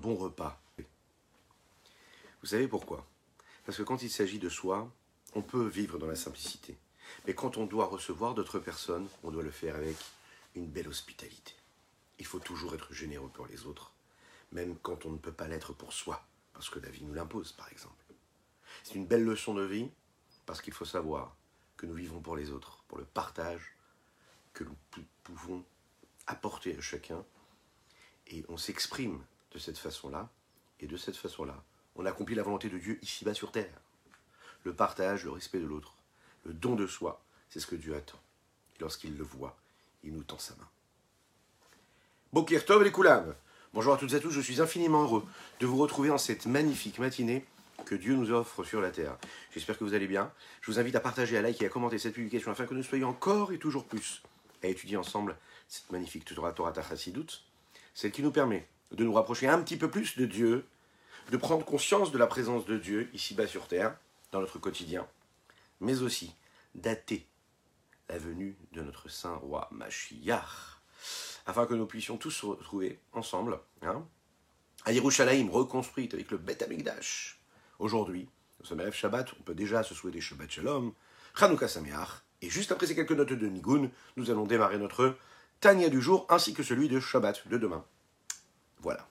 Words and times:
bon 0.00 0.14
repas. 0.14 0.60
Vous 2.40 2.46
savez 2.46 2.66
pourquoi? 2.66 3.06
Parce 3.66 3.76
que 3.76 3.82
quand 3.82 4.02
il 4.02 4.10
s'agit 4.10 4.38
de 4.38 4.48
soi, 4.48 4.90
on 5.34 5.42
peut 5.42 5.66
vivre 5.66 5.98
dans 5.98 6.06
la 6.06 6.16
simplicité. 6.16 6.78
Mais 7.26 7.34
quand 7.34 7.58
on 7.58 7.66
doit 7.66 7.86
recevoir 7.86 8.34
d'autres 8.34 8.58
personnes, 8.58 9.06
on 9.22 9.30
doit 9.30 9.42
le 9.42 9.50
faire 9.50 9.76
avec 9.76 9.96
une 10.54 10.66
belle 10.66 10.88
hospitalité. 10.88 11.54
Il 12.18 12.26
faut 12.26 12.38
toujours 12.38 12.74
être 12.74 12.92
généreux 12.94 13.28
pour 13.28 13.46
les 13.46 13.66
autres, 13.66 13.92
même 14.52 14.76
quand 14.78 15.04
on 15.04 15.10
ne 15.10 15.18
peut 15.18 15.32
pas 15.32 15.48
l'être 15.48 15.74
pour 15.74 15.92
soi, 15.92 16.26
parce 16.54 16.70
que 16.70 16.78
la 16.78 16.88
vie 16.88 17.04
nous 17.04 17.14
l'impose, 17.14 17.52
par 17.52 17.70
exemple. 17.70 18.04
C'est 18.84 18.94
une 18.94 19.06
belle 19.06 19.24
leçon 19.24 19.54
de 19.54 19.62
vie, 19.62 19.90
parce 20.46 20.62
qu'il 20.62 20.72
faut 20.72 20.86
savoir 20.86 21.36
que 21.76 21.84
nous 21.84 21.94
vivons 21.94 22.20
pour 22.20 22.36
les 22.36 22.50
autres, 22.50 22.84
pour 22.88 22.98
le 22.98 23.04
partage 23.04 23.76
que 24.54 24.64
nous 24.64 24.76
pouvons 25.24 25.62
apporter 26.26 26.76
à 26.76 26.80
chacun, 26.80 27.22
et 28.28 28.44
on 28.48 28.56
s'exprime 28.56 29.22
de 29.52 29.58
cette 29.58 29.78
façon-là, 29.78 30.28
et 30.80 30.86
de 30.86 30.96
cette 30.96 31.16
façon-là, 31.16 31.62
on 31.96 32.06
accomplit 32.06 32.34
la 32.34 32.42
volonté 32.42 32.68
de 32.68 32.78
Dieu 32.78 32.98
ici-bas 33.02 33.34
sur 33.34 33.52
terre. 33.52 33.80
Le 34.64 34.74
partage, 34.74 35.24
le 35.24 35.30
respect 35.30 35.58
de 35.58 35.66
l'autre, 35.66 35.94
le 36.44 36.52
don 36.52 36.74
de 36.74 36.86
soi, 36.86 37.22
c'est 37.48 37.60
ce 37.60 37.66
que 37.66 37.76
Dieu 37.76 37.94
attend. 37.94 38.18
Lorsqu'il 38.80 39.16
le 39.16 39.24
voit, 39.24 39.56
il 40.04 40.14
nous 40.14 40.22
tend 40.22 40.38
sa 40.38 40.54
main. 40.56 40.68
Bokir 42.32 42.64
Tov 42.64 42.84
les. 42.84 42.92
Bonjour 43.72 43.94
à 43.94 43.96
toutes 43.96 44.12
et 44.12 44.16
à 44.16 44.20
tous, 44.20 44.30
je 44.30 44.40
suis 44.40 44.60
infiniment 44.60 45.02
heureux 45.02 45.26
de 45.60 45.66
vous 45.66 45.76
retrouver 45.76 46.10
en 46.10 46.18
cette 46.18 46.46
magnifique 46.46 46.98
matinée 46.98 47.44
que 47.84 47.94
Dieu 47.94 48.14
nous 48.14 48.30
offre 48.30 48.64
sur 48.64 48.80
la 48.80 48.90
terre. 48.90 49.16
J'espère 49.52 49.78
que 49.78 49.84
vous 49.84 49.94
allez 49.94 50.06
bien. 50.06 50.32
Je 50.60 50.70
vous 50.70 50.78
invite 50.78 50.96
à 50.96 51.00
partager, 51.00 51.36
à 51.36 51.42
liker 51.42 51.64
et 51.64 51.66
à 51.66 51.70
commenter 51.70 51.98
cette 51.98 52.14
publication 52.14 52.50
afin 52.50 52.66
que 52.66 52.74
nous 52.74 52.82
soyons 52.82 53.08
encore 53.08 53.52
et 53.52 53.58
toujours 53.58 53.84
plus 53.84 54.22
à 54.62 54.68
étudier 54.68 54.96
ensemble 54.96 55.36
cette 55.68 55.90
magnifique 55.90 56.24
Torah 56.24 56.52
Torah 56.52 56.72
Tachassidut, 56.72 57.42
celle 57.94 58.12
qui 58.12 58.22
nous 58.22 58.32
permet 58.32 58.66
de 58.92 59.04
nous 59.04 59.12
rapprocher 59.12 59.48
un 59.48 59.60
petit 59.62 59.76
peu 59.76 59.88
plus 59.88 60.16
de 60.16 60.26
Dieu, 60.26 60.66
de 61.30 61.36
prendre 61.36 61.64
conscience 61.64 62.10
de 62.12 62.18
la 62.18 62.26
présence 62.26 62.64
de 62.64 62.76
Dieu 62.76 63.08
ici-bas 63.12 63.46
sur 63.46 63.68
terre, 63.68 63.96
dans 64.32 64.40
notre 64.40 64.58
quotidien, 64.58 65.06
mais 65.80 66.02
aussi 66.02 66.34
dater 66.74 67.26
la 68.08 68.18
venue 68.18 68.56
de 68.72 68.82
notre 68.82 69.08
saint 69.08 69.36
roi 69.36 69.68
Mashiach, 69.70 70.80
afin 71.46 71.66
que 71.66 71.74
nous 71.74 71.86
puissions 71.86 72.16
tous 72.16 72.30
se 72.30 72.46
retrouver 72.46 72.98
ensemble, 73.12 73.60
hein, 73.82 74.04
à 74.84 74.92
Yerushalayim, 74.92 75.50
reconstruite 75.50 76.14
avec 76.14 76.30
le 76.30 76.38
Bet 76.38 76.62
Amikdash. 76.62 77.38
Aujourd'hui, 77.78 78.28
nous 78.60 78.66
sommes 78.66 78.80
à 78.80 78.90
Shabbat, 78.90 79.32
on 79.38 79.42
peut 79.42 79.54
déjà 79.54 79.82
se 79.82 79.94
souhaiter 79.94 80.20
Shabbat 80.20 80.50
Shalom, 80.50 80.92
Chanukah 81.34 81.68
Sameach, 81.68 82.22
et 82.42 82.50
juste 82.50 82.72
après 82.72 82.86
ces 82.86 82.94
quelques 82.94 83.12
notes 83.12 83.32
de 83.32 83.46
Nigun, 83.46 83.90
nous 84.16 84.30
allons 84.30 84.46
démarrer 84.46 84.78
notre 84.78 85.16
Tania 85.60 85.88
du 85.88 86.00
jour, 86.00 86.26
ainsi 86.28 86.54
que 86.54 86.62
celui 86.62 86.88
de 86.88 86.98
Shabbat 86.98 87.46
de 87.48 87.58
demain. 87.58 87.84
Voilà. 88.82 89.06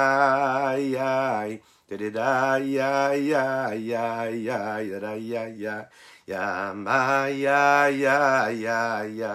ya 0.77 1.59
da 1.89 1.97
da 1.97 2.09
da 2.11 2.57
ya 2.59 3.13
ya 3.15 3.73
ya 3.73 4.29
ya 4.29 4.59
da 4.85 4.99
da 4.99 5.13
ya 5.17 5.43
ya 5.47 5.75
ya 6.27 6.73
ma 6.75 7.27
ya 7.27 7.87
ya 7.89 8.49
ya 8.51 9.03
ya 9.07 9.33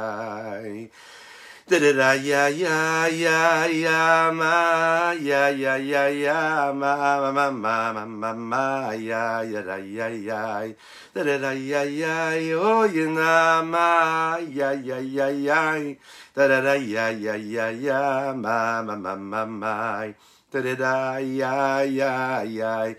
da 1.81 2.15
ya 2.15 2.49
ya 2.49 3.09
ya 3.09 3.67
ya 3.67 4.31
ma 4.33 5.13
ya 5.17 5.49
ya 5.49 5.77
ya 5.79 6.05
ya 6.09 6.73
ma 6.73 7.33
ma 7.33 7.33
ma 7.33 7.51
ma 7.51 7.93
ma 7.93 8.05
ma 8.05 8.33
ma 8.35 8.93
ya 8.93 9.41
ya 9.43 9.63
da 9.63 9.77
ya 9.81 10.09
ya 10.13 10.69
da 11.15 11.23
da 11.39 11.53
ya 11.53 11.83
ya 11.85 12.59
oh 12.61 12.85
ya 12.85 13.07
na 13.09 13.63
ma 13.63 14.37
ya 14.39 14.73
ya 14.73 14.99
ya 15.01 15.29
ya 15.33 15.97
da 16.35 16.49
da 16.49 16.61
da 16.61 16.75
ya 16.77 17.09
ya 17.09 17.37
ya 17.41 17.71
ya 17.71 18.35
ma 18.35 18.83
ma 18.83 18.97
ma 18.97 19.15
ma 19.17 19.45
ma 19.47 20.13
da 20.53 20.61
da 20.61 20.75
da 20.77 21.19
ya 21.21 21.81
ya 21.89 22.43
ya 22.45 22.95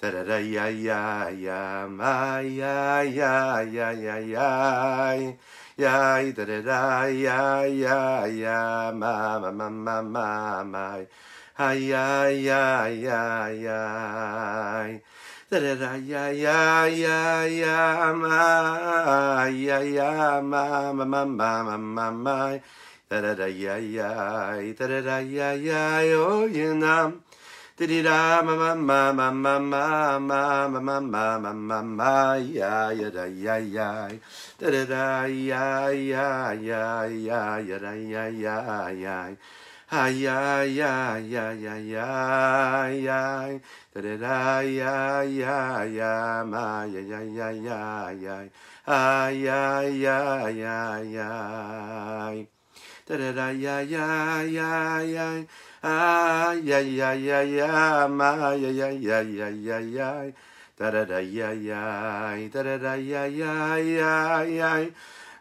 da 0.00 0.10
da 0.12 0.22
da 0.24 0.38
ya 0.38 0.68
ya 0.68 1.30
ya 1.32 1.86
ma 1.88 2.40
ya 2.44 3.02
ya 3.08 3.62
ya 3.64 3.88
ya 3.96 4.16
ya 4.20 4.50
ya 5.78 6.18
da 6.34 6.44
da 6.44 6.58
da 6.60 7.06
ya 7.06 7.62
ya 7.62 8.26
ya 8.26 8.90
ma 8.92 9.38
ma 9.38 9.50
ma 9.54 9.70
ma 9.70 10.02
ma 10.02 10.64
ma 10.64 10.98
ay 11.56 11.78
ya 11.86 12.26
ya 12.26 12.88
ya 12.90 13.46
ya 13.54 13.80
da 15.50 15.58
da 15.62 15.74
da 15.78 15.94
ya 15.94 16.30
ya 16.34 16.86
ya 16.90 17.46
ya 17.46 18.12
ma 18.12 19.46
ya 19.46 19.78
ya 19.78 20.40
ma 20.42 20.90
ma 20.92 21.04
ma 21.06 21.24
ma 21.24 21.62
ma 21.62 21.76
ma 21.78 22.10
ma 22.10 22.58
da 23.08 23.20
da 23.22 23.34
da 23.38 23.46
ya 23.46 23.76
ya 23.78 24.58
da 24.74 24.86
da 24.86 25.00
da 25.00 25.18
ya 25.22 25.52
ya 25.54 26.02
oh 26.18 26.44
you 26.50 26.74
know 26.74 27.12
da 27.78 27.86
da 27.86 28.02
da 28.02 28.42
ma 28.42 28.74
ma 28.74 28.74
ma 28.74 29.30
ma 29.30 29.30
ma 29.30 30.18
ma 30.18 30.18
ma 30.18 30.66
ma 30.66 30.98
ma 30.98 31.38
ma 31.38 31.52
ma 31.54 31.82
ma 31.82 32.34
ya 32.34 32.90
ya 32.90 33.08
da 33.14 33.24
ya 33.30 33.56
ya 33.62 34.10
da 34.58 34.70
da 34.70 34.84
da 34.86 35.26
ya 35.26 35.88
ya 35.92 36.52
ya 36.52 37.06
ya 37.06 37.58
ya 37.62 37.78
da 37.78 37.92
ya 37.94 38.26
ya 38.26 38.90
ya 38.90 39.36
Ay 39.90 40.20
ya 40.20 40.64
ya 40.66 41.16
ya 41.16 41.52
ya 41.54 41.76
ya 41.78 42.88
ya 42.90 43.60
da 43.94 44.00
da 44.02 44.16
da 44.18 44.60
ya 44.62 45.22
ya 45.22 45.84
ya 45.86 46.44
ma 46.44 46.84
ya 46.84 47.00
ya 47.00 47.22
ya 47.22 47.48
ya 47.54 48.10
ya 48.10 48.50
ay 48.84 49.42
ya 49.46 49.82
ya 49.86 50.50
ya 50.50 50.76
ya 51.06 51.30
da 53.06 53.16
da 53.16 53.32
da 53.32 53.48
ya 53.54 53.80
ya 53.80 54.42
ya 54.42 55.02
ya 55.06 55.46
ah 55.82 56.52
ya 56.52 56.80
ya 56.82 57.14
ya 57.14 57.40
ya 57.46 58.08
ma 58.08 58.52
ya 58.58 58.68
ya 58.74 58.90
ya 58.90 59.22
ya 59.22 59.48
ya 59.54 59.78
ya 59.78 60.32
da 60.78 60.90
da 60.90 61.04
da 61.04 61.18
ya 61.18 61.50
ya 61.52 62.38
da 62.52 62.62
da 62.62 62.78
da 62.78 62.94
ya 62.94 63.26
ya 63.26 63.76
ya 63.82 64.42
ya 64.46 64.90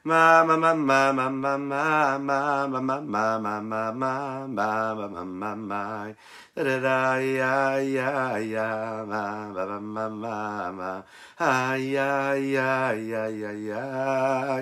ma 0.03 0.43
ma 0.43 0.55
ma 0.57 0.73
ma 0.73 1.11
ma 1.13 1.29
ma 1.29 1.57
ma 1.57 2.17
ma 2.17 2.65
ma 2.67 2.67
ma 2.67 2.97
ma 2.97 3.37
ma 3.37 3.91
ma 3.93 4.47
ma 4.49 4.95
ma 4.97 5.07
ma 5.07 5.23
ma 5.23 5.55
ma 5.55 6.13
da 6.55 6.63
da 6.63 6.79
da 6.81 7.17
ya 7.21 7.77
ya 7.77 8.37
ya 8.41 9.05
ma 9.05 9.53
ma 9.53 9.77
ma 9.77 10.09
ma 10.09 10.09
ma 10.09 10.71
ma 10.73 11.03
ah 11.37 11.75
ya 11.77 12.33
ya 12.33 12.93
ya 12.97 13.29
ya 13.29 13.51
ya 13.53 13.83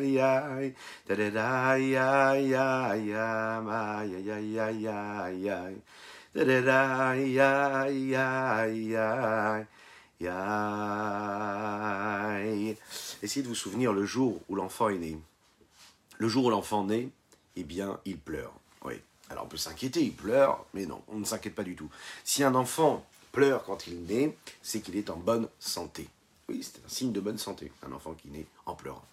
ya 0.03 0.33
da 1.07 1.15
da 1.15 1.29
da 1.31 1.75
ya 1.79 2.35
ya 2.35 2.95
ya 2.99 3.61
ma 3.63 4.03
ya 4.03 4.19
ya 4.19 4.37
ya 4.43 4.67
ya 4.75 5.29
ya 5.31 5.71
da 6.35 6.43
da 6.43 6.59
da 6.67 7.13
ya 7.15 7.87
ya 7.87 8.27
ya 8.67 9.74
Essayez 13.21 13.43
de 13.43 13.47
vous 13.47 13.55
souvenir 13.55 13.93
le 13.93 14.05
jour 14.05 14.41
où 14.47 14.55
l'enfant 14.55 14.89
est 14.89 14.97
né. 14.97 15.19
Le 16.17 16.29
jour 16.29 16.45
où 16.45 16.49
l'enfant 16.49 16.85
naît, 16.85 17.09
eh 17.55 17.63
bien, 17.63 17.99
il 18.05 18.17
pleure. 18.17 18.53
Oui. 18.83 18.95
Alors 19.29 19.45
on 19.45 19.47
peut 19.47 19.57
s'inquiéter, 19.57 20.01
il 20.03 20.13
pleure, 20.13 20.65
mais 20.73 20.85
non, 20.85 21.01
on 21.07 21.19
ne 21.19 21.25
s'inquiète 21.25 21.55
pas 21.55 21.63
du 21.63 21.75
tout. 21.75 21.89
Si 22.23 22.43
un 22.43 22.55
enfant 22.55 23.05
pleure 23.31 23.63
quand 23.63 23.87
il 23.87 24.03
naît, 24.03 24.37
c'est 24.61 24.81
qu'il 24.81 24.95
est 24.95 25.09
en 25.09 25.17
bonne 25.17 25.49
santé. 25.59 26.07
Oui, 26.47 26.61
c'est 26.63 26.77
un 26.85 26.87
signe 26.89 27.11
de 27.11 27.19
bonne 27.19 27.37
santé, 27.37 27.71
un 27.85 27.91
enfant 27.91 28.13
qui 28.13 28.29
naît 28.29 28.45
en 28.65 28.75
pleurant. 28.75 29.03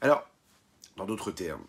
Alors, 0.00 0.26
dans 0.96 1.04
d'autres 1.04 1.30
termes, 1.30 1.64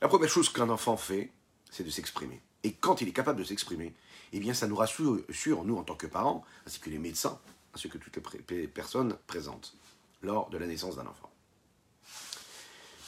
la 0.00 0.08
première 0.08 0.28
chose 0.28 0.50
qu'un 0.50 0.68
enfant 0.68 0.96
fait, 0.96 1.30
c'est 1.70 1.84
de 1.84 1.90
s'exprimer. 1.90 2.40
Et 2.62 2.72
quand 2.72 3.00
il 3.00 3.08
est 3.08 3.12
capable 3.12 3.38
de 3.38 3.44
s'exprimer, 3.44 3.94
eh 4.32 4.40
bien, 4.40 4.54
ça 4.54 4.66
nous 4.66 4.76
rassure, 4.76 5.64
nous, 5.64 5.76
en 5.76 5.82
tant 5.82 5.94
que 5.94 6.06
parents, 6.06 6.44
ainsi 6.66 6.80
que 6.80 6.90
les 6.90 6.98
médecins, 6.98 7.38
ainsi 7.74 7.88
que 7.88 7.98
toutes 7.98 8.16
les 8.50 8.66
personnes 8.66 9.16
présentes 9.26 9.74
lors 10.22 10.50
de 10.50 10.58
la 10.58 10.66
naissance 10.66 10.96
d'un 10.96 11.06
enfant. 11.06 11.30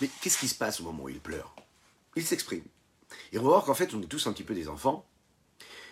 Mais 0.01 0.09
qu'est-ce 0.21 0.39
qui 0.39 0.49
se 0.49 0.55
passe 0.55 0.81
au 0.81 0.85
moment 0.85 1.05
où 1.05 1.09
il 1.09 1.21
pleure? 1.21 1.55
Il 2.17 2.25
s'exprime. 2.25 2.65
Et 3.33 3.39
on 3.39 3.43
va 3.43 3.49
voir 3.49 3.65
qu'en 3.65 3.75
fait, 3.75 3.95
on 3.95 4.03
est 4.03 4.07
tous 4.07 4.27
un 4.27 4.33
petit 4.33 4.45
peu 4.45 4.55
des 4.55 4.69
enfants, 4.69 5.05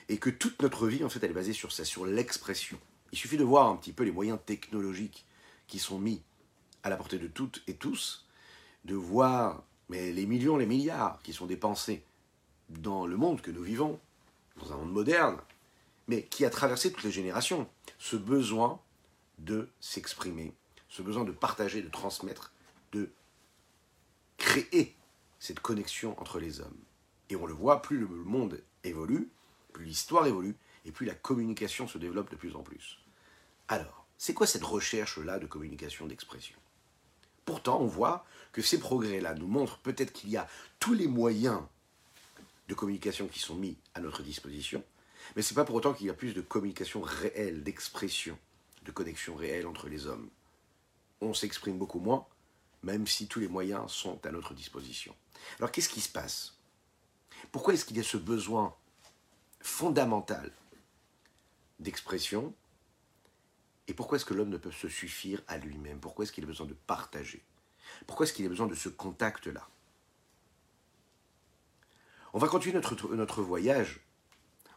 et 0.09 0.19
que 0.19 0.31
toute 0.31 0.63
notre 0.63 0.87
vie, 0.87 1.03
en 1.03 1.09
fait, 1.09 1.23
elle 1.25 1.31
est 1.31 1.35
basée 1.35 1.53
sur 1.53 1.73
ça, 1.73 1.85
sur 1.85 2.07
l'expression. 2.07 2.79
Il 3.13 3.19
suffit 3.19 3.37
de 3.37 3.45
voir 3.45 3.69
un 3.69 3.77
petit 3.77 3.93
peu 3.93 4.05
les 4.05 4.13
moyens 4.13 4.39
technologiques 4.45 5.27
qui 5.67 5.79
sont 5.79 5.99
mis 5.99 6.23
à 6.83 6.91
la 6.91 6.97
portée 6.97 7.19
de 7.19 7.27
toutes 7.27 7.63
et 7.67 7.75
tous, 7.75 8.27
de 8.85 8.95
voir 8.95 9.65
mais 9.89 10.13
les 10.13 10.27
millions, 10.27 10.57
les 10.57 10.67
milliards 10.67 11.21
qui 11.23 11.33
sont 11.33 11.47
dépensés 11.47 12.03
dans 12.69 13.07
le 13.07 13.17
monde 13.17 13.41
que 13.41 13.51
nous 13.51 13.63
vivons, 13.63 14.01
dans 14.57 14.73
un 14.73 14.77
monde 14.77 14.93
moderne, 14.93 15.39
mais 16.09 16.25
qui 16.25 16.45
a 16.45 16.51
traversé 16.51 16.93
toutes 16.93 17.05
les 17.05 17.11
générations. 17.11 17.69
Ce 17.99 18.17
besoin 18.17 18.81
de 19.39 19.69
s'exprimer, 19.81 20.55
ce 20.89 21.03
besoin 21.03 21.25
de 21.25 21.33
partager, 21.33 21.83
de 21.83 21.89
transmettre, 21.89 22.53
de 22.93 23.11
créer 24.39 24.95
cette 25.39 25.61
connexion 25.61 26.19
entre 26.21 26.39
les 26.39 26.61
hommes. 26.61 26.79
Et 27.29 27.37
on 27.37 27.47
le 27.47 27.55
voit, 27.55 27.83
plus 27.83 27.99
le 27.99 28.07
monde 28.07 28.63
évolue, 28.85 29.31
plus 29.73 29.85
l'histoire 29.85 30.27
évolue, 30.27 30.57
et 30.85 30.93
plus 30.93 31.07
la 31.07 31.15
communication 31.15 31.89
se 31.89 31.99
développe 31.99 32.31
de 32.31 32.37
plus 32.37 32.55
en 32.55 32.63
plus. 32.63 32.99
Alors, 33.69 34.07
c'est 34.19 34.35
quoi 34.35 34.47
cette 34.47 34.63
recherche-là 34.63 35.39
de 35.39 35.47
communication, 35.47 36.07
d'expression? 36.07 36.57
Pourtant, 37.45 37.81
on 37.81 37.87
voit 37.87 38.25
que 38.53 38.63
ces 38.63 38.79
progrès-là 38.79 39.35
nous 39.35 39.49
montrent 39.49 39.79
peut-être 39.79 40.13
qu'il 40.13 40.31
y 40.31 40.37
a 40.37 40.49
tous 40.81 40.95
les 40.95 41.09
moyens 41.09 41.61
communication 42.77 43.27
qui 43.27 43.41
sont 43.41 43.57
mis 43.57 43.77
à 43.95 44.01
notre 44.01 44.23
disposition, 44.23 44.85
mais 45.35 45.43
ce 45.43 45.53
n'est 45.53 45.57
pas 45.57 45.65
pour 45.65 45.75
autant 45.75 45.93
qu'il 45.93 46.07
y 46.07 46.11
a 46.11 46.15
plus 46.15 46.35
de 46.35 46.41
communication 46.41 47.01
réelle, 47.01 47.65
d'expression, 47.65 48.39
de 48.85 48.93
connexion 48.93 49.35
réelle 49.35 49.67
entre 49.67 49.89
les 49.89 50.07
hommes. 50.07 50.29
On 51.21 51.35
s'exprime 51.35 51.79
beaucoup 51.79 51.99
moins, 51.99 52.27
même 52.83 53.07
si 53.07 53.27
tous 53.27 53.41
les 53.41 53.49
moyens 53.49 53.91
sont 53.91 54.25
à 54.25 54.31
notre 54.31 54.55
disposition. 54.55 55.15
Alors 55.59 55.73
qu'est-ce 55.73 55.89
qui 55.89 56.01
se 56.01 56.09
passe? 56.09 56.55
Pourquoi 57.53 57.75
est-ce 57.75 57.85
qu'il 57.85 57.97
y 57.97 58.01
a 58.01 58.05
ce 58.05 58.17
besoin 58.17 58.75
fondamental 59.61 60.53
d'expression? 61.81 62.55
Et 63.89 63.95
pourquoi 63.95 64.17
est-ce 64.17 64.25
que 64.25 64.35
l'homme 64.35 64.51
ne 64.51 64.57
peut 64.57 64.73
se 64.73 64.89
suffire 64.89 65.43
à 65.49 65.59
lui-même? 65.59 66.01
Pourquoi 66.01 66.25
est-ce 66.25 66.33
qu'il 66.33 66.45
a 66.45 66.47
besoin 66.47 66.67
de 66.67 66.75
partager? 66.75 67.43
Pourquoi 68.07 68.27
est-ce 68.27 68.33
qu'il 68.33 68.47
a 68.47 68.49
besoin 68.49 68.67
de 68.67 68.75
ce 68.75 68.89
contact-là? 68.89 69.69
On 72.37 72.39
va 72.39 72.49
continuer 72.49 72.75
notre, 72.75 73.15
notre 73.15 73.41
voyage. 73.41 73.99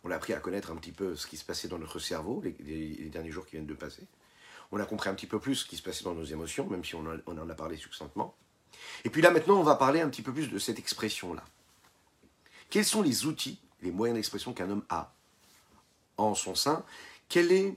On 0.06 0.12
a 0.12 0.16
appris 0.16 0.32
à 0.32 0.40
connaître 0.40 0.72
un 0.72 0.78
petit 0.78 0.94
peu 0.94 1.18
ce 1.18 1.28
qui 1.28 1.36
se 1.36 1.44
passait 1.44 1.68
dans 1.68 1.78
notre 1.78 2.00
cerveau 2.00 2.42
les, 2.42 2.56
les 2.58 3.10
derniers 3.10 3.32
jours 3.32 3.46
qui 3.46 3.58
viennent 3.58 3.66
de 3.66 3.74
passer. 3.74 4.08
On 4.72 4.80
a 4.80 4.86
compris 4.86 5.10
un 5.10 5.14
petit 5.14 5.28
peu 5.28 5.42
plus 5.42 5.56
ce 5.56 5.66
qui 5.66 5.76
se 5.76 5.82
passait 5.82 6.06
dans 6.06 6.14
nos 6.14 6.24
émotions, 6.24 6.70
même 6.70 6.86
si 6.86 6.96
on 6.96 7.06
en 7.06 7.50
a 7.50 7.56
parlé 7.56 7.76
succinctement. 7.76 8.34
Et 9.04 9.10
puis 9.10 9.22
là, 9.22 9.30
maintenant, 9.30 9.60
on 9.60 9.64
va 9.64 9.76
parler 9.76 10.00
un 10.00 10.08
petit 10.08 10.22
peu 10.22 10.32
plus 10.32 10.50
de 10.50 10.58
cette 10.58 10.80
expression-là. 10.80 11.44
Quels 12.70 12.86
sont 12.86 13.02
les 13.02 13.26
outils, 13.26 13.60
les 13.82 13.92
moyens 13.92 14.16
d'expression 14.16 14.54
qu'un 14.54 14.70
homme 14.70 14.86
a 14.88 15.14
en 16.16 16.36
son 16.36 16.56
sein? 16.56 16.86
Quel 17.28 17.52
est 17.52 17.76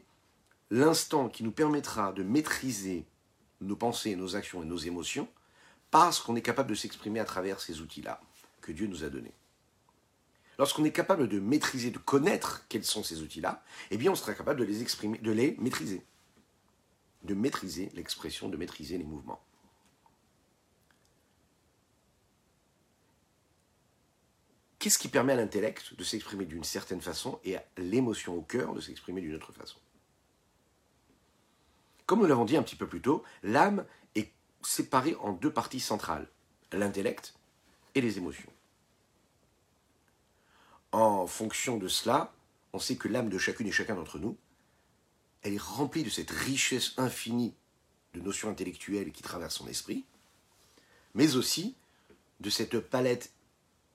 l'instant 0.70 1.28
qui 1.28 1.42
nous 1.42 1.50
permettra 1.50 2.12
de 2.12 2.22
maîtriser 2.22 3.04
nos 3.60 3.74
pensées, 3.74 4.14
nos 4.14 4.36
actions 4.36 4.62
et 4.62 4.66
nos 4.66 4.78
émotions 4.78 5.28
parce 5.90 6.20
qu'on 6.20 6.36
est 6.36 6.40
capable 6.40 6.70
de 6.70 6.76
s'exprimer 6.76 7.18
à 7.18 7.24
travers 7.24 7.58
ces 7.58 7.80
outils-là 7.80 8.20
que 8.60 8.70
Dieu 8.70 8.86
nous 8.86 9.02
a 9.02 9.08
donnés? 9.08 9.34
Lorsqu'on 10.62 10.84
est 10.84 10.92
capable 10.92 11.26
de 11.26 11.40
maîtriser, 11.40 11.90
de 11.90 11.98
connaître 11.98 12.64
quels 12.68 12.84
sont 12.84 13.02
ces 13.02 13.20
outils-là, 13.20 13.64
eh 13.90 13.96
bien 13.96 14.12
on 14.12 14.14
sera 14.14 14.32
capable 14.32 14.60
de 14.60 14.64
les 14.64 14.80
exprimer, 14.80 15.18
de 15.18 15.32
les 15.32 15.56
maîtriser. 15.58 16.04
De 17.24 17.34
maîtriser 17.34 17.90
l'expression, 17.94 18.48
de 18.48 18.56
maîtriser 18.56 18.96
les 18.96 19.02
mouvements. 19.02 19.42
Qu'est-ce 24.78 25.00
qui 25.00 25.08
permet 25.08 25.32
à 25.32 25.36
l'intellect 25.36 25.96
de 25.96 26.04
s'exprimer 26.04 26.44
d'une 26.44 26.62
certaine 26.62 27.00
façon 27.00 27.40
et 27.42 27.56
à 27.56 27.64
l'émotion 27.76 28.36
au 28.36 28.42
cœur 28.42 28.72
de 28.72 28.80
s'exprimer 28.80 29.20
d'une 29.20 29.34
autre 29.34 29.50
façon? 29.50 29.80
Comme 32.06 32.20
nous 32.20 32.26
l'avons 32.26 32.44
dit 32.44 32.56
un 32.56 32.62
petit 32.62 32.76
peu 32.76 32.86
plus 32.86 33.02
tôt, 33.02 33.24
l'âme 33.42 33.84
est 34.14 34.30
séparée 34.62 35.16
en 35.16 35.32
deux 35.32 35.52
parties 35.52 35.80
centrales, 35.80 36.28
l'intellect 36.70 37.34
et 37.96 38.00
les 38.00 38.18
émotions. 38.18 38.52
En 40.92 41.26
fonction 41.26 41.78
de 41.78 41.88
cela, 41.88 42.34
on 42.74 42.78
sait 42.78 42.96
que 42.96 43.08
l'âme 43.08 43.30
de 43.30 43.38
chacune 43.38 43.66
et 43.66 43.72
chacun 43.72 43.94
d'entre 43.94 44.18
nous, 44.18 44.36
elle 45.42 45.54
est 45.54 45.60
remplie 45.60 46.04
de 46.04 46.10
cette 46.10 46.30
richesse 46.30 46.92
infinie 46.98 47.54
de 48.14 48.20
notions 48.20 48.50
intellectuelles 48.50 49.10
qui 49.10 49.22
traversent 49.22 49.56
son 49.56 49.68
esprit, 49.68 50.04
mais 51.14 51.36
aussi 51.36 51.74
de 52.40 52.50
cette 52.50 52.78
palette 52.78 53.32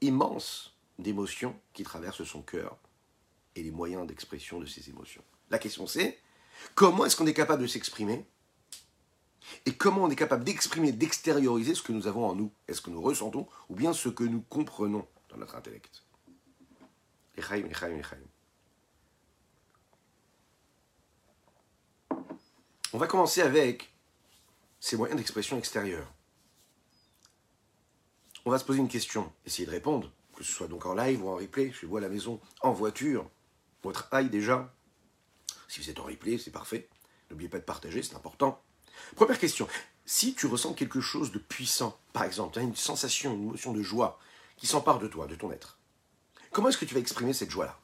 immense 0.02 0.76
d'émotions 0.98 1.60
qui 1.74 1.84
traversent 1.84 2.24
son 2.24 2.42
cœur 2.42 2.78
et 3.56 3.62
les 3.62 3.72
moyens 3.72 4.08
d'expression 4.08 4.60
de 4.60 4.66
ces 4.66 4.90
émotions. 4.90 5.24
La 5.52 5.60
question 5.60 5.86
c'est, 5.86 6.20
comment 6.74 7.06
est-ce 7.06 7.16
qu'on 7.16 7.28
est 7.28 7.34
capable 7.34 7.62
de 7.62 7.68
s'exprimer 7.68 8.26
et 9.66 9.74
comment 9.74 10.04
on 10.04 10.10
est 10.10 10.16
capable 10.16 10.44
d'exprimer, 10.44 10.92
d'extérioriser 10.92 11.76
ce 11.76 11.82
que 11.82 11.92
nous 11.92 12.08
avons 12.08 12.26
en 12.26 12.36
nous? 12.36 12.52
Est-ce 12.68 12.82
que 12.82 12.90
nous 12.90 13.02
ressentons 13.02 13.48
ou 13.70 13.76
bien 13.76 13.94
ce 13.94 14.10
que 14.10 14.24
nous 14.24 14.42
comprenons 14.42 15.08
dans 15.30 15.38
notre 15.38 15.56
intellect? 15.56 16.04
On 22.94 22.98
va 22.98 23.07
commencer 23.07 23.42
avec 23.42 23.94
ces 24.80 24.98
moyens 24.98 25.18
d'expression 25.18 25.57
extérieurs. 25.57 26.12
On 28.45 28.50
va 28.50 28.60
se 28.60 28.66
poser 28.66 28.80
une 28.80 28.88
question, 28.88 29.31
essayer 29.45 29.66
de 29.66 29.72
répondre 29.72 30.12
que 30.38 30.44
ce 30.44 30.54
soit 30.54 30.68
donc 30.68 30.86
en 30.86 30.94
live 30.94 31.24
ou 31.24 31.30
en 31.30 31.36
replay, 31.36 31.72
chez 31.72 31.88
vous 31.88 31.98
à 31.98 32.01
la 32.01 32.10
maison, 32.10 32.39
en 32.62 32.72
voiture, 32.72 33.30
votre 33.83 34.07
travail 34.07 34.30
déjà. 34.30 34.72
Si 35.68 35.81
vous 35.81 35.90
êtes 35.90 36.00
en 36.00 36.04
replay, 36.04 36.38
c'est 36.38 36.51
parfait. 36.51 36.88
N'oubliez 37.30 37.50
pas 37.50 37.57
de 37.57 37.63
partager, 37.63 38.04
c'est 38.04 38.16
important. 38.16 38.62
Première 39.16 39.40
question, 39.40 39.68
si 40.06 40.36
tu 40.36 40.45
ressens 40.45 40.74
quelque 40.74 41.01
chose 41.01 41.31
de 41.31 41.40
puissant, 41.40 42.00
par 42.13 42.24
exemple, 42.24 42.60
une 42.60 42.75
sensation, 42.75 43.33
une 43.33 43.48
émotion 43.48 43.74
de 43.74 43.81
joie 43.81 44.19
qui 44.57 44.68
s'empare 44.68 45.00
de 45.00 45.07
toi, 45.07 45.28
de 45.28 45.36
ton 45.36 45.51
être, 45.51 45.77
comment 46.57 46.69
est-ce 46.69 46.80
que 46.80 46.86
tu 46.86 46.95
vas 46.95 47.00
exprimer 47.00 47.33
cette 47.33 47.51
joie-là? 47.51 47.77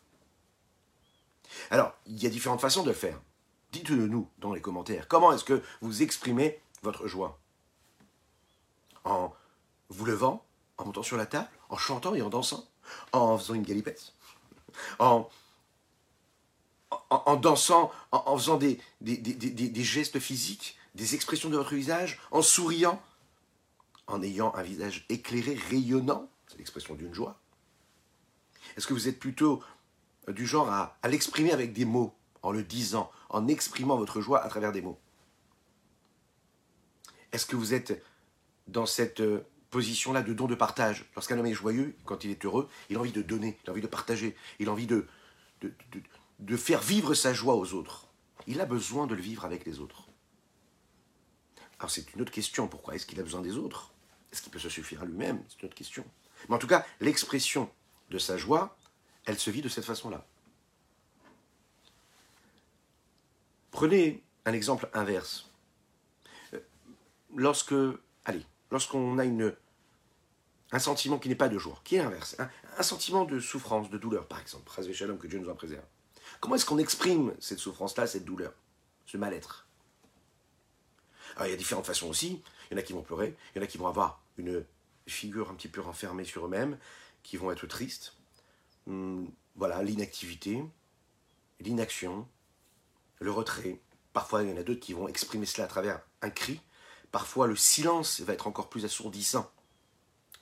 Alors, 1.70 1.94
il 2.08 2.24
y 2.24 2.26
a 2.26 2.30
différentes 2.32 2.60
façons 2.60 2.82
de 2.82 2.88
le 2.88 2.96
faire. 2.96 3.22
Dites-le 3.72 4.08
nous 4.08 4.28
dans 4.40 4.52
les 4.52 4.62
commentaires. 4.62 5.08
Comment 5.08 5.32
est-ce 5.32 5.44
que 5.44 5.62
vous 5.82 6.02
exprimez 6.02 6.60
votre 6.82 7.06
joie? 7.06 7.38
En 9.04 9.32
vous 9.90 10.06
levant, 10.06 10.44
en 10.80 10.86
montant 10.86 11.04
sur 11.04 11.18
la 11.18 11.28
table, 11.28 11.48
en 11.70 11.78
chantant 11.78 12.16
et 12.16 12.24
en 12.24 12.30
dansant, 12.30 12.68
en 13.12 13.38
faisant 13.38 13.54
une 13.54 13.62
galipette, 13.62 14.12
en, 14.98 15.30
dansant, 17.40 17.92
en, 18.12 18.36
faisant 18.36 18.58
des, 18.58 18.80
gestes 19.84 20.18
physiques, 20.18 20.80
des 20.96 21.14
expressions 21.14 21.52
de 21.52 21.58
votre 21.58 21.76
visage, 21.76 22.20
en 22.32 22.42
souriant, 22.42 23.00
en 24.08 24.24
ayant 24.24 24.52
un 24.56 24.64
visage 24.64 25.06
éclairé, 25.10 25.54
rayonnant, 25.70 26.28
c'est 26.48 26.58
l'expression 26.58 26.96
d'une 26.96 27.14
joie. 27.14 27.38
Est-ce 28.78 28.88
que 28.88 28.94
vous 28.94 29.08
êtes 29.08 29.20
plutôt 29.20 29.64
du 30.28 30.46
genre 30.46 30.70
à, 30.70 30.98
l'exprimer 31.08 31.52
avec 31.52 31.74
des 31.74 31.86
mots, 31.86 32.14
en 32.42 32.52
le 32.52 32.64
disant, 32.64 33.12
en 33.30 33.48
exprimant 33.48 33.98
votre 33.98 34.22
joie 34.22 34.44
à 34.44 34.50
travers 34.50 34.72
des 34.72 34.82
mots? 34.82 35.00
Est-ce 37.32 37.46
que 37.46 37.56
vous 37.56 37.74
êtes 37.74 38.04
dans 38.68 38.86
cette 38.86 39.22
euh, 39.22 39.42
position-là 39.72 40.22
de 40.22 40.34
don 40.34 40.48
de 40.48 40.56
partage? 40.56 41.10
Lorsqu'un 41.16 41.38
homme 41.40 41.48
est 41.48 41.54
joyeux, 41.54 41.96
quand 42.06 42.24
il 42.24 42.32
est 42.32 42.46
heureux, 42.46 42.70
il 42.90 42.98
a 42.98 43.00
envie 43.00 43.12
de 43.12 43.22
donner, 43.22 43.58
il 43.64 43.70
a 43.70 43.74
envie 43.74 43.82
de 43.82 43.88
partager, 43.88 44.36
il 44.60 44.70
a 44.70 44.72
envie 44.72 44.86
de, 44.86 45.08
de, 45.62 45.74
de, 46.40 46.58
faire 46.58 46.82
vivre 46.82 47.16
sa 47.16 47.34
joie 47.34 47.56
aux 47.56 47.74
autres. 47.74 48.08
Il 48.46 48.62
a 48.62 48.66
besoin 48.66 49.08
de 49.08 49.16
le 49.16 49.22
vivre 49.22 49.46
avec 49.46 49.66
les 49.66 49.80
autres. 49.80 50.08
Alors 51.80 51.90
c'est 51.90 52.14
une 52.14 52.22
autre 52.22 52.32
question, 52.32 52.68
pourquoi 52.68 52.96
est-ce 52.96 53.06
qu'il 53.06 53.20
a 53.20 53.24
besoin 53.24 53.42
des 53.42 53.58
autres? 53.58 53.94
Est-ce 54.32 54.42
qu'il 54.42 54.52
peut 54.52 54.60
se 54.60 54.70
suffire 54.70 55.02
à 55.02 55.06
lui-même? 55.06 55.44
C'est 55.50 55.62
une 55.62 55.68
autre 55.68 55.76
question. 55.76 56.06
Mais 56.48 56.56
en 56.56 56.60
tout 56.60 56.68
cas, 56.68 56.86
l'expression 57.00 57.70
de 58.14 58.20
sa 58.20 58.38
joie, 58.38 58.78
elle 59.26 59.40
se 59.40 59.50
vit 59.50 59.62
de 59.62 59.70
cette 59.70 59.86
façon-là. 59.86 60.24
Prenez 63.72 64.24
un 64.46 64.54
exemple 64.54 64.88
inverse. 64.94 65.50
Euh, 66.54 66.60
lorsque, 67.36 67.74
allez, 68.26 68.46
lorsqu'on 68.70 69.18
a 69.18 69.26
une, 69.26 69.56
un 70.72 70.80
sentiment 70.80 71.18
qui 71.18 71.28
n'est 71.28 71.36
pas 71.36 71.50
de 71.50 71.58
joie, 71.58 71.82
qui 71.84 71.96
est 71.96 72.04
l'inverse, 72.04 72.38
un, 72.78 72.84
sentiment 72.84 73.26
de 73.26 73.40
souffrance, 73.40 73.90
de 73.90 73.98
douleur, 73.98 74.28
par 74.28 74.40
exemple, 74.40 74.72
Shalom, 74.94 75.18
que 75.18 75.28
Dieu 75.28 75.40
nous 75.40 75.50
en 75.50 75.56
préserve. 75.56 75.84
Comment 76.40 76.56
est-ce 76.56 76.66
qu'on 76.66 76.78
exprime 76.78 77.34
cette 77.40 77.60
souffrance-là, 77.60 78.06
cette 78.06 78.26
douleur, 78.26 78.54
ce 79.08 79.18
mal-être? 79.18 79.68
Alors, 81.36 81.48
il 81.48 81.52
y 81.52 81.54
a 81.54 81.58
différentes 81.58 81.88
façons 81.88 82.10
aussi. 82.10 82.44
Il 82.70 82.74
y 82.74 82.76
en 82.76 82.80
a 82.80 82.84
qui 82.84 82.94
vont 82.94 83.02
pleurer, 83.02 83.36
il 83.54 83.58
y 83.58 83.62
en 83.62 83.64
a 83.64 83.68
qui 83.68 83.80
vont 83.80 83.88
avoir 83.88 84.22
une 84.38 84.64
figure 85.08 85.50
un 85.50 85.56
petit 85.56 85.68
peu 85.68 85.82
renfermée 85.82 86.26
sur 86.26 86.46
eux-mêmes, 86.46 86.78
qui 87.24 87.38
vont 87.38 87.52
être 87.52 87.66
tristes. 87.68 88.16
Hmm, 88.86 89.26
voilà, 89.56 89.82
l'inactivité, 89.82 90.64
l'inaction, 91.60 92.28
le 93.20 93.32
retrait. 93.32 93.80
Parfois, 94.12 94.44
il 94.44 94.50
y 94.50 94.54
en 94.54 94.58
a 94.58 94.64
d'autres 94.64 94.80
qui 94.80 94.94
vont 94.94 95.08
exprimer 95.08 95.46
cela 95.46 95.66
à 95.66 95.68
travers 95.68 96.02
un 96.22 96.30
cri. 96.30 96.60
Parfois, 97.12 97.48
le 97.48 97.56
silence 97.56 98.22
va 98.22 98.34
être 98.34 98.48
encore 98.48 98.70
plus 98.70 98.86
assourdissant 98.86 99.52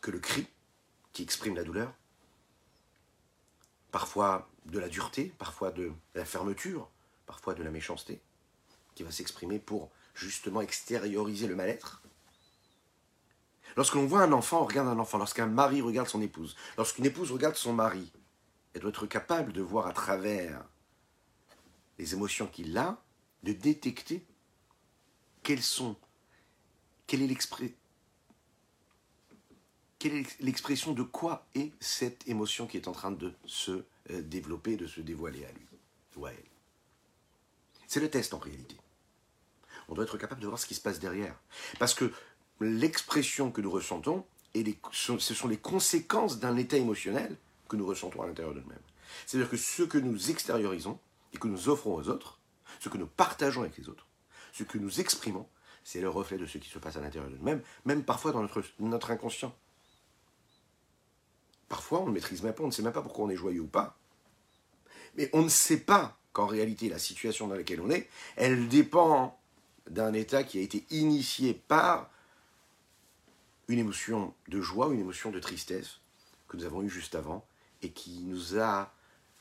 que 0.01 0.11
le 0.11 0.19
cri 0.19 0.47
qui 1.13 1.23
exprime 1.23 1.55
la 1.55 1.63
douleur, 1.63 1.93
parfois 3.91 4.49
de 4.65 4.79
la 4.79 4.89
dureté, 4.89 5.33
parfois 5.37 5.71
de 5.71 5.91
la 6.15 6.25
fermeture, 6.25 6.89
parfois 7.25 7.53
de 7.53 7.63
la 7.63 7.71
méchanceté, 7.71 8.21
qui 8.95 9.03
va 9.03 9.11
s'exprimer 9.11 9.59
pour 9.59 9.91
justement 10.15 10.61
extérioriser 10.61 11.47
le 11.47 11.55
mal-être. 11.55 12.00
Lorsque 13.77 13.95
l'on 13.95 14.05
voit 14.05 14.21
un 14.21 14.31
enfant, 14.31 14.61
on 14.61 14.65
regarde 14.65 14.87
un 14.87 14.99
enfant. 14.99 15.17
Lorsqu'un 15.17 15.47
mari 15.47 15.81
regarde 15.81 16.07
son 16.07 16.21
épouse, 16.21 16.55
lorsqu'une 16.77 17.05
épouse 17.05 17.31
regarde 17.31 17.55
son 17.55 17.73
mari, 17.73 18.11
elle 18.73 18.81
doit 18.81 18.91
être 18.91 19.05
capable 19.05 19.53
de 19.53 19.61
voir 19.61 19.87
à 19.87 19.93
travers 19.93 20.63
les 21.97 22.13
émotions 22.13 22.47
qu'il 22.47 22.77
a, 22.77 23.01
de 23.43 23.53
détecter 23.53 24.25
quelles 25.43 25.61
sont, 25.61 25.95
quelle 27.07 27.21
est 27.21 27.27
l'expression 27.27 27.75
quelle 30.01 30.15
est 30.15 30.39
l'expression 30.41 30.93
de 30.93 31.03
quoi 31.03 31.45
est 31.53 31.73
cette 31.79 32.27
émotion 32.27 32.65
qui 32.65 32.75
est 32.75 32.87
en 32.87 32.91
train 32.91 33.11
de 33.11 33.35
se 33.45 33.83
euh, 34.09 34.23
développer, 34.23 34.75
de 34.75 34.87
se 34.87 34.99
dévoiler 34.99 35.45
à 35.45 35.51
lui 35.51 35.67
ou 36.15 36.25
à 36.25 36.31
elle. 36.31 36.49
C'est 37.85 37.99
le 37.99 38.09
test 38.09 38.33
en 38.33 38.39
réalité. 38.39 38.75
On 39.89 39.93
doit 39.93 40.05
être 40.05 40.17
capable 40.17 40.41
de 40.41 40.47
voir 40.47 40.57
ce 40.57 40.65
qui 40.65 40.73
se 40.73 40.81
passe 40.81 40.99
derrière. 40.99 41.39
Parce 41.77 41.93
que 41.93 42.11
l'expression 42.67 43.51
que 43.51 43.61
nous 43.61 43.71
ressentons, 43.71 44.25
et 44.53 44.77
ce 44.91 45.17
sont 45.17 45.47
les 45.47 45.57
conséquences 45.57 46.39
d'un 46.39 46.57
état 46.57 46.77
émotionnel 46.77 47.35
que 47.69 47.75
nous 47.75 47.85
ressentons 47.85 48.21
à 48.21 48.27
l'intérieur 48.27 48.53
de 48.53 48.59
nous-mêmes. 48.59 48.77
C'est-à-dire 49.25 49.49
que 49.49 49.57
ce 49.57 49.83
que 49.83 49.97
nous 49.97 50.29
extériorisons 50.29 50.99
et 51.33 51.37
que 51.37 51.47
nous 51.47 51.69
offrons 51.69 51.95
aux 51.95 52.09
autres, 52.09 52.39
ce 52.79 52.89
que 52.89 52.97
nous 52.97 53.07
partageons 53.07 53.61
avec 53.61 53.77
les 53.77 53.89
autres, 53.89 54.05
ce 54.51 54.63
que 54.63 54.77
nous 54.77 54.99
exprimons, 54.99 55.47
c'est 55.83 56.01
le 56.01 56.09
reflet 56.09 56.37
de 56.37 56.45
ce 56.45 56.57
qui 56.57 56.69
se 56.69 56.79
passe 56.79 56.97
à 56.97 57.01
l'intérieur 57.01 57.31
de 57.31 57.37
nous-mêmes, 57.37 57.61
même 57.85 58.03
parfois 58.03 58.31
dans 58.31 58.47
notre, 58.79 59.11
inconscient. 59.11 59.55
Parfois, 61.69 62.01
on 62.01 62.07
ne 62.07 62.11
maîtrise 62.11 62.43
même 62.43 62.53
pas, 62.53 62.63
on 62.63 62.67
ne 62.67 62.71
sait 62.71 62.83
même 62.83 62.93
pas 62.93 63.01
pourquoi 63.01 63.25
on 63.25 63.29
est 63.29 63.35
joyeux 63.35 63.61
ou 63.61 63.67
pas. 63.67 63.97
Mais 65.15 65.29
on 65.33 65.41
ne 65.41 65.49
sait 65.49 65.79
pas 65.79 66.17
qu'en 66.33 66.45
réalité, 66.45 66.89
la 66.89 66.99
situation 66.99 67.47
dans 67.47 67.55
laquelle 67.55 67.81
on 67.81 67.89
est, 67.89 68.09
elle 68.35 68.67
dépend 68.67 69.39
d'un 69.89 70.13
état 70.13 70.43
qui 70.43 70.59
a 70.59 70.61
été 70.61 70.85
initié 70.91 71.53
par 71.53 72.09
une 73.71 73.79
émotion 73.79 74.33
de 74.47 74.61
joie 74.61 74.93
une 74.93 74.99
émotion 74.99 75.31
de 75.31 75.39
tristesse 75.39 75.99
que 76.47 76.57
nous 76.57 76.65
avons 76.65 76.81
eue 76.81 76.89
juste 76.89 77.15
avant 77.15 77.45
et 77.81 77.91
qui 77.91 78.23
nous 78.23 78.59
a 78.59 78.93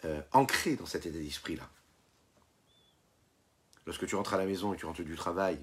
euh, 0.04 0.22
ancrés 0.32 0.76
dans 0.76 0.86
cet 0.86 1.06
état 1.06 1.18
d'esprit-là. 1.18 1.68
Lorsque 3.86 4.06
tu 4.06 4.14
rentres 4.14 4.34
à 4.34 4.38
la 4.38 4.46
maison 4.46 4.72
et 4.72 4.76
tu 4.76 4.86
rentres 4.86 5.02
du 5.02 5.16
travail, 5.16 5.58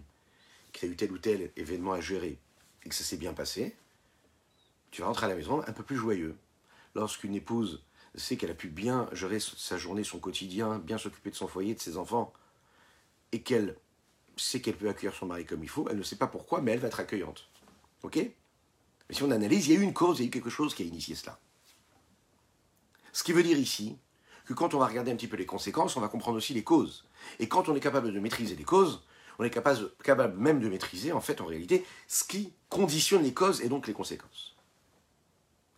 que 0.73 0.79
tu 0.79 0.85
as 0.85 0.89
eu 0.89 0.95
tel 0.95 1.11
ou 1.11 1.17
tel 1.17 1.51
événement 1.55 1.93
à 1.93 2.01
gérer 2.01 2.37
et 2.83 2.89
que 2.89 2.95
ça 2.95 3.03
s'est 3.03 3.17
bien 3.17 3.33
passé, 3.33 3.75
tu 4.91 5.01
rentres 5.01 5.23
à 5.23 5.27
la 5.27 5.35
maison 5.35 5.63
un 5.65 5.71
peu 5.71 5.83
plus 5.83 5.95
joyeux, 5.95 6.35
lorsqu'une 6.93 7.35
épouse 7.35 7.83
sait 8.15 8.35
qu'elle 8.35 8.51
a 8.51 8.55
pu 8.55 8.67
bien 8.67 9.09
gérer 9.13 9.39
sa 9.39 9.77
journée, 9.77 10.03
son 10.03 10.19
quotidien, 10.19 10.79
bien 10.79 10.97
s'occuper 10.97 11.29
de 11.29 11.35
son 11.35 11.47
foyer, 11.47 11.75
de 11.75 11.79
ses 11.79 11.97
enfants, 11.97 12.33
et 13.31 13.41
qu'elle 13.41 13.77
sait 14.35 14.59
qu'elle 14.59 14.75
peut 14.75 14.89
accueillir 14.89 15.13
son 15.13 15.27
mari 15.27 15.45
comme 15.45 15.63
il 15.63 15.69
faut, 15.69 15.87
elle 15.89 15.97
ne 15.97 16.03
sait 16.03 16.15
pas 16.15 16.27
pourquoi, 16.27 16.61
mais 16.61 16.71
elle 16.71 16.79
va 16.79 16.87
être 16.87 16.99
accueillante. 16.99 17.47
Ok? 18.03 18.19
Mais 19.09 19.15
si 19.15 19.23
on 19.23 19.31
analyse, 19.31 19.67
il 19.67 19.73
y 19.73 19.77
a 19.77 19.79
eu 19.79 19.83
une 19.83 19.93
cause, 19.93 20.19
il 20.19 20.23
y 20.23 20.25
a 20.25 20.27
eu 20.27 20.31
quelque 20.31 20.49
chose 20.49 20.73
qui 20.73 20.83
a 20.83 20.85
initié 20.85 21.15
cela. 21.15 21.39
Ce 23.13 23.23
qui 23.23 23.31
veut 23.31 23.43
dire 23.43 23.57
ici 23.57 23.97
que 24.45 24.53
quand 24.53 24.73
on 24.73 24.79
va 24.79 24.87
regarder 24.87 25.11
un 25.11 25.15
petit 25.15 25.27
peu 25.27 25.37
les 25.37 25.45
conséquences, 25.45 25.95
on 25.97 26.01
va 26.01 26.07
comprendre 26.07 26.37
aussi 26.37 26.53
les 26.53 26.63
causes. 26.63 27.05
Et 27.39 27.47
quand 27.47 27.67
on 27.69 27.75
est 27.75 27.79
capable 27.79 28.13
de 28.13 28.19
maîtriser 28.19 28.55
les 28.55 28.63
causes, 28.63 29.03
on 29.39 29.43
est 29.43 29.49
capable, 29.49 30.37
même 30.37 30.59
de 30.59 30.69
maîtriser, 30.69 31.11
en 31.11 31.21
fait, 31.21 31.41
en 31.41 31.45
réalité, 31.45 31.85
ce 32.07 32.23
qui 32.23 32.53
conditionne 32.69 33.23
les 33.23 33.33
causes 33.33 33.61
et 33.61 33.69
donc 33.69 33.87
les 33.87 33.93
conséquences. 33.93 34.55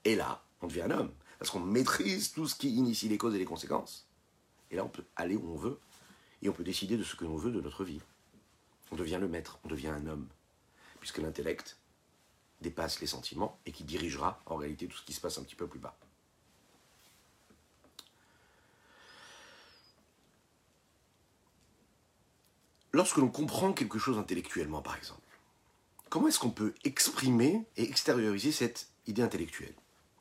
Et 0.06 0.16
là, 0.16 0.44
on 0.62 0.68
devient 0.68 0.84
un 0.84 0.92
homme. 0.92 1.12
Parce 1.40 1.52
qu'on 1.52 1.60
maîtrise 1.60 2.32
tout 2.32 2.48
ce 2.48 2.56
qui 2.56 2.70
initie 2.70 3.10
les 3.10 3.18
causes 3.18 3.36
et 3.36 3.40
les 3.40 3.46
conséquences. 3.46 4.08
Et 4.72 4.76
là, 4.76 4.84
on 4.84 4.90
peut 4.90 5.04
aller 5.16 5.36
où 5.36 5.50
on 5.52 5.56
veut. 5.56 5.80
Et 6.42 6.50
on 6.50 6.54
peut 6.54 6.64
décider 6.64 6.96
de 6.96 7.04
ce 7.04 7.16
que 7.16 7.26
l'on 7.26 7.36
veut 7.36 7.52
de 7.52 7.62
notre 7.62 7.84
vie. 7.84 8.02
On 8.92 8.96
devient 8.96 9.18
le 9.20 9.28
maître, 9.28 9.60
on 9.64 9.68
devient 9.68 9.90
un 9.90 10.06
homme. 10.08 10.28
Puisque 11.00 11.18
l'intellect 11.18 11.79
dépasse 12.62 13.00
les 13.00 13.08
sentiments 13.08 13.60
et 13.66 13.72
qui 13.72 13.84
dirigera 13.84 14.42
en 14.46 14.56
réalité 14.56 14.88
tout 14.88 14.98
ce 14.98 15.04
qui 15.04 15.14
se 15.14 15.22
passe 15.22 15.38
un 15.38 15.44
petit 15.44 15.56
peu 15.56 15.68
plus 15.68 15.80
bas. 15.80 15.98
Lorsque 22.92 23.18
l'on 23.18 23.30
comprend 23.30 23.72
quelque 23.72 24.00
chose 24.00 24.18
intellectuellement, 24.18 24.82
par 24.82 24.98
exemple, 24.98 25.22
comment 26.10 26.28
est-ce 26.28 26.40
qu'on 26.40 26.50
peut 26.50 26.74
exprimer 26.84 27.66
et 27.78 27.84
extérioriser 27.84 28.52
cette 28.52 28.90
idée 29.06 29.22
intellectuelle? 29.22 29.76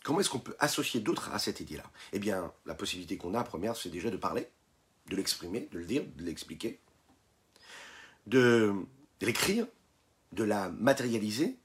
Comment 0.04 0.20
est-ce 0.20 0.30
qu'on 0.30 0.38
peut 0.38 0.56
associer 0.58 1.00
d'autres 1.00 1.30
à 1.32 1.38
cette 1.38 1.60
idée-là? 1.60 1.90
Eh 2.12 2.18
bien, 2.18 2.52
la 2.66 2.74
possibilité 2.74 3.16
qu'on 3.16 3.34
a, 3.34 3.42
première, 3.42 3.74
c'est 3.76 3.88
déjà 3.88 4.10
de 4.10 4.16
parler, 4.16 4.48
de 5.08 5.16
l'exprimer, 5.16 5.68
de 5.72 5.78
le 5.78 5.86
dire, 5.86 6.04
de 6.16 6.24
l'expliquer, 6.24 6.78
de, 8.26 8.74
l'écrire, 9.20 9.66
de 10.32 10.44
la 10.44 10.68
matérialiser, 10.70 11.56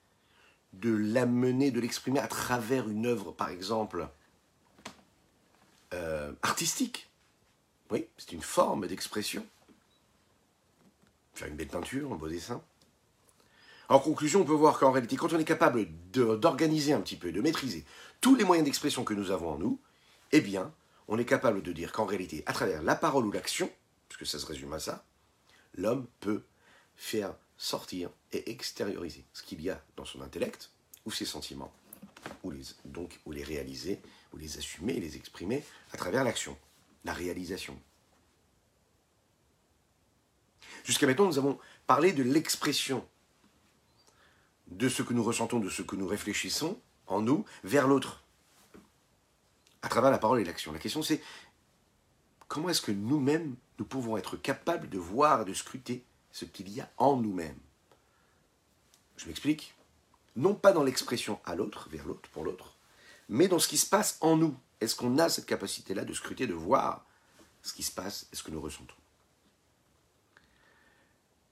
de 0.74 0.92
l'amener, 0.92 1.72
de 1.72 1.80
l'exprimer 1.80 2.20
à 2.20 2.28
travers 2.28 2.90
une 2.90 3.06
œuvre, 3.06 3.32
par 3.32 3.50
exemple, 3.50 4.08
euh, 5.94 6.34
artistique. 6.42 7.10
Oui, 7.92 8.08
c'est 8.18 8.32
une 8.32 8.42
forme 8.42 8.88
d'expression. 8.88 9.46
Faire 11.34 11.48
une 11.48 11.56
belle 11.56 11.68
peinture, 11.68 12.12
un 12.12 12.16
beau 12.16 12.28
dessin. 12.28 12.62
En 13.90 14.00
conclusion, 14.00 14.42
on 14.42 14.46
peut 14.46 14.54
voir 14.54 14.80
qu'en 14.80 14.92
réalité, 14.92 15.16
quand 15.16 15.34
on 15.34 15.40
est 15.40 15.46
capable 15.46 15.88
d'organiser 16.12 16.94
un 16.94 17.02
petit 17.02 17.18
peu, 17.18 17.32
de 17.32 17.42
maîtriser 17.42 17.86
tous 18.22 18.36
les 18.36 18.44
moyens 18.44 18.66
d'expression 18.66 19.04
que 19.04 19.14
nous 19.14 19.30
avons 19.30 19.52
en 19.52 19.58
nous, 19.58 19.80
eh 20.32 20.42
bien, 20.42 20.74
on 21.08 21.20
est 21.20 21.26
capable 21.26 21.62
de 21.62 21.72
dire 21.72 21.92
qu'en 21.92 22.06
réalité, 22.06 22.44
à 22.46 22.54
travers 22.54 22.82
la 22.82 22.96
parole 22.96 23.26
ou 23.26 23.32
l'action, 23.32 23.70
puisque 24.08 24.26
ça 24.26 24.40
se 24.40 24.46
résume 24.46 24.74
à 24.74 24.80
ça, 24.80 25.06
l'homme 25.76 26.08
peut 26.22 26.44
faire 26.96 27.36
sortir 27.58 28.10
et 28.34 28.50
extérioriser 28.52 29.26
ce 29.34 29.44
qu'il 29.44 29.62
y 29.62 29.70
a 29.70 29.82
dans 29.96 30.06
son 30.06 30.22
intellect 30.22 30.72
ou 31.06 31.12
ses 31.12 31.26
sentiments, 31.26 31.74
ou 32.44 32.52
les, 32.52 32.64
donc 32.86 33.20
ou 33.26 33.32
les 33.32 33.44
réaliser, 33.44 34.00
ou 34.34 34.38
les 34.38 34.58
assumer 34.58 34.94
et 34.94 35.00
les 35.00 35.16
exprimer 35.16 35.64
à 35.92 35.98
travers 35.98 36.24
l'action, 36.24 36.58
la 37.04 37.14
réalisation. 37.14 37.80
Jusqu'à 40.84 41.08
maintenant, 41.08 41.28
nous 41.28 41.38
avons 41.38 41.60
parlé 41.88 42.12
de 42.12 42.24
l'expression 42.24 43.08
de 44.68 44.90
ce 44.90 45.04
que 45.04 45.14
nous 45.14 45.24
ressentons, 45.24 45.60
de 45.60 45.70
ce 45.70 45.82
que 45.82 45.96
nous 45.96 46.08
réfléchissons, 46.08 46.80
en 47.08 47.22
nous 47.22 47.46
vers 47.64 47.88
l'autre, 47.88 48.24
à 49.82 49.90
travers 49.90 50.12
la 50.12 50.18
parole 50.18 50.40
et 50.40 50.44
l'action. 50.44 50.72
La 50.72 50.80
question 50.80 51.04
c'est 51.04 51.22
comment 52.48 52.70
est-ce 52.70 52.82
que 52.82 52.92
nous-mêmes, 52.92 53.56
nous 53.80 53.86
pouvons 53.86 54.18
être 54.18 54.38
capables 54.38 54.90
de 54.90 54.98
voir 54.98 55.42
et 55.42 55.46
de 55.46 55.54
scruter 55.54 56.06
ce 56.32 56.46
qu'il 56.46 56.70
y 56.70 56.82
a 56.82 56.92
en 56.98 57.18
nous-mêmes? 57.18 57.60
Je 59.18 59.28
m'explique. 59.28 59.76
Non 60.36 60.56
pas 60.56 60.74
dans 60.74 60.84
l'expression 60.84 61.40
à 61.46 61.56
l'autre, 61.56 61.90
vers 61.90 62.06
l'autre, 62.06 62.30
pour 62.30 62.44
l'autre, 62.44 62.76
mais 63.30 63.48
dans 63.48 63.60
ce 63.60 63.68
qui 63.68 63.78
se 63.78 63.86
passe 63.86 64.18
en 64.22 64.38
nous. 64.38 64.56
Est-ce 64.82 64.96
qu'on 64.96 65.18
a 65.18 65.30
cette 65.30 65.46
capacité-là 65.46 66.04
de 66.04 66.14
scruter, 66.14 66.46
de 66.46 66.54
voir 66.54 67.06
ce 67.62 67.74
qui 67.74 67.84
se 67.84 67.92
passe 67.92 68.28
et 68.34 68.36
ce 68.36 68.44
que 68.44 68.52
nous 68.52 68.60
ressentons? 68.60 68.96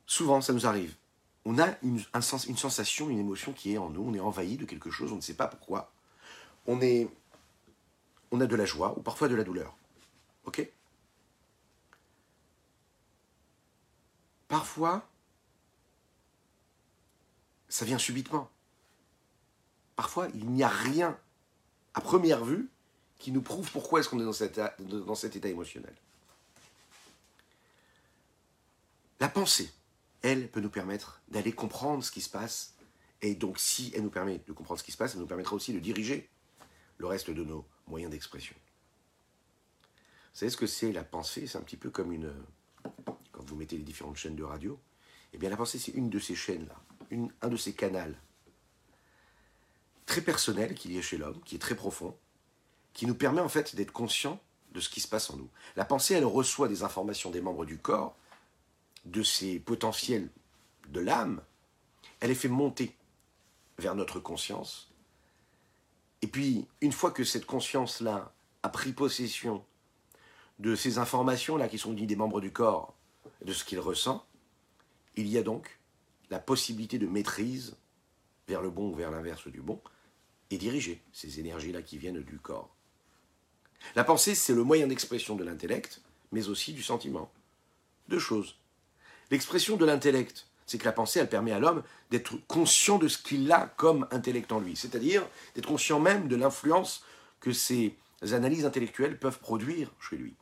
Souvent, 0.05 0.41
ça 0.41 0.51
nous 0.51 0.65
arrive 0.65 0.95
on 1.45 1.59
a 1.59 1.75
une, 1.81 1.99
sensation, 2.21 3.09
une 3.09 3.19
émotion 3.19 3.53
qui 3.53 3.73
est 3.73 3.77
en 3.77 3.89
nous, 3.89 4.03
on 4.03 4.13
est 4.13 4.19
envahi 4.19 4.57
de 4.57 4.65
quelque 4.65 4.91
chose, 4.91 5.11
on 5.11 5.15
ne 5.15 5.21
sait 5.21 5.33
pas 5.33 5.47
pourquoi. 5.47 5.91
On 6.67 6.79
a 6.79 8.45
de 8.45 8.55
la 8.55 8.65
joie 8.65 8.97
ou 8.97 9.01
parfois 9.01 9.27
de 9.27 9.35
la 9.35 9.43
douleur. 9.43 9.75
Ok? 10.45 10.67
Parfois, 14.47 15.07
ça 17.71 17.85
vient 17.85 17.97
subitement. 17.97 18.49
Parfois, 19.95 20.27
il 20.35 20.49
n'y 20.49 20.63
a 20.63 20.69
rien 20.69 21.17
à 21.93 22.01
première 22.01 22.45
vue 22.45 22.69
qui 23.17 23.31
nous 23.31 23.41
prouve 23.41 23.69
pourquoi 23.71 23.99
est-ce 23.99 24.09
qu'on 24.09 24.19
est 24.19 24.25
dans 24.25 24.33
cet, 24.33 24.59
dans 24.79 25.15
cet 25.15 25.35
état 25.35 25.49
émotionnel. 25.49 25.93
La 29.19 29.29
pensée 29.29 29.71
elle 30.21 30.49
peut 30.49 30.59
nous 30.59 30.69
permettre 30.69 31.21
d'aller 31.29 31.51
comprendre 31.51 32.03
ce 32.03 32.11
qui 32.11 32.21
se 32.21 32.29
passe. 32.29 32.75
Et 33.21 33.35
donc, 33.35 33.59
si 33.59 33.91
elle 33.95 34.03
nous 34.03 34.09
permet 34.09 34.39
de 34.39 34.53
comprendre 34.53 34.79
ce 34.79 34.83
qui 34.83 34.91
se 34.91 34.97
passe, 34.97 35.13
elle 35.13 35.19
nous 35.19 35.27
permettra 35.27 35.55
aussi 35.55 35.73
de 35.73 35.79
diriger 35.79 36.29
le 36.97 37.07
reste 37.07 37.29
de 37.29 37.43
nos 37.43 37.65
moyens 37.87 38.11
d'expression. 38.11 38.55
Vous 40.33 40.39
savez 40.39 40.51
ce 40.51 40.57
que 40.57 40.67
c'est 40.67 40.91
la 40.91 41.03
pensée? 41.03 41.47
C'est 41.47 41.57
un 41.57 41.61
petit 41.61 41.77
peu 41.77 41.89
comme 41.89 42.11
une. 42.11 42.33
Quand 43.31 43.43
vous 43.43 43.55
mettez 43.55 43.77
les 43.77 43.83
différentes 43.83 44.17
chaînes 44.17 44.35
de 44.35 44.43
radio, 44.43 44.79
eh 45.33 45.37
bien, 45.37 45.49
la 45.49 45.57
pensée, 45.57 45.79
c'est 45.79 45.91
une 45.91 46.09
de 46.09 46.19
ces 46.19 46.35
chaînes-là, 46.35 46.75
un 47.41 47.47
de 47.47 47.57
ces 47.57 47.73
canaux 47.73 48.15
très 50.05 50.21
personnel 50.21 50.75
qu'il 50.75 50.91
y 50.93 50.97
a 50.97 51.01
chez 51.01 51.17
l'homme, 51.17 51.39
qui 51.45 51.55
est 51.55 51.59
très 51.59 51.75
profond, 51.75 52.15
qui 52.93 53.05
nous 53.05 53.15
permet 53.15 53.41
en 53.41 53.47
fait 53.47 53.75
d'être 53.75 53.93
conscient 53.93 54.41
de 54.73 54.79
ce 54.79 54.89
qui 54.89 54.99
se 54.99 55.07
passe 55.07 55.29
en 55.29 55.37
nous. 55.37 55.49
La 55.75 55.85
pensée, 55.85 56.15
elle 56.15 56.25
reçoit 56.25 56.67
des 56.67 56.83
informations 56.83 57.31
des 57.31 57.41
membres 57.41 57.65
du 57.65 57.77
corps 57.77 58.15
de 59.05 59.23
ces 59.23 59.59
potentiels 59.59 60.29
de 60.89 60.99
l'âme, 60.99 61.41
elle 62.19 62.31
est 62.31 62.35
fait 62.35 62.47
monter 62.47 62.95
vers 63.77 63.95
notre 63.95 64.19
conscience. 64.19 64.91
Et 66.21 66.27
puis, 66.27 66.67
une 66.81 66.91
fois 66.91 67.11
que 67.11 67.23
cette 67.23 67.45
conscience-là 67.45 68.33
a 68.63 68.69
pris 68.69 68.93
possession 68.93 69.65
de 70.59 70.75
ces 70.75 70.99
informations-là 70.99 71.67
qui 71.67 71.79
sont 71.79 71.93
dites 71.93 72.07
des 72.07 72.15
membres 72.15 72.41
du 72.41 72.51
corps, 72.51 72.93
de 73.43 73.53
ce 73.53 73.63
qu'il 73.63 73.79
ressent, 73.79 74.25
il 75.15 75.27
y 75.27 75.37
a 75.37 75.41
donc 75.41 75.79
la 76.31 76.39
possibilité 76.39 76.97
de 76.97 77.05
maîtrise 77.05 77.75
vers 78.47 78.61
le 78.61 78.71
bon 78.71 78.89
ou 78.91 78.95
vers 78.95 79.11
l'inverse 79.11 79.47
du 79.47 79.61
bon, 79.61 79.79
et 80.49 80.57
diriger 80.57 81.01
ces 81.13 81.39
énergies-là 81.39 81.81
qui 81.81 81.97
viennent 81.97 82.21
du 82.21 82.39
corps. 82.39 82.75
La 83.95 84.03
pensée, 84.03 84.35
c'est 84.35 84.53
le 84.53 84.63
moyen 84.63 84.87
d'expression 84.87 85.35
de 85.35 85.43
l'intellect, 85.43 86.01
mais 86.31 86.49
aussi 86.49 86.73
du 86.73 86.83
sentiment 86.83 87.31
Deux 88.09 88.19
choses. 88.19 88.57
L'expression 89.29 89.77
de 89.77 89.85
l'intellect, 89.85 90.47
c'est 90.65 90.77
que 90.77 90.85
la 90.85 90.91
pensée, 90.91 91.19
elle 91.19 91.29
permet 91.29 91.51
à 91.51 91.59
l'homme 91.59 91.83
d'être 92.09 92.35
conscient 92.47 92.97
de 92.97 93.07
ce 93.07 93.17
qu'il 93.17 93.49
a 93.51 93.67
comme 93.77 94.07
intellect 94.11 94.51
en 94.51 94.59
lui, 94.59 94.75
c'est-à-dire 94.75 95.25
d'être 95.55 95.67
conscient 95.67 95.99
même 95.99 96.27
de 96.27 96.35
l'influence 96.35 97.05
que 97.39 97.53
ses 97.53 97.95
analyses 98.21 98.65
intellectuelles 98.65 99.19
peuvent 99.19 99.39
produire 99.39 99.91
chez 99.99 100.17
lui. 100.17 100.35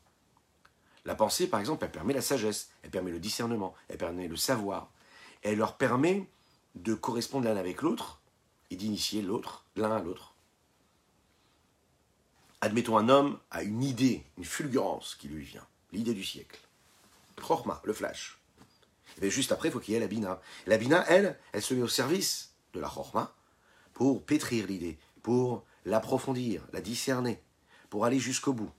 La 1.06 1.16
pensée, 1.16 1.48
par 1.48 1.60
exemple, 1.60 1.86
elle 1.86 1.92
permet 1.92 2.14
la 2.14 2.22
sagesse, 2.22 2.72
elle 2.84 2.92
permet 2.92 3.12
le 3.12 3.20
discernement, 3.20 3.74
elle 3.88 3.98
permet 3.98 4.28
le 4.28 4.36
savoir, 4.36 4.92
elle 5.42 5.58
leur 5.58 5.78
permet 5.78 6.28
de 6.76 6.94
correspondre 6.94 7.46
l'un 7.46 7.58
avec 7.58 7.82
l'autre 7.82 8.22
et 8.70 8.76
d'initier 8.76 9.22
l'autre, 9.22 9.66
l'un 9.76 9.96
à 9.96 10.00
l'autre. 10.00 10.34
Admettons 12.62 12.98
un 12.98 13.10
homme 13.10 13.40
a 13.52 13.64
une 13.64 13.84
idée, 13.84 14.26
une 14.38 14.44
fulgurance 14.44 15.16
qui 15.16 15.28
lui 15.30 15.44
vient, 15.44 15.66
l'idée 15.92 16.14
du 16.14 16.24
siècle. 16.24 16.60
Chorma, 17.42 17.82
le 17.86 17.94
flash. 17.94 18.38
Et 19.22 19.30
juste 19.30 19.52
après, 19.52 19.70
il 19.70 19.72
faut 19.72 19.80
qu'il 19.80 19.94
y 19.94 19.98
ait 19.98 20.02
la 20.02 20.08
bina. 20.08 20.42
La 20.68 20.78
bina, 20.78 21.06
elle, 21.08 21.40
elle 21.54 21.62
se 21.62 21.74
met 21.74 21.82
au 21.82 21.88
service 21.88 22.54
de 22.74 22.80
la 22.80 22.90
chorma 22.90 23.34
pour 23.94 24.24
pétrir 24.24 24.68
l'idée, 24.68 24.98
pour 25.24 25.64
l'approfondir, 25.86 26.64
la 26.74 26.82
discerner, 26.82 27.42
pour 27.90 28.06
aller 28.06 28.20
jusqu'au 28.20 28.54
bout. 28.54 28.72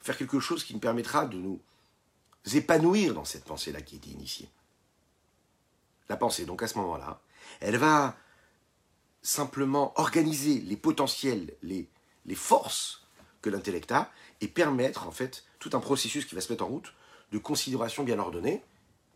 Faire 0.00 0.16
quelque 0.16 0.40
chose 0.40 0.64
qui 0.64 0.74
nous 0.74 0.80
permettra 0.80 1.26
de 1.26 1.36
nous 1.36 1.60
épanouir 2.52 3.14
dans 3.14 3.24
cette 3.24 3.44
pensée-là 3.44 3.80
qui 3.80 3.96
est 3.96 4.06
initiée. 4.06 4.48
La 6.08 6.16
pensée, 6.16 6.44
donc 6.44 6.62
à 6.62 6.68
ce 6.68 6.78
moment-là, 6.78 7.20
elle 7.60 7.76
va 7.76 8.16
simplement 9.22 9.92
organiser 10.00 10.60
les 10.60 10.76
potentiels, 10.76 11.54
les, 11.62 11.88
forces 12.34 13.06
que 13.42 13.50
l'intellect 13.50 13.90
a 13.92 14.10
et 14.40 14.48
permettre 14.48 15.06
en 15.06 15.10
fait 15.10 15.44
tout 15.58 15.70
un 15.72 15.80
processus 15.80 16.24
qui 16.26 16.34
va 16.34 16.40
se 16.40 16.52
mettre 16.52 16.64
en 16.64 16.68
route 16.68 16.92
de 17.32 17.38
considération 17.38 18.04
bien 18.04 18.18
ordonnée 18.18 18.62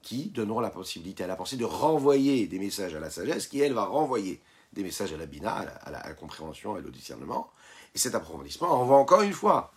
qui 0.02 0.26
donneront 0.30 0.61
la 0.61 0.70
possibilité 0.70 1.22
à 1.25 1.26
la 1.26 1.37
pensée 1.37 1.56
de 1.56 1.64
renvoyer 1.64 2.46
des 2.46 2.58
messages 2.58 2.94
à 2.94 3.00
la 3.00 3.11
sagesse 3.11 3.46
qui 3.46 3.61
elle 3.61 3.75
va 3.75 3.84
renvoyer 3.84 4.40
des 4.72 4.82
messages 4.82 5.12
à 5.12 5.16
la 5.16 5.26
bina, 5.26 5.54
à 5.54 5.90
la, 5.90 6.00
compréhension, 6.14 6.76
et 6.76 6.80
au 6.80 6.90
discernement. 6.90 7.50
Et 7.94 7.99
cet 7.99 8.14
approfondissement 8.14 8.70
envoie 8.70 8.96
encore 8.96 9.22
une 9.22 9.32
fois 9.32 9.72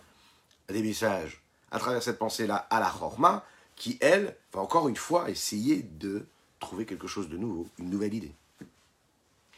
des 0.69 0.81
messages 0.81 1.43
à 1.71 1.79
travers 1.79 2.01
cette 2.01 2.17
pensée-là 2.17 2.55
à 2.69 2.79
la 2.79 2.89
chorma 2.89 3.45
qui 3.75 3.97
elle 4.01 4.35
va 4.53 4.61
encore 4.61 4.87
une 4.87 4.95
fois 4.95 5.29
essayer 5.29 5.83
de 5.83 6.25
trouver 6.65 6.85
quelque 6.85 7.07
chose 7.07 7.29
de 7.29 7.37
nouveau, 7.37 7.67
une 7.77 7.89
nouvelle 7.89 8.13
idée. 8.13 8.33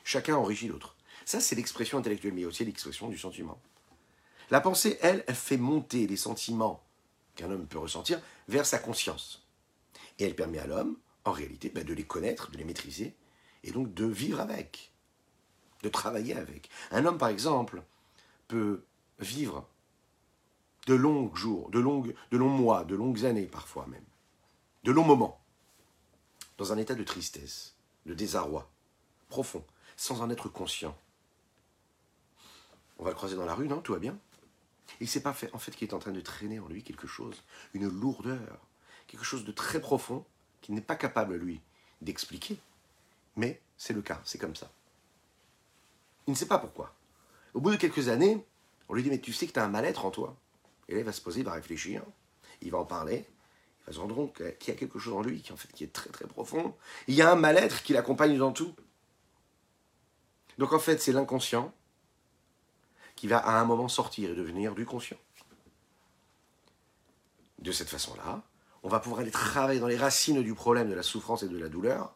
Chacun 0.03 0.35
enrichit 0.35 0.67
l'autre. 0.67 0.95
Ça, 1.25 1.39
c'est 1.39 1.55
l'expression 1.55 1.97
intellectuelle, 1.97 2.33
mais 2.33 2.45
aussi 2.45 2.63
l'expression 2.63 3.09
du 3.09 3.17
sentiment. 3.17 3.59
La 4.49 4.61
pensée, 4.61 4.97
elle, 5.01 5.23
elle 5.27 5.35
fait 5.35 5.57
monter 5.57 6.07
les 6.07 6.15
sentiments 6.17 6.83
qu'un 7.35 7.51
homme 7.51 7.67
peut 7.67 7.77
ressentir 7.77 8.21
vers 8.47 8.65
sa 8.65 8.79
conscience. 8.79 9.45
Et 10.19 10.25
elle 10.25 10.35
permet 10.35 10.59
à 10.59 10.67
l'homme, 10.67 10.97
en 11.25 11.31
réalité, 11.31 11.69
ben, 11.69 11.83
de 11.83 11.93
les 11.93 12.05
connaître, 12.05 12.51
de 12.51 12.57
les 12.57 12.63
maîtriser, 12.63 13.15
et 13.63 13.71
donc 13.71 13.93
de 13.93 14.05
vivre 14.05 14.39
avec, 14.39 14.91
de 15.83 15.89
travailler 15.89 16.35
avec. 16.35 16.69
Un 16.91 17.05
homme, 17.05 17.17
par 17.17 17.29
exemple, 17.29 17.83
peut 18.47 18.83
vivre 19.19 19.67
de 20.87 20.93
longs 20.93 21.33
jours, 21.35 21.69
de, 21.69 21.79
de 21.79 22.37
longs 22.37 22.49
mois, 22.49 22.85
de 22.85 22.95
longues 22.95 23.25
années 23.25 23.47
parfois 23.47 23.87
même, 23.87 24.05
de 24.83 24.91
longs 24.91 25.03
moments, 25.03 25.41
dans 26.57 26.73
un 26.73 26.77
état 26.77 26.95
de 26.95 27.03
tristesse, 27.03 27.75
de 28.05 28.13
désarroi 28.13 28.69
profond, 29.29 29.63
sans 29.95 30.21
en 30.21 30.29
être 30.29 30.49
conscient. 30.49 30.97
On 32.99 33.03
va 33.03 33.11
le 33.11 33.15
croiser 33.15 33.35
dans 33.35 33.45
la 33.45 33.53
rue, 33.53 33.67
non? 33.67 33.81
Tout 33.81 33.93
va 33.93 33.99
bien? 33.99 34.17
Il 34.99 35.07
sait 35.07 35.21
pas 35.21 35.33
fait, 35.33 35.53
en 35.53 35.59
fait 35.59 35.75
qu'il 35.75 35.87
est 35.87 35.93
en 35.93 35.99
train 35.99 36.11
de 36.11 36.21
traîner 36.21 36.59
en 36.59 36.67
lui 36.67 36.83
quelque 36.83 37.07
chose, 37.07 37.43
une 37.73 37.87
lourdeur, 37.87 38.59
quelque 39.07 39.25
chose 39.25 39.45
de 39.45 39.51
très 39.51 39.79
profond 39.79 40.25
qu'il 40.61 40.75
n'est 40.75 40.81
pas 40.81 40.95
capable, 40.95 41.35
lui, 41.35 41.61
d'expliquer. 42.01 42.57
Mais 43.35 43.61
c'est 43.77 43.93
le 43.93 44.01
cas, 44.01 44.21
c'est 44.23 44.37
comme 44.37 44.55
ça. 44.55 44.71
Il 46.25 46.31
ne 46.31 46.35
sait 46.35 46.47
pas 46.47 46.57
pourquoi. 46.57 46.93
Au 47.53 47.61
bout 47.61 47.71
de 47.71 47.75
quelques 47.75 48.09
années, 48.09 48.43
on 48.89 48.93
lui 48.93 49.03
dit 49.03 49.09
Mais 49.09 49.19
tu 49.19 49.33
sais 49.33 49.47
que 49.47 49.53
tu 49.53 49.59
as 49.59 49.65
un 49.65 49.69
mal-être 49.69 50.05
en 50.05 50.11
toi. 50.11 50.35
Et 50.87 50.93
là, 50.93 50.99
il 50.99 51.05
va 51.05 51.11
se 51.11 51.21
poser, 51.21 51.41
il 51.41 51.45
va 51.45 51.53
réfléchir, 51.53 52.01
il 52.61 52.71
va 52.71 52.79
en 52.79 52.85
parler, 52.85 53.25
va 53.87 53.93
se 53.93 54.55
qu'il 54.57 54.73
y 54.73 54.75
a 54.75 54.79
quelque 54.79 54.99
chose 54.99 55.13
en 55.13 55.21
lui 55.21 55.41
qui, 55.41 55.53
en 55.53 55.57
fait, 55.57 55.71
qui 55.73 55.83
est 55.83 55.93
très 55.93 56.09
très 56.09 56.27
profond. 56.27 56.75
Il 57.07 57.15
y 57.15 57.21
a 57.21 57.31
un 57.31 57.35
mal-être 57.35 57.83
qui 57.83 57.93
l'accompagne 57.93 58.37
dans 58.37 58.51
tout. 58.51 58.75
Donc 60.57 60.73
en 60.73 60.79
fait, 60.79 61.01
c'est 61.01 61.13
l'inconscient 61.13 61.73
qui 63.15 63.27
va 63.27 63.37
à 63.37 63.59
un 63.59 63.65
moment 63.65 63.87
sortir 63.87 64.29
et 64.29 64.35
devenir 64.35 64.75
du 64.75 64.85
conscient. 64.85 65.17
De 67.59 67.71
cette 67.71 67.89
façon-là, 67.89 68.43
on 68.83 68.89
va 68.89 68.99
pouvoir 68.99 69.21
aller 69.21 69.31
travailler 69.31 69.79
dans 69.79 69.87
les 69.87 69.97
racines 69.97 70.43
du 70.43 70.53
problème 70.53 70.89
de 70.89 70.93
la 70.93 71.03
souffrance 71.03 71.43
et 71.43 71.47
de 71.47 71.57
la 71.57 71.69
douleur, 71.69 72.15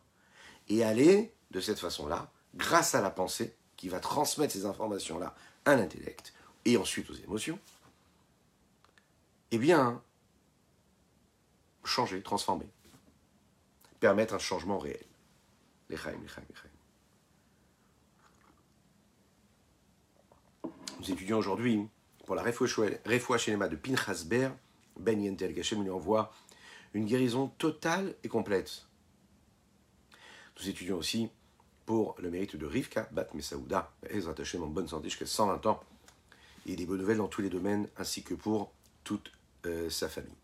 et 0.68 0.84
aller, 0.84 1.34
de 1.50 1.60
cette 1.60 1.80
façon-là, 1.80 2.32
grâce 2.56 2.94
à 2.94 3.02
la 3.02 3.10
pensée, 3.10 3.56
qui 3.78 3.90
va 3.90 4.00
transmettre 4.00 4.54
ces 4.54 4.66
informations-là 4.66 5.34
à 5.66 5.76
l'intellect, 5.76 6.34
et 6.66 6.78
ensuite 6.78 7.10
aux 7.10 7.16
émotions, 7.16 7.58
eh 9.50 9.58
bien, 9.58 10.04
changer, 11.84 12.22
transformer, 12.22 12.68
permettre 14.00 14.34
un 14.34 14.40
changement 14.40 14.78
réel. 14.78 15.04
Nous 21.00 21.12
étudions 21.12 21.38
aujourd'hui 21.38 21.88
pour 22.26 22.36
la 22.36 22.44
Refoua 22.44 23.38
Shenema 23.38 23.68
de 23.68 23.76
Pinchas 23.76 24.24
Ber, 24.26 24.56
Ben 24.98 25.22
Yentel 25.22 25.54
Gachem 25.54 25.84
lui 25.84 25.90
envoie 25.90 26.32
une 26.94 27.06
guérison 27.06 27.48
totale 27.58 28.16
et 28.24 28.30
complète. 28.30 28.86
Nous 30.60 30.70
étudions 30.70 30.98
aussi 30.98 31.30
pour 31.86 32.16
le 32.20 32.30
mérite 32.30 32.56
de 32.56 32.66
Rivka 32.66 33.10
Bat 33.12 33.28
Mesaouda, 33.34 33.92
Ezrat 34.10 34.36
Hashem 34.40 34.64
en 34.64 34.68
bonne 34.68 34.88
santé 34.88 35.10
jusqu'à 35.10 35.26
120 35.26 35.66
ans, 35.66 35.82
et 36.66 36.76
des 36.76 36.86
bonnes 36.86 37.00
nouvelles 37.00 37.18
dans 37.18 37.28
tous 37.28 37.42
les 37.42 37.50
domaines, 37.50 37.90
ainsi 37.98 38.24
que 38.24 38.34
pour 38.34 38.72
toute 39.04 39.32
euh, 39.66 39.90
sa 39.90 40.08
famille. 40.08 40.41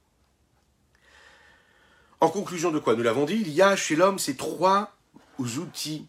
En 2.19 2.29
conclusion 2.29 2.71
de 2.71 2.79
quoi 2.79 2.95
Nous 2.95 3.03
l'avons 3.03 3.25
dit, 3.25 3.35
il 3.35 3.49
y 3.49 3.61
a 3.61 3.75
chez 3.75 3.95
l'homme 3.95 4.17
ces 4.17 4.35
trois 4.35 4.95
outils 5.37 6.07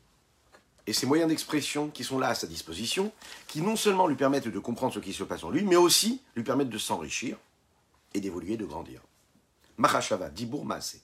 et 0.86 0.94
ces 0.94 1.04
moyens 1.04 1.28
d'expression 1.28 1.90
qui 1.90 2.02
sont 2.02 2.18
là 2.18 2.28
à 2.28 2.34
sa 2.34 2.46
disposition, 2.46 3.12
qui 3.46 3.60
non 3.60 3.76
seulement 3.76 4.06
lui 4.06 4.16
permettent 4.16 4.48
de 4.48 4.58
comprendre 4.58 4.94
ce 4.94 5.00
qui 5.00 5.12
se 5.12 5.22
passe 5.22 5.44
en 5.44 5.50
lui, 5.50 5.62
mais 5.64 5.76
aussi 5.76 6.22
lui 6.34 6.44
permettent 6.44 6.70
de 6.70 6.78
s'enrichir 6.78 7.36
et 8.14 8.20
d'évoluer, 8.20 8.56
de 8.56 8.64
grandir. 8.64 9.02
Mahashava, 9.76 10.30
Dibur 10.30 10.64
Maasé, 10.64 11.02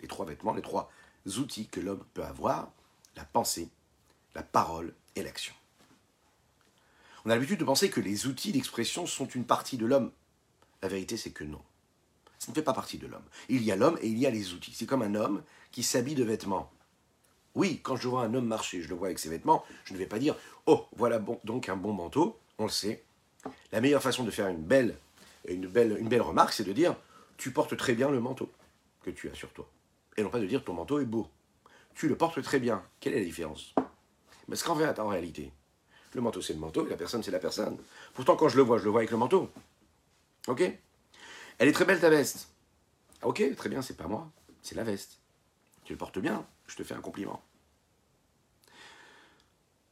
les 0.00 0.08
trois 0.08 0.24
vêtements, 0.24 0.54
les 0.54 0.62
trois 0.62 0.90
outils 1.36 1.68
que 1.68 1.80
l'homme 1.80 2.02
peut 2.14 2.24
avoir, 2.24 2.70
la 3.14 3.24
pensée, 3.24 3.68
la 4.34 4.42
parole 4.42 4.94
et 5.16 5.22
l'action. 5.22 5.54
On 7.26 7.30
a 7.30 7.34
l'habitude 7.34 7.60
de 7.60 7.64
penser 7.64 7.90
que 7.90 8.00
les 8.00 8.26
outils 8.26 8.52
d'expression 8.52 9.04
sont 9.04 9.26
une 9.26 9.44
partie 9.44 9.76
de 9.76 9.84
l'homme. 9.84 10.12
La 10.80 10.88
vérité, 10.88 11.18
c'est 11.18 11.32
que 11.32 11.44
non. 11.44 11.60
Ne 12.48 12.54
fait 12.54 12.62
pas 12.62 12.72
partie 12.72 12.98
de 12.98 13.06
l'homme. 13.06 13.24
Il 13.48 13.62
y 13.62 13.72
a 13.72 13.76
l'homme 13.76 13.98
et 14.00 14.08
il 14.08 14.18
y 14.18 14.26
a 14.26 14.30
les 14.30 14.52
outils. 14.52 14.72
C'est 14.74 14.86
comme 14.86 15.02
un 15.02 15.14
homme 15.14 15.42
qui 15.72 15.82
s'habille 15.82 16.14
de 16.14 16.24
vêtements. 16.24 16.70
Oui, 17.54 17.80
quand 17.82 17.96
je 17.96 18.06
vois 18.06 18.22
un 18.22 18.34
homme 18.34 18.46
marcher, 18.46 18.82
je 18.82 18.88
le 18.88 18.94
vois 18.94 19.08
avec 19.08 19.18
ses 19.18 19.30
vêtements, 19.30 19.64
je 19.84 19.94
ne 19.94 19.98
vais 19.98 20.06
pas 20.06 20.18
dire 20.18 20.36
Oh, 20.66 20.86
voilà 20.96 21.18
donc 21.44 21.68
un 21.68 21.76
bon 21.76 21.92
manteau, 21.92 22.38
on 22.58 22.64
le 22.64 22.70
sait. 22.70 23.04
La 23.72 23.80
meilleure 23.80 24.02
façon 24.02 24.24
de 24.24 24.30
faire 24.30 24.48
une 24.48 24.62
belle, 24.62 24.96
une 25.48 25.66
belle, 25.66 25.96
une 25.98 26.08
belle 26.08 26.22
remarque, 26.22 26.52
c'est 26.52 26.64
de 26.64 26.72
dire 26.72 26.96
Tu 27.38 27.50
portes 27.50 27.76
très 27.76 27.94
bien 27.94 28.10
le 28.10 28.20
manteau 28.20 28.50
que 29.02 29.10
tu 29.10 29.30
as 29.30 29.34
sur 29.34 29.50
toi. 29.52 29.66
Et 30.18 30.22
non 30.22 30.28
pas 30.28 30.38
de 30.38 30.46
dire 30.46 30.62
Ton 30.64 30.74
manteau 30.74 31.00
est 31.00 31.06
beau. 31.06 31.28
Tu 31.94 32.08
le 32.08 32.16
portes 32.16 32.42
très 32.42 32.60
bien. 32.60 32.82
Quelle 33.00 33.14
est 33.14 33.20
la 33.20 33.24
différence? 33.24 33.74
Parce 34.48 34.62
qu'en 34.62 34.76
fait, 34.76 34.98
en 34.98 35.08
réalité, 35.08 35.50
le 36.14 36.20
manteau 36.20 36.42
c'est 36.42 36.52
le 36.52 36.60
manteau 36.60 36.86
et 36.86 36.90
la 36.90 36.96
personne 36.96 37.22
c'est 37.22 37.30
la 37.30 37.38
personne. 37.38 37.78
Pourtant, 38.12 38.36
quand 38.36 38.48
je 38.48 38.56
le 38.58 38.62
vois, 38.62 38.76
je 38.78 38.84
le 38.84 38.90
vois 38.90 39.00
avec 39.00 39.10
le 39.10 39.16
manteau. 39.16 39.50
Ok? 40.46 40.62
Elle 41.58 41.68
est 41.68 41.72
très 41.72 41.84
belle 41.84 42.00
ta 42.00 42.10
veste. 42.10 42.48
Ok, 43.22 43.42
très 43.56 43.68
bien, 43.68 43.82
c'est 43.82 43.96
pas 43.96 44.06
moi, 44.06 44.30
c'est 44.62 44.74
la 44.74 44.84
veste. 44.84 45.18
Tu 45.84 45.92
le 45.92 45.98
portes 45.98 46.18
bien, 46.18 46.46
je 46.66 46.76
te 46.76 46.84
fais 46.84 46.94
un 46.94 47.00
compliment. 47.00 47.42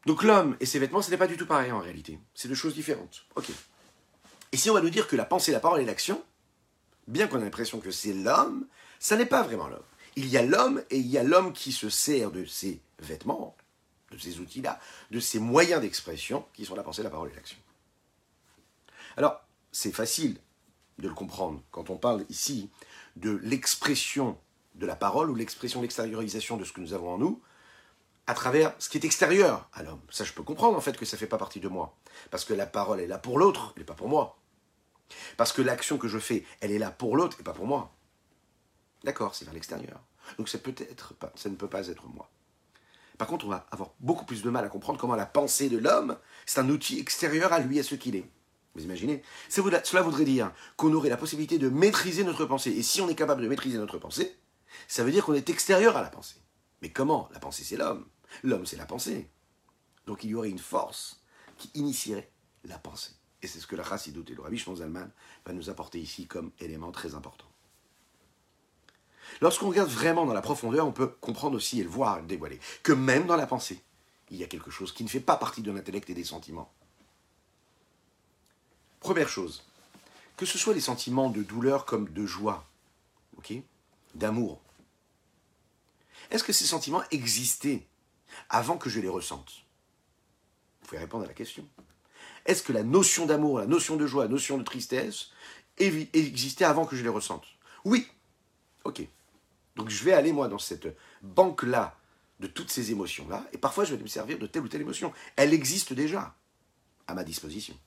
Donc 0.07 0.23
l'homme 0.23 0.57
et 0.61 0.67
ses 0.67 0.79
vêtements, 0.79 1.01
ce 1.01 1.11
n'est 1.11 1.17
pas 1.17 1.27
du 1.27 1.37
tout 1.37 1.47
pareil 1.47 1.73
en 1.73 1.79
réalité. 1.79 2.19
C'est 2.35 2.49
deux 2.49 2.55
choses 2.55 2.75
différentes. 2.75 3.25
Ok. 3.37 3.51
Et 4.53 4.57
si 4.57 4.69
on 4.69 4.75
va 4.75 4.83
nous 4.83 4.91
dire 4.91 5.09
que 5.09 5.17
la 5.17 5.25
pensée, 5.25 5.53
la 5.53 5.61
parole 5.61 5.81
et 5.81 5.85
l'action, 5.85 6.23
bien 7.09 7.27
qu'on 7.27 7.41
ait 7.41 7.45
l'impression 7.45 7.81
que 7.81 7.91
c'est 7.91 8.13
l'homme, 8.13 8.67
ça 8.99 9.17
n'est 9.17 9.27
pas 9.27 9.43
vraiment 9.43 9.69
l'homme. 9.69 9.83
Il 10.17 10.27
y 10.29 10.37
a 10.37 10.43
l'homme 10.43 10.83
et 10.91 10.99
il 10.99 11.07
y 11.07 11.19
a 11.19 11.23
l'homme 11.23 11.53
qui 11.53 11.73
se 11.73 11.89
sert 11.89 12.31
de 12.31 12.45
ses 12.45 12.81
vêtements, 12.99 13.57
de 14.11 14.19
ces 14.19 14.39
outils-là, 14.39 14.79
de 15.11 15.21
ces 15.21 15.39
moyens 15.39 15.81
d'expression 15.81 16.47
qui 16.53 16.65
sont 16.65 16.77
la 16.77 16.83
pensée, 16.83 17.03
la 17.03 17.11
parole 17.11 17.31
et 17.33 17.35
l'action. 17.35 17.59
Alors, 19.17 19.41
c'est 19.73 19.93
facile 19.93 20.39
de 20.99 21.09
le 21.09 21.15
comprendre 21.15 21.63
quand 21.71 21.91
on 21.91 21.97
parle 21.97 22.25
ici 22.29 22.71
de 23.17 23.31
l'expression 23.43 24.39
de 24.75 24.87
la 24.87 24.97
parole 24.97 25.31
ou 25.31 25.35
l'expression, 25.35 25.83
l'extériorisation 25.83 26.57
de 26.57 26.65
ce 26.65 26.73
que 26.73 26.81
nous 26.81 26.95
avons 26.95 27.15
en 27.15 27.19
nous, 27.19 27.41
à 28.27 28.35
travers 28.35 28.75
ce 28.79 28.89
qui 28.89 28.99
est 28.99 29.05
extérieur 29.05 29.69
à 29.73 29.83
l'homme. 29.83 30.01
Ça, 30.11 30.25
je 30.25 30.33
peux 30.33 30.43
comprendre 30.43 30.77
en 30.77 30.81
fait 30.81 30.97
que 30.97 31.05
ça 31.05 31.17
ne 31.17 31.19
fait 31.19 31.27
pas 31.27 31.39
partie 31.39 31.61
de 31.61 31.69
moi. 31.69 31.95
Parce 32.31 32.45
que 32.45 32.55
la 32.55 32.67
parole 32.67 33.01
est 33.01 33.07
là 33.07 33.19
pour 33.19 33.39
l'autre, 33.39 33.73
elle 33.77 33.83
n'est 33.83 33.87
pas 33.87 33.95
pour 33.95 34.09
moi. 34.09 34.39
Parce 35.37 35.53
que 35.53 35.63
l'action 35.63 35.99
que 35.99 36.09
je 36.09 36.19
fais, 36.19 36.45
elle 36.61 36.73
est 36.73 36.79
là 36.79 36.91
pour 36.91 37.17
l'autre 37.17 37.39
et 37.41 37.43
pas 37.43 37.53
pour 37.53 37.67
moi. 37.67 37.93
D'accord, 39.05 39.35
c'est 39.35 39.45
vers 39.45 39.55
l'extérieur. 39.55 40.01
Donc 40.39 40.49
ça, 40.49 40.59
peut 40.59 40.75
être 40.79 41.15
ça 41.35 41.51
ne 41.51 41.57
peut 41.57 41.69
pas 41.69 41.89
être 41.89 42.07
moi. 42.09 42.31
Par 43.19 43.29
contre, 43.29 43.45
on 43.45 43.51
va 43.51 43.67
avoir 43.71 43.91
beaucoup 44.01 44.25
plus 44.25 44.43
de 44.43 44.51
mal 44.51 44.65
à 44.65 44.69
comprendre 44.69 44.99
comment 44.99 45.15
la 45.15 45.27
pensée 45.27 45.69
de 45.69 45.79
l'homme, 45.79 46.17
c'est 46.47 46.61
un 46.61 46.69
outil 46.69 46.99
extérieur 46.99 47.53
à 47.53 47.61
lui, 47.61 47.79
à 47.79 47.83
ce 47.83 47.95
qu'il 47.95 48.17
est. 48.17 48.29
Vous 48.75 48.83
imaginez? 48.83 49.23
Cela 49.49 50.03
voudrait 50.03 50.25
dire 50.25 50.53
qu'on 50.77 50.93
aurait 50.95 51.09
la 51.09 51.17
possibilité 51.17 51.59
de 51.59 51.69
maîtriser 51.69 52.25
notre 52.25 52.45
pensée. 52.45 52.71
Et 52.71 52.83
si 52.83 53.01
on 53.01 53.09
est 53.09 53.15
capable 53.15 53.43
de 53.43 53.49
maîtriser 53.49 53.79
notre 53.79 53.99
pensée, 53.99 54.37
ça 54.89 55.05
veut 55.05 55.13
dire 55.13 55.25
qu'on 55.25 55.35
est 55.35 55.49
extérieur 55.49 55.97
à 55.97 56.03
la 56.03 56.11
pensée. 56.11 56.41
Mais 56.83 56.91
comment? 56.91 57.29
La 57.33 57.39
pensée, 57.39 57.65
c'est 57.65 57.77
l'homme. 57.77 58.07
L'homme, 58.43 58.67
c'est 58.67 58.77
la 58.77 58.87
pensée. 58.87 59.31
Donc 60.07 60.25
il 60.25 60.31
y 60.31 60.35
aurait 60.35 60.51
une 60.51 60.59
force 60.59 61.23
qui 61.57 61.71
initierait 61.75 62.31
la 62.65 62.79
pensée. 62.79 63.13
Et 63.43 63.47
c'est 63.47 63.61
ce 63.61 63.67
que 63.67 63.77
la 63.77 63.85
Chassidoute 63.85 64.31
et 64.31 64.35
le 64.35 64.43
Rabbi 64.43 64.59
Zalman 64.59 65.11
va 65.47 65.53
nous 65.53 65.71
apporter 65.71 66.01
ici 66.01 66.27
comme 66.27 66.51
élément 66.59 66.91
très 66.91 67.15
important. 67.15 67.47
Lorsqu'on 69.41 69.69
regarde 69.69 69.89
vraiment 69.89 70.27
dans 70.27 70.35
la 70.35 70.43
profondeur, 70.43 70.87
on 70.87 70.93
peut 70.93 71.07
comprendre 71.07 71.57
aussi 71.57 71.81
et 71.81 71.85
le 71.85 71.89
voir, 71.89 72.21
le 72.21 72.27
dévoiler, 72.27 72.59
que 72.83 72.93
même 72.93 73.27
dans 73.27 73.37
la 73.37 73.47
pensée, 73.47 73.83
il 74.31 74.37
y 74.39 74.45
a 74.45 74.47
quelque 74.47 74.71
chose 74.71 74.93
qui 74.93 75.05
ne 75.05 75.09
fait 75.09 75.21
pas 75.21 75.37
partie 75.37 75.63
de 75.63 75.71
l'intellect 75.71 76.11
et 76.11 76.15
des 76.15 76.25
sentiments. 76.25 76.73
Première 79.05 79.29
chose, 79.29 79.63
que 80.39 80.47
ce 80.47 80.57
soit 80.57 80.73
les 80.73 80.81
sentiments 80.81 81.29
de 81.29 81.43
douleur 81.43 81.85
comme 81.85 82.09
de 82.09 82.25
joie, 82.25 82.65
d'amour. 84.15 84.63
Est-ce 86.31 86.43
que 86.43 86.55
ces 86.55 86.65
sentiments 86.65 87.03
existaient 87.11 87.87
avant 88.49 88.79
que 88.79 88.89
je 88.89 89.01
les 89.01 89.09
ressente? 89.09 89.67
Vous 90.81 90.89
pouvez 90.89 91.03
répondre 91.03 91.25
à 91.25 91.27
la 91.27 91.35
question. 91.35 91.69
Est-ce 92.47 92.63
que 92.63 92.73
la 92.73 92.83
notion 92.83 93.27
d'amour, 93.27 93.59
la 93.59 93.67
notion 93.67 93.97
de 93.97 94.07
joie, 94.07 94.25
la 94.25 94.31
notion 94.31 94.57
de 94.57 94.63
tristesse 94.63 95.33
existait 95.77 96.65
avant 96.65 96.87
que 96.87 96.97
je 96.97 97.03
les 97.03 97.11
ressente? 97.11 97.45
Oui. 97.85 98.09
Ok. 98.85 99.03
Donc 99.77 99.91
je 99.91 100.03
vais 100.03 100.15
aller, 100.15 100.33
moi, 100.33 100.49
dans 100.49 100.59
cette 100.59 100.89
banque-là 101.21 101.95
de 102.41 102.47
toutes 102.47 102.71
ces 102.71 102.91
émotions-là, 102.91 103.47
et 103.53 103.59
parfois 103.59 103.85
je 103.85 103.95
vais 103.95 104.03
me 104.03 104.09
servir 104.09 104.39
de 104.39 104.47
telle 104.47 104.63
ou 104.63 104.69
telle 104.69 104.81
émotion. 104.81 105.13
Elle 105.37 105.53
existe 105.53 105.93
déjà 105.93 106.35
à 107.07 107.13
ma 107.13 107.23
disposition. 107.23 107.79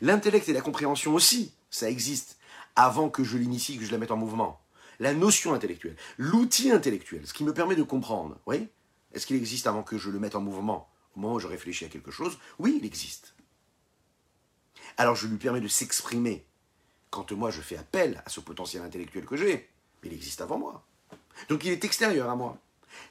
L'intellect 0.00 0.48
et 0.48 0.52
la 0.52 0.60
compréhension 0.60 1.14
aussi, 1.14 1.52
ça 1.70 1.90
existe 1.90 2.38
avant 2.76 3.08
que 3.08 3.24
je 3.24 3.36
l'initie, 3.36 3.78
que 3.78 3.84
je 3.84 3.92
la 3.92 3.98
mette 3.98 4.10
en 4.10 4.16
mouvement. 4.16 4.60
La 4.98 5.14
notion 5.14 5.54
intellectuelle, 5.54 5.96
l'outil 6.18 6.70
intellectuel, 6.70 7.26
ce 7.26 7.32
qui 7.32 7.44
me 7.44 7.54
permet 7.54 7.76
de 7.76 7.82
comprendre, 7.82 8.38
oui 8.46 8.68
Est-ce 9.12 9.26
qu'il 9.26 9.36
existe 9.36 9.66
avant 9.66 9.82
que 9.82 9.98
je 9.98 10.10
le 10.10 10.18
mette 10.18 10.34
en 10.34 10.40
mouvement? 10.40 10.88
Au 11.16 11.20
moment 11.20 11.34
où 11.34 11.40
je 11.40 11.46
réfléchis 11.46 11.84
à 11.84 11.88
quelque 11.88 12.10
chose, 12.10 12.38
oui, 12.58 12.78
il 12.80 12.86
existe. 12.86 13.34
Alors 14.96 15.16
je 15.16 15.26
lui 15.26 15.38
permets 15.38 15.60
de 15.60 15.68
s'exprimer. 15.68 16.44
Quand 17.10 17.32
moi 17.32 17.50
je 17.50 17.60
fais 17.60 17.76
appel 17.76 18.22
à 18.24 18.30
ce 18.30 18.40
potentiel 18.40 18.82
intellectuel 18.82 19.24
que 19.24 19.36
j'ai, 19.36 19.68
il 20.04 20.12
existe 20.12 20.40
avant 20.40 20.58
moi. 20.58 20.84
Donc 21.48 21.64
il 21.64 21.70
est 21.70 21.84
extérieur 21.84 22.30
à 22.30 22.36
moi. 22.36 22.58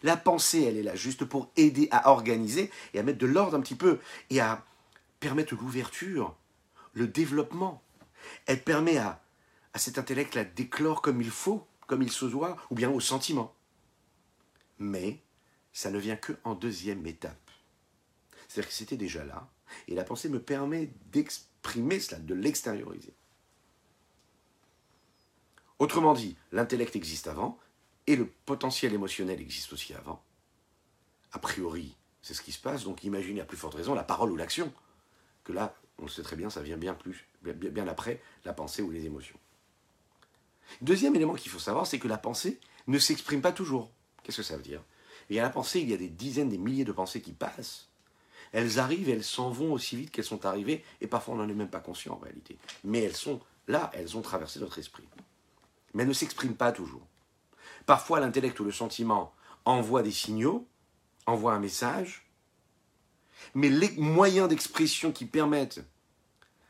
La 0.04 0.18
pensée, 0.18 0.64
elle 0.64 0.78
est 0.78 0.84
là 0.84 0.96
juste 0.96 1.26
pour 1.26 1.50
aider 1.56 1.88
à 1.92 2.12
organiser 2.12 2.70
et 2.94 3.00
à 3.00 3.04
mettre 3.04 3.18
de 3.18 3.26
l'ordre 3.26 3.58
un 3.58 3.62
petit 3.62 3.76
peu 3.76 4.00
et 4.30 4.40
à 4.40 4.64
permettre 5.20 5.56
l'ouverture, 5.56 6.36
le 6.94 7.08
développement. 7.08 7.84
Elle 8.46 8.64
permet 8.64 8.98
à, 8.98 9.24
à 9.74 9.80
cet 9.80 9.98
intellect-là 9.98 10.44
d'éclore 10.44 11.02
comme 11.02 11.22
il 11.22 11.30
faut, 11.30 11.68
comme 11.88 12.02
il 12.02 12.12
se 12.12 12.26
doit, 12.26 12.58
ou 12.70 12.76
bien 12.76 12.90
au 12.90 13.00
sentiment. 13.00 13.56
Mais 14.78 15.22
ça 15.74 15.92
ne 15.92 16.00
vient 16.00 16.16
que 16.16 16.34
en 16.44 16.56
deuxième 16.56 17.06
étape. 17.06 17.52
C'est-à-dire 18.48 18.70
que 18.70 18.76
c'était 18.76 18.98
déjà 18.98 19.24
là, 19.24 19.50
et 19.88 19.96
la 19.96 20.04
pensée 20.04 20.30
me 20.30 20.42
permet 20.42 20.92
d'exprimer 21.12 22.00
cela, 22.00 22.20
de 22.20 22.34
l'extérioriser. 22.34 23.14
Autrement 25.78 26.14
dit, 26.14 26.36
l'intellect 26.52 26.96
existe 26.96 27.28
avant, 27.28 27.58
et 28.08 28.16
le 28.16 28.28
potentiel 28.28 28.94
émotionnel 28.94 29.40
existe 29.40 29.72
aussi 29.72 29.94
avant. 29.94 30.24
A 31.32 31.40
priori, 31.40 31.96
c'est 32.22 32.34
ce 32.34 32.42
qui 32.42 32.52
se 32.52 32.60
passe, 32.60 32.84
donc 32.84 33.04
imaginez 33.04 33.42
à 33.42 33.46
plus 33.46 33.58
forte 33.58 33.76
raison 33.76 33.94
la 33.94 34.04
parole 34.04 34.32
ou 34.32 34.36
l'action, 34.36 34.74
que 35.44 35.54
là, 35.54 35.76
on 36.00 36.06
le 36.06 36.10
sait 36.10 36.24
très 36.24 36.36
bien, 36.36 36.50
ça 36.50 36.62
vient 36.62 36.78
bien 36.78 36.94
plus, 36.94 37.28
bien, 37.42 37.88
après 37.88 38.22
la 38.46 38.54
pensée 38.54 38.82
ou 38.82 38.92
les 38.92 39.06
émotions. 39.06 39.38
Deuxième 40.82 41.16
élément 41.16 41.34
qu'il 41.34 41.52
faut 41.52 41.60
savoir, 41.60 41.88
c'est 41.88 42.00
que 42.00 42.08
la 42.08 42.18
pensée 42.18 42.60
ne 42.88 43.00
s'exprime 43.00 43.42
pas 43.42 43.52
toujours. 43.52 43.92
Qu'est-ce 44.24 44.38
que 44.38 44.44
ça 44.44 44.58
veut 44.58 44.64
dire? 44.64 44.84
Il 45.30 45.36
y 45.36 45.40
a 45.40 45.44
la 45.44 45.50
pensée, 45.50 45.80
il 45.80 45.90
y 45.90 45.94
a 45.94 45.98
des 45.98 46.10
dizaines, 46.10 46.50
des 46.50 46.58
milliers 46.58 46.86
de 46.86 46.92
pensées 46.92 47.22
qui 47.22 47.34
passent. 47.34 47.88
Elles 48.52 48.80
arrivent 48.80 49.10
et 49.10 49.14
elles 49.14 49.24
s'en 49.24 49.50
vont 49.50 49.74
aussi 49.74 49.96
vite 49.96 50.12
qu'elles 50.12 50.26
sont 50.26 50.46
arrivées, 50.46 50.84
et 51.02 51.08
parfois 51.08 51.36
on 51.36 51.38
n'en 51.38 51.50
est 51.50 51.54
même 51.54 51.70
pas 51.70 51.80
conscient 51.80 52.14
en 52.14 52.18
réalité. 52.18 52.58
Mais 52.84 53.02
elles 53.02 53.16
sont 53.16 53.40
là, 53.68 53.92
elles 53.94 54.18
ont 54.18 54.22
traversé 54.22 54.60
notre 54.60 54.80
esprit. 54.80 55.08
Mais 55.94 56.04
elles 56.04 56.10
ne 56.10 56.14
s'expriment 56.14 56.56
pas 56.56 56.72
toujours. 56.72 57.06
Parfois, 57.86 58.20
l'intellect 58.20 58.60
ou 58.60 58.64
le 58.64 58.72
sentiment 58.72 59.34
envoie 59.66 60.04
des 60.04 60.12
signaux, 60.12 60.68
envoie 61.26 61.54
un 61.54 61.60
message, 61.60 62.29
mais 63.56 63.70
les 63.70 63.92
moyens 63.92 64.48
d'expression 64.50 65.12
qui 65.12 65.26
permettent 65.26 65.84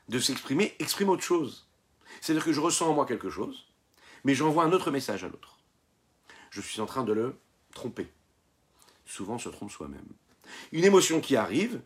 de 0.08 0.20
s'exprimer 0.20 0.76
expriment 0.80 1.10
autre 1.10 1.24
chose. 1.24 1.68
C'est-à-dire 2.22 2.46
que 2.46 2.54
je 2.54 2.60
ressens 2.60 2.90
en 2.90 2.94
moi 2.94 3.06
quelque 3.06 3.30
chose, 3.30 3.68
mais 4.24 4.36
j'envoie 4.36 4.64
un 4.64 4.72
autre 4.72 4.92
message 4.92 5.24
à 5.24 5.30
l'autre. 5.30 5.58
Je 6.50 6.62
suis 6.62 6.82
en 6.82 6.86
train 6.86 7.04
de 7.04 7.14
le 7.14 7.38
tromper. 7.74 8.08
Souvent, 9.06 9.36
on 9.36 9.40
se 9.40 9.50
trompe 9.50 9.72
soi-même. 9.72 10.08
Une 10.72 10.84
émotion 10.84 11.22
qui 11.22 11.36
arrive, 11.36 11.82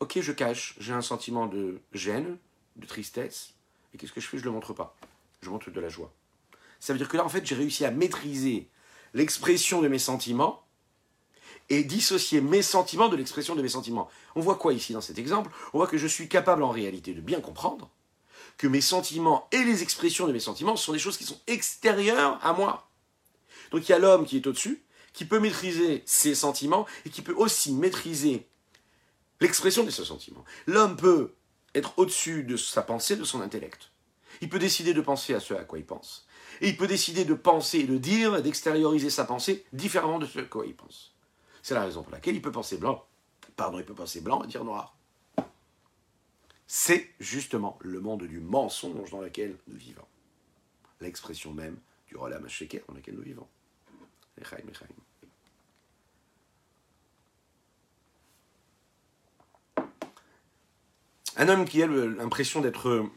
ok, 0.00 0.20
je 0.20 0.32
cache, 0.32 0.74
j'ai 0.78 0.92
un 0.92 1.02
sentiment 1.02 1.46
de 1.46 1.80
gêne, 1.92 2.38
de 2.76 2.86
tristesse, 2.86 3.54
et 3.94 3.98
qu'est-ce 3.98 4.12
que 4.12 4.20
je 4.20 4.26
fais? 4.26 4.38
Je 4.38 4.42
ne 4.42 4.48
le 4.48 4.54
montre 4.54 4.72
pas. 4.72 4.96
Je 5.40 5.50
montre 5.50 5.70
de 5.70 5.80
la 5.80 5.88
joie. 5.88 6.12
Ça 6.80 6.92
veut 6.92 6.98
dire 6.98 7.08
que 7.08 7.16
là, 7.16 7.24
en 7.24 7.28
fait, 7.28 7.46
j'ai 7.46 7.54
réussi 7.54 7.84
à 7.84 7.90
maîtriser 7.90 8.68
l'expression 9.14 9.80
de 9.80 9.88
mes 9.88 9.98
sentiments 9.98 10.65
et 11.68 11.84
dissocier 11.84 12.40
mes 12.40 12.62
sentiments 12.62 13.08
de 13.08 13.16
l'expression 13.16 13.54
de 13.54 13.62
mes 13.62 13.68
sentiments. 13.68 14.08
On 14.34 14.40
voit 14.40 14.56
quoi 14.56 14.72
ici 14.72 14.92
dans 14.92 15.00
cet 15.00 15.18
exemple? 15.18 15.50
On 15.72 15.78
voit 15.78 15.86
que 15.86 15.98
je 15.98 16.06
suis 16.06 16.28
capable 16.28 16.62
en 16.62 16.70
réalité 16.70 17.12
de 17.14 17.20
bien 17.20 17.40
comprendre 17.40 17.90
que 18.58 18.66
mes 18.66 18.80
sentiments 18.80 19.48
et 19.52 19.64
les 19.64 19.82
expressions 19.82 20.26
de 20.26 20.32
mes 20.32 20.40
sentiments 20.40 20.76
sont 20.76 20.92
des 20.92 20.98
choses 20.98 21.16
qui 21.16 21.24
sont 21.24 21.40
extérieures 21.46 22.38
à 22.42 22.52
moi. 22.52 22.88
Donc 23.70 23.88
il 23.88 23.92
y 23.92 23.94
a 23.94 23.98
l'homme 23.98 24.24
qui 24.24 24.36
est 24.36 24.46
au-dessus, 24.46 24.82
qui 25.12 25.24
peut 25.24 25.40
maîtriser 25.40 26.02
ses 26.06 26.34
sentiments 26.34 26.86
et 27.04 27.10
qui 27.10 27.22
peut 27.22 27.34
aussi 27.34 27.72
maîtriser 27.72 28.46
l'expression 29.40 29.84
de 29.84 29.90
ses 29.90 30.04
sentiments. 30.04 30.44
L'homme 30.66 30.96
peut 30.96 31.34
être 31.74 31.98
au-dessus 31.98 32.44
de 32.44 32.56
sa 32.56 32.82
pensée, 32.82 33.16
de 33.16 33.24
son 33.24 33.40
intellect. 33.40 33.90
Il 34.40 34.48
peut 34.48 34.58
décider 34.58 34.94
de 34.94 35.00
penser 35.00 35.34
à 35.34 35.40
ce 35.40 35.54
à 35.54 35.64
quoi 35.64 35.78
il 35.78 35.86
pense. 35.86 36.26
Et 36.60 36.68
il 36.68 36.76
peut 36.76 36.86
décider 36.86 37.24
de 37.24 37.34
penser, 37.34 37.84
de 37.84 37.98
dire, 37.98 38.42
d'extérioriser 38.42 39.10
sa 39.10 39.24
pensée 39.24 39.64
différemment 39.72 40.18
de 40.18 40.26
ce 40.26 40.38
à 40.38 40.42
quoi 40.42 40.66
il 40.66 40.74
pense. 40.74 41.15
C'est 41.66 41.74
la 41.74 41.82
raison 41.82 42.04
pour 42.04 42.12
laquelle 42.12 42.36
il 42.36 42.40
peut 42.40 42.52
penser 42.52 42.78
blanc, 42.78 43.04
pardon, 43.56 43.80
il 43.80 43.84
peut 43.84 43.92
penser 43.92 44.20
blanc 44.20 44.44
et 44.44 44.46
dire 44.46 44.62
noir. 44.62 44.96
C'est 46.68 47.12
justement 47.18 47.76
le 47.80 47.98
monde 47.98 48.22
du 48.22 48.38
mensonge 48.38 49.10
dans 49.10 49.20
lequel 49.20 49.58
nous 49.66 49.76
vivons. 49.76 50.06
L'expression 51.00 51.52
même 51.52 51.76
du 52.06 52.16
Rolam 52.16 52.48
Sheker 52.48 52.82
dans 52.86 52.94
lequel 52.94 53.16
nous 53.16 53.22
vivons. 53.22 53.48
Un 61.36 61.48
homme 61.48 61.64
qui 61.64 61.82
a 61.82 61.88
l'impression 61.88 62.60
d'être 62.60 63.10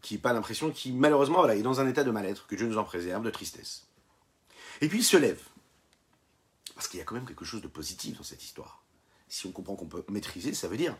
qui 0.00 0.16
pas 0.16 0.32
l'impression, 0.32 0.70
qui 0.70 0.92
malheureusement 0.92 1.40
voilà, 1.40 1.54
est 1.54 1.60
dans 1.60 1.82
un 1.82 1.86
état 1.86 2.02
de 2.02 2.10
mal-être, 2.10 2.46
que 2.46 2.54
Dieu 2.54 2.66
nous 2.66 2.78
en 2.78 2.84
préserve, 2.84 3.22
de 3.22 3.30
tristesse. 3.30 3.86
Et 4.80 4.88
puis 4.88 5.00
il 5.00 5.04
se 5.04 5.18
lève. 5.18 5.49
Parce 6.80 6.88
qu'il 6.88 6.98
y 6.98 7.02
a 7.02 7.04
quand 7.04 7.14
même 7.14 7.26
quelque 7.26 7.44
chose 7.44 7.60
de 7.60 7.68
positif 7.68 8.16
dans 8.16 8.22
cette 8.22 8.42
histoire. 8.42 8.82
Si 9.28 9.44
on 9.44 9.52
comprend 9.52 9.76
qu'on 9.76 9.84
peut 9.84 10.02
maîtriser, 10.08 10.54
ça 10.54 10.66
veut 10.66 10.78
dire 10.78 10.96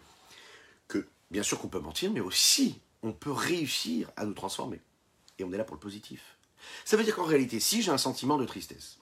que, 0.88 1.08
bien 1.30 1.42
sûr 1.42 1.58
qu'on 1.58 1.68
peut 1.68 1.80
mentir, 1.80 2.12
mais 2.12 2.20
aussi 2.20 2.82
on 3.02 3.14
peut 3.14 3.32
réussir 3.32 4.10
à 4.16 4.26
nous 4.26 4.34
transformer. 4.34 4.82
Et 5.38 5.44
on 5.44 5.50
est 5.54 5.56
là 5.56 5.64
pour 5.64 5.76
le 5.76 5.80
positif. 5.80 6.36
Ça 6.84 6.98
veut 6.98 7.02
dire 7.02 7.16
qu'en 7.16 7.24
réalité, 7.24 7.60
si 7.60 7.80
j'ai 7.80 7.90
un 7.90 7.96
sentiment 7.96 8.36
de 8.36 8.44
tristesse, 8.44 8.98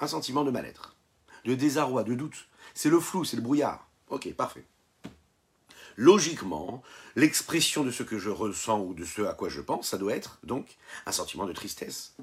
un 0.00 0.06
sentiment 0.06 0.44
de 0.44 0.50
mal-être, 0.50 0.96
de 1.44 1.54
désarroi, 1.54 2.04
de 2.04 2.14
doute, 2.14 2.48
c'est 2.72 2.88
le 2.88 3.00
flou, 3.00 3.26
c'est 3.26 3.36
le 3.36 3.42
brouillard. 3.42 3.90
Ok, 4.08 4.32
parfait 4.32 4.64
logiquement, 5.96 6.82
l'expression 7.16 7.84
de 7.84 7.90
ce 7.90 8.02
que 8.02 8.18
je 8.18 8.30
ressens 8.30 8.80
ou 8.80 8.94
de 8.94 9.04
ce 9.04 9.20
à 9.22 9.34
quoi 9.34 9.50
je 9.50 9.60
pense, 9.60 9.90
ça 9.90 9.98
doit 9.98 10.16
être 10.16 10.38
donc 10.42 10.78
un 11.04 11.12
sentiment 11.12 11.44
de 11.44 11.52
tristesse. 11.52 12.16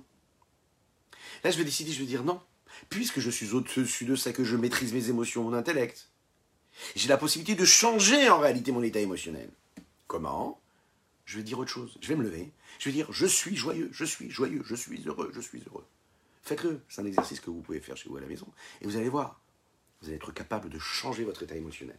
Là, 1.44 1.52
je 1.52 1.58
vais 1.58 1.64
décider, 1.64 1.92
je 1.92 2.00
vais 2.00 2.06
dire 2.08 2.24
non. 2.24 2.42
Puisque 2.89 3.20
je 3.20 3.30
suis 3.30 3.54
au-dessus 3.54 4.06
de 4.06 4.15
ça, 4.15 4.34
que 4.34 4.44
je 4.44 4.56
maîtrise 4.56 4.94
mes 4.94 5.10
émotions, 5.10 5.44
mon 5.44 5.54
intellect, 5.54 6.10
j'ai 6.96 7.08
la 7.08 7.17
possibilité 7.17 7.60
de 7.60 7.65
changer 7.65 8.30
en 8.30 8.39
réalité 8.39 8.72
mon 8.72 8.84
état 8.84 9.00
émotionnel. 9.00 9.50
Comment? 10.08 10.60
Je 11.26 11.38
vais 11.38 11.44
dire 11.44 11.60
autre 11.60 11.72
chose. 11.72 11.98
Je 12.02 12.08
vais 12.08 12.15
me 12.15 12.24
lever. 12.24 12.52
Je 12.80 12.89
vais 12.89 12.94
dire 12.94 13.08
je 13.12 13.26
suis 13.26 13.56
joyeux, 13.56 13.89
je 13.94 14.04
suis 14.04 14.30
joyeux, 14.30 14.63
je 14.65 14.76
suis 14.76 15.02
heureux, 15.06 15.32
je 15.34 15.41
suis 15.41 15.63
heureux. 15.67 15.86
Faites-le. 16.44 16.82
C'est 16.89 17.02
un 17.02 17.06
exercice 17.06 17.39
que 17.39 17.50
vous 17.50 17.62
pouvez 17.62 17.80
faire 17.80 17.96
chez 17.96 18.10
vous 18.10 18.17
à 18.17 18.22
la 18.22 18.28
maison. 18.28 18.48
Et 18.82 18.86
vous 18.86 18.98
allez 18.98 19.10
voir, 19.10 19.39
vous 20.02 20.08
allez 20.08 20.17
être 20.17 20.32
capable 20.34 20.70
de 20.70 20.80
changer 20.80 21.24
votre 21.24 21.44
état 21.44 21.56
émotionnel. 21.56 21.98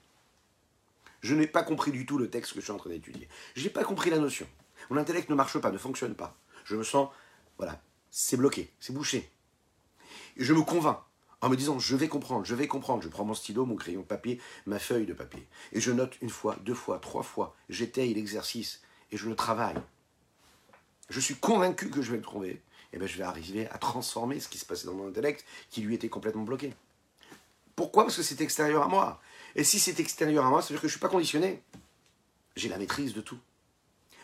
Je 1.22 1.34
n'ai 1.34 1.46
pas 1.46 1.62
compris 1.62 1.92
du 1.92 2.04
tout 2.04 2.18
le 2.18 2.28
texte 2.28 2.52
que 2.52 2.60
je 2.60 2.64
suis 2.64 2.72
en 2.72 2.78
train 2.78 2.90
d'étudier. 2.90 3.28
Je 3.54 3.62
n'ai 3.62 3.70
pas 3.70 3.84
compris 3.84 4.10
la 4.10 4.18
notion. 4.18 4.46
Mon 4.90 4.96
intellect 4.96 5.30
ne 5.30 5.36
marche 5.36 5.58
pas, 5.58 5.70
ne 5.70 5.78
fonctionne 5.78 6.14
pas. 6.14 6.36
Je 6.64 6.74
me 6.74 6.82
sens, 6.82 7.08
voilà, 7.58 7.80
c'est 8.10 8.36
bloqué, 8.36 8.72
c'est 8.80 8.92
bouché. 8.92 9.30
Et 10.36 10.44
je 10.44 10.52
me 10.52 10.62
convainc 10.62 10.98
en 11.40 11.48
me 11.48 11.56
disant 11.56 11.78
je 11.78 11.96
vais 11.96 12.08
comprendre, 12.08 12.44
je 12.44 12.54
vais 12.54 12.68
comprendre. 12.68 13.02
Je 13.02 13.08
prends 13.08 13.24
mon 13.24 13.34
stylo, 13.34 13.66
mon 13.66 13.76
crayon 13.76 14.00
de 14.00 14.06
papier, 14.06 14.40
ma 14.66 14.78
feuille 14.78 15.06
de 15.06 15.12
papier. 15.12 15.46
Et 15.72 15.80
je 15.80 15.90
note 15.90 16.16
une 16.22 16.30
fois, 16.30 16.56
deux 16.62 16.74
fois, 16.74 16.98
trois 16.98 17.22
fois. 17.22 17.54
J'étaye 17.68 18.14
l'exercice 18.14 18.82
et 19.10 19.16
je 19.16 19.28
le 19.28 19.34
travaille. 19.34 19.76
Je 21.10 21.20
suis 21.20 21.34
convaincu 21.34 21.90
que 21.90 22.00
je 22.00 22.12
vais 22.12 22.16
le 22.16 22.22
trouver. 22.22 22.62
Et 22.92 22.98
bien 22.98 23.06
je 23.06 23.16
vais 23.16 23.24
arriver 23.24 23.68
à 23.68 23.78
transformer 23.78 24.40
ce 24.40 24.48
qui 24.48 24.58
se 24.58 24.64
passait 24.64 24.86
dans 24.86 24.94
mon 24.94 25.08
intellect 25.08 25.44
qui 25.70 25.82
lui 25.82 25.94
était 25.94 26.08
complètement 26.08 26.44
bloqué. 26.44 26.74
Pourquoi? 27.74 28.04
Parce 28.04 28.16
que 28.16 28.22
c'est 28.22 28.40
extérieur 28.40 28.82
à 28.82 28.88
moi. 28.88 29.20
Et 29.56 29.64
si 29.64 29.78
c'est 29.78 29.98
extérieur 29.98 30.46
à 30.46 30.50
moi, 30.50 30.62
ça 30.62 30.68
veut 30.68 30.74
dire 30.74 30.82
que 30.82 30.88
je 30.88 30.92
ne 30.92 30.98
suis 30.98 31.00
pas 31.00 31.08
conditionné. 31.08 31.62
J'ai 32.54 32.68
la 32.68 32.78
maîtrise 32.78 33.14
de 33.14 33.20
tout. 33.20 33.38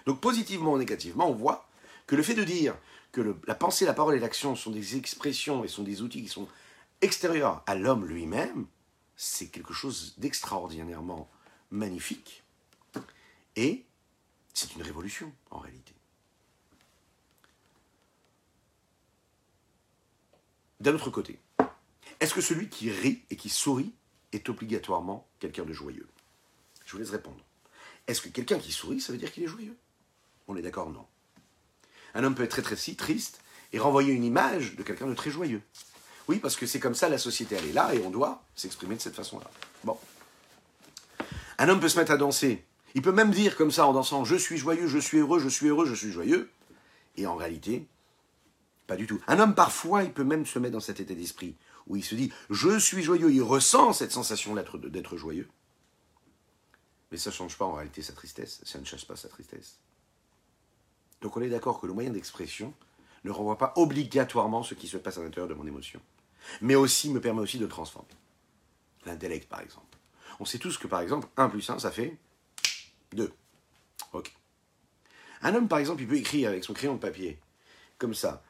Donc 0.06 0.20
positivement 0.20 0.72
ou 0.72 0.78
négativement, 0.78 1.28
on 1.28 1.34
voit 1.34 1.66
que 2.06 2.16
le 2.16 2.22
fait 2.22 2.34
de 2.34 2.44
dire 2.44 2.74
que 3.12 3.36
la 3.46 3.54
pensée, 3.54 3.86
la 3.86 3.94
parole 3.94 4.14
et 4.14 4.20
l'action 4.20 4.54
sont 4.54 4.70
des 4.70 4.96
expressions 4.96 5.64
et 5.64 5.68
sont 5.68 5.82
des 5.82 6.02
outils 6.02 6.22
qui 6.22 6.28
sont 6.28 6.48
extérieurs 7.00 7.62
à 7.66 7.74
l'homme 7.74 8.06
lui-même, 8.06 8.66
c'est 9.16 9.48
quelque 9.48 9.72
chose 9.72 10.14
d'extraordinairement 10.18 11.28
magnifique. 11.70 12.44
Et 13.56 13.84
c'est 14.54 14.74
une 14.74 14.82
révolution 14.82 15.32
en 15.50 15.58
réalité. 15.58 15.94
D'un 20.80 20.94
autre 20.94 21.10
côté, 21.10 21.40
est-ce 22.20 22.34
que 22.34 22.40
celui 22.40 22.68
qui 22.68 22.90
rit 22.90 23.22
et 23.30 23.36
qui 23.36 23.48
sourit 23.48 23.92
est 24.32 24.48
obligatoirement 24.48 25.26
quelqu'un 25.40 25.64
de 25.64 25.72
joyeux? 25.72 26.08
Je 26.84 26.92
vous 26.92 26.98
laisse 26.98 27.10
répondre. 27.10 27.44
Est-ce 28.06 28.20
que 28.20 28.28
quelqu'un 28.28 28.58
qui 28.58 28.72
sourit, 28.72 29.00
ça 29.00 29.12
veut 29.12 29.18
dire 29.18 29.32
qu'il 29.32 29.42
est 29.42 29.48
joyeux? 29.48 29.76
On 30.46 30.56
est 30.56 30.62
d'accord? 30.62 30.90
Non. 30.90 31.06
Un 32.18 32.24
homme 32.24 32.34
peut 32.34 32.42
être 32.42 32.60
très 32.60 32.74
triste 32.96 33.40
et 33.72 33.78
renvoyer 33.78 34.12
une 34.12 34.24
image 34.24 34.74
de 34.74 34.82
quelqu'un 34.82 35.06
de 35.06 35.14
très 35.14 35.30
joyeux. 35.30 35.62
Oui, 36.26 36.40
parce 36.40 36.56
que 36.56 36.66
c'est 36.66 36.80
comme 36.80 36.96
ça, 36.96 37.08
la 37.08 37.16
société, 37.16 37.54
elle 37.54 37.66
est 37.66 37.72
là 37.72 37.94
et 37.94 38.02
on 38.04 38.10
doit 38.10 38.42
s'exprimer 38.56 38.96
de 38.96 39.00
cette 39.00 39.14
façon-là. 39.14 39.48
Bon. 39.84 39.96
Un 41.58 41.68
homme 41.68 41.78
peut 41.78 41.88
se 41.88 41.96
mettre 41.96 42.10
à 42.10 42.16
danser. 42.16 42.64
Il 42.96 43.02
peut 43.02 43.12
même 43.12 43.30
dire 43.30 43.56
comme 43.56 43.70
ça 43.70 43.86
en 43.86 43.92
dansant 43.92 44.24
Je 44.24 44.34
suis 44.34 44.58
joyeux, 44.58 44.88
je 44.88 44.98
suis 44.98 45.18
heureux, 45.18 45.38
je 45.38 45.48
suis 45.48 45.68
heureux, 45.68 45.86
je 45.86 45.94
suis 45.94 46.10
joyeux. 46.10 46.50
Et 47.16 47.28
en 47.28 47.36
réalité, 47.36 47.86
pas 48.88 48.96
du 48.96 49.06
tout. 49.06 49.20
Un 49.28 49.38
homme, 49.38 49.54
parfois, 49.54 50.02
il 50.02 50.12
peut 50.12 50.24
même 50.24 50.44
se 50.44 50.58
mettre 50.58 50.72
dans 50.72 50.80
cet 50.80 50.98
état 50.98 51.14
d'esprit 51.14 51.54
où 51.86 51.94
il 51.94 52.04
se 52.04 52.16
dit 52.16 52.32
Je 52.50 52.80
suis 52.80 53.04
joyeux. 53.04 53.30
Il 53.30 53.42
ressent 53.42 53.92
cette 53.92 54.10
sensation 54.10 54.56
d'être 54.56 55.16
joyeux. 55.16 55.48
Mais 57.12 57.16
ça 57.16 57.30
ne 57.30 57.36
change 57.36 57.56
pas 57.56 57.64
en 57.64 57.74
réalité 57.74 58.02
sa 58.02 58.12
tristesse. 58.12 58.60
Ça 58.64 58.80
ne 58.80 58.84
chasse 58.84 59.04
pas 59.04 59.14
sa 59.14 59.28
tristesse. 59.28 59.78
Donc 61.20 61.36
on 61.36 61.42
est 61.42 61.48
d'accord 61.48 61.80
que 61.80 61.86
le 61.86 61.92
moyen 61.92 62.10
d'expression 62.10 62.72
ne 63.24 63.30
renvoie 63.30 63.58
pas 63.58 63.72
obligatoirement 63.76 64.62
ce 64.62 64.74
qui 64.74 64.86
se 64.86 64.96
passe 64.96 65.18
à 65.18 65.22
l'intérieur 65.22 65.48
de 65.48 65.54
mon 65.54 65.66
émotion, 65.66 66.00
mais 66.60 66.74
aussi 66.74 67.10
me 67.10 67.20
permet 67.20 67.40
aussi 67.40 67.58
de 67.58 67.66
transformer. 67.66 68.08
L'intellect, 69.06 69.48
par 69.48 69.60
exemple. 69.60 69.98
On 70.40 70.44
sait 70.44 70.58
tous 70.58 70.78
que, 70.78 70.86
par 70.86 71.00
exemple, 71.00 71.28
1 71.36 71.48
plus 71.48 71.68
1, 71.68 71.78
ça 71.78 71.90
fait 71.90 72.16
2. 73.12 73.32
Ok. 74.12 74.32
Un 75.42 75.54
homme, 75.54 75.68
par 75.68 75.78
exemple, 75.78 76.02
il 76.02 76.08
peut 76.08 76.16
écrire 76.16 76.48
avec 76.48 76.64
son 76.64 76.74
crayon 76.74 76.94
de 76.94 77.00
papier, 77.00 77.38
comme 77.98 78.14
ça. 78.14 78.42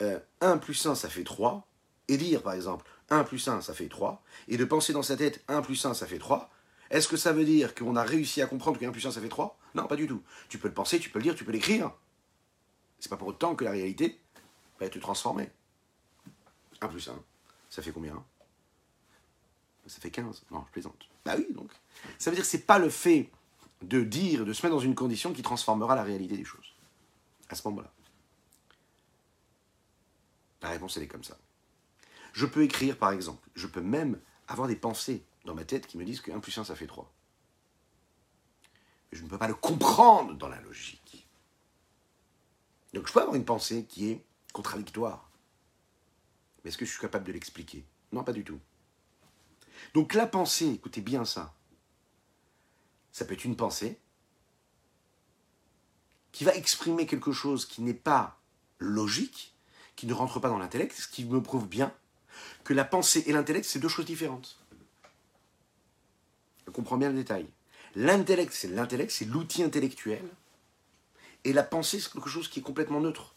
1 0.00 0.04
euh, 0.42 0.56
plus 0.56 0.86
1, 0.86 0.94
ça 0.94 1.08
fait 1.08 1.24
3. 1.24 1.66
Et 2.08 2.16
dire, 2.16 2.42
par 2.42 2.52
exemple, 2.52 2.84
1 3.10 3.24
plus 3.24 3.46
1, 3.46 3.60
ça 3.60 3.74
fait 3.74 3.88
3. 3.88 4.22
Et 4.48 4.56
de 4.56 4.64
penser 4.64 4.92
dans 4.92 5.02
sa 5.02 5.16
tête, 5.16 5.42
1 5.48 5.62
plus 5.62 5.84
1, 5.84 5.94
ça 5.94 6.06
fait 6.06 6.18
3. 6.18 6.50
Est-ce 6.90 7.08
que 7.08 7.16
ça 7.16 7.32
veut 7.32 7.44
dire 7.44 7.74
qu'on 7.74 7.96
a 7.96 8.02
réussi 8.02 8.42
à 8.42 8.46
comprendre 8.46 8.78
que 8.78 8.84
1 8.84 8.92
plus 8.92 9.06
1, 9.06 9.12
ça 9.12 9.20
fait 9.20 9.28
3 9.28 9.58
Non, 9.74 9.86
pas 9.86 9.96
du 9.96 10.06
tout. 10.06 10.22
Tu 10.48 10.58
peux 10.58 10.68
le 10.68 10.74
penser, 10.74 10.98
tu 11.00 11.10
peux 11.10 11.18
le 11.18 11.24
dire, 11.24 11.34
tu 11.34 11.44
peux 11.44 11.52
l'écrire. 11.52 11.92
C'est 12.98 13.08
pas 13.08 13.16
pour 13.16 13.28
autant 13.28 13.54
que 13.54 13.64
la 13.64 13.70
réalité 13.70 14.20
va 14.80 14.86
être 14.86 14.98
transformée. 14.98 15.50
1 16.80 16.88
plus 16.88 17.08
1, 17.08 17.14
ça 17.70 17.82
fait 17.82 17.92
combien? 17.92 18.22
Ça 19.86 20.00
fait 20.00 20.10
15. 20.10 20.44
Non, 20.50 20.64
je 20.66 20.72
plaisante. 20.72 21.08
Bah 21.24 21.34
oui, 21.38 21.46
donc. 21.50 21.70
Ça 22.18 22.30
veut 22.30 22.36
dire 22.36 22.44
que 22.44 22.50
c'est 22.50 22.66
pas 22.66 22.78
le 22.78 22.90
fait 22.90 23.30
de 23.82 24.02
dire, 24.02 24.44
de 24.44 24.52
se 24.52 24.64
mettre 24.64 24.74
dans 24.74 24.80
une 24.80 24.94
condition 24.94 25.32
qui 25.32 25.42
transformera 25.42 25.94
la 25.94 26.02
réalité 26.02 26.36
des 26.36 26.44
choses. 26.44 26.74
À 27.48 27.54
ce 27.54 27.66
moment-là. 27.68 27.92
La 30.62 30.70
réponse, 30.70 30.96
elle 30.96 31.04
est 31.04 31.08
comme 31.08 31.24
ça. 31.24 31.38
Je 32.32 32.46
peux 32.46 32.62
écrire, 32.62 32.98
par 32.98 33.12
exemple. 33.12 33.48
Je 33.54 33.66
peux 33.66 33.80
même 33.80 34.20
avoir 34.48 34.66
des 34.66 34.76
pensées 34.76 35.24
dans 35.44 35.54
ma 35.54 35.64
tête 35.64 35.86
qui 35.86 35.98
me 35.98 36.04
disent 36.04 36.20
que 36.20 36.32
1 36.32 36.40
plus 36.40 36.56
1, 36.58 36.64
ça 36.64 36.74
fait 36.74 36.86
3. 36.86 37.10
Mais 39.12 39.18
je 39.18 39.22
ne 39.22 39.28
peux 39.28 39.38
pas 39.38 39.48
le 39.48 39.54
comprendre 39.54 40.34
dans 40.34 40.48
la 40.48 40.60
logique. 40.60 41.25
Donc 42.96 43.08
je 43.08 43.12
peux 43.12 43.20
avoir 43.20 43.36
une 43.36 43.44
pensée 43.44 43.84
qui 43.84 44.08
est 44.08 44.24
contradictoire. 44.54 45.30
Mais 46.64 46.70
est-ce 46.70 46.78
que 46.78 46.86
je 46.86 46.90
suis 46.90 47.00
capable 47.00 47.26
de 47.26 47.32
l'expliquer? 47.32 47.84
Non, 48.10 48.24
pas 48.24 48.32
du 48.32 48.42
tout. 48.42 48.58
Donc 49.92 50.14
la 50.14 50.26
pensée, 50.26 50.68
écoutez 50.68 51.02
bien 51.02 51.26
ça, 51.26 51.54
ça 53.12 53.26
peut 53.26 53.34
être 53.34 53.44
une 53.44 53.54
pensée 53.54 53.98
qui 56.32 56.44
va 56.44 56.54
exprimer 56.54 57.04
quelque 57.04 57.32
chose 57.32 57.66
qui 57.66 57.82
n'est 57.82 57.92
pas 57.92 58.40
logique, 58.78 59.54
qui 59.94 60.06
ne 60.06 60.14
rentre 60.14 60.40
pas 60.40 60.48
dans 60.48 60.58
l'intellect, 60.58 60.96
ce 60.96 61.06
qui 61.06 61.26
me 61.26 61.42
prouve 61.42 61.68
bien 61.68 61.92
que 62.64 62.72
la 62.72 62.86
pensée 62.86 63.24
et 63.26 63.32
l'intellect, 63.32 63.66
c'est 63.66 63.78
deux 63.78 63.88
choses 63.88 64.06
différentes. 64.06 64.58
Je 66.66 66.70
comprends 66.70 66.96
bien 66.96 67.10
le 67.10 67.16
détail. 67.16 67.46
L'intellect, 67.94 68.54
c'est 68.54 68.68
l'intellect, 68.68 69.10
c'est 69.10 69.26
l'outil 69.26 69.62
intellectuel 69.62 70.26
et 71.46 71.52
la 71.52 71.62
pensée, 71.62 72.00
c'est 72.00 72.12
quelque 72.12 72.28
chose 72.28 72.48
qui 72.48 72.58
est 72.58 72.62
complètement 72.62 73.00
neutre. 73.00 73.36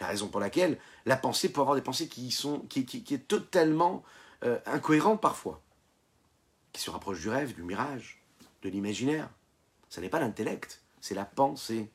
La 0.00 0.06
raison 0.06 0.28
pour 0.28 0.40
laquelle 0.40 0.78
la 1.04 1.18
pensée 1.18 1.52
peut 1.52 1.60
avoir 1.60 1.76
des 1.76 1.82
pensées 1.82 2.08
qui 2.08 2.30
sont 2.30 2.60
qui, 2.60 3.04
est 3.10 3.28
totalement 3.28 4.02
euh, 4.42 4.58
incohérente 4.64 5.20
parfois, 5.20 5.60
qui 6.72 6.80
se 6.80 6.88
rapproche 6.88 7.20
du 7.20 7.28
rêve, 7.28 7.54
du 7.54 7.62
mirage, 7.62 8.22
de 8.62 8.70
l'imaginaire. 8.70 9.28
Ce 9.90 10.00
n'est 10.00 10.08
pas 10.08 10.18
l'intellect, 10.18 10.80
c'est 11.02 11.14
la 11.14 11.26
pensée. 11.26 11.90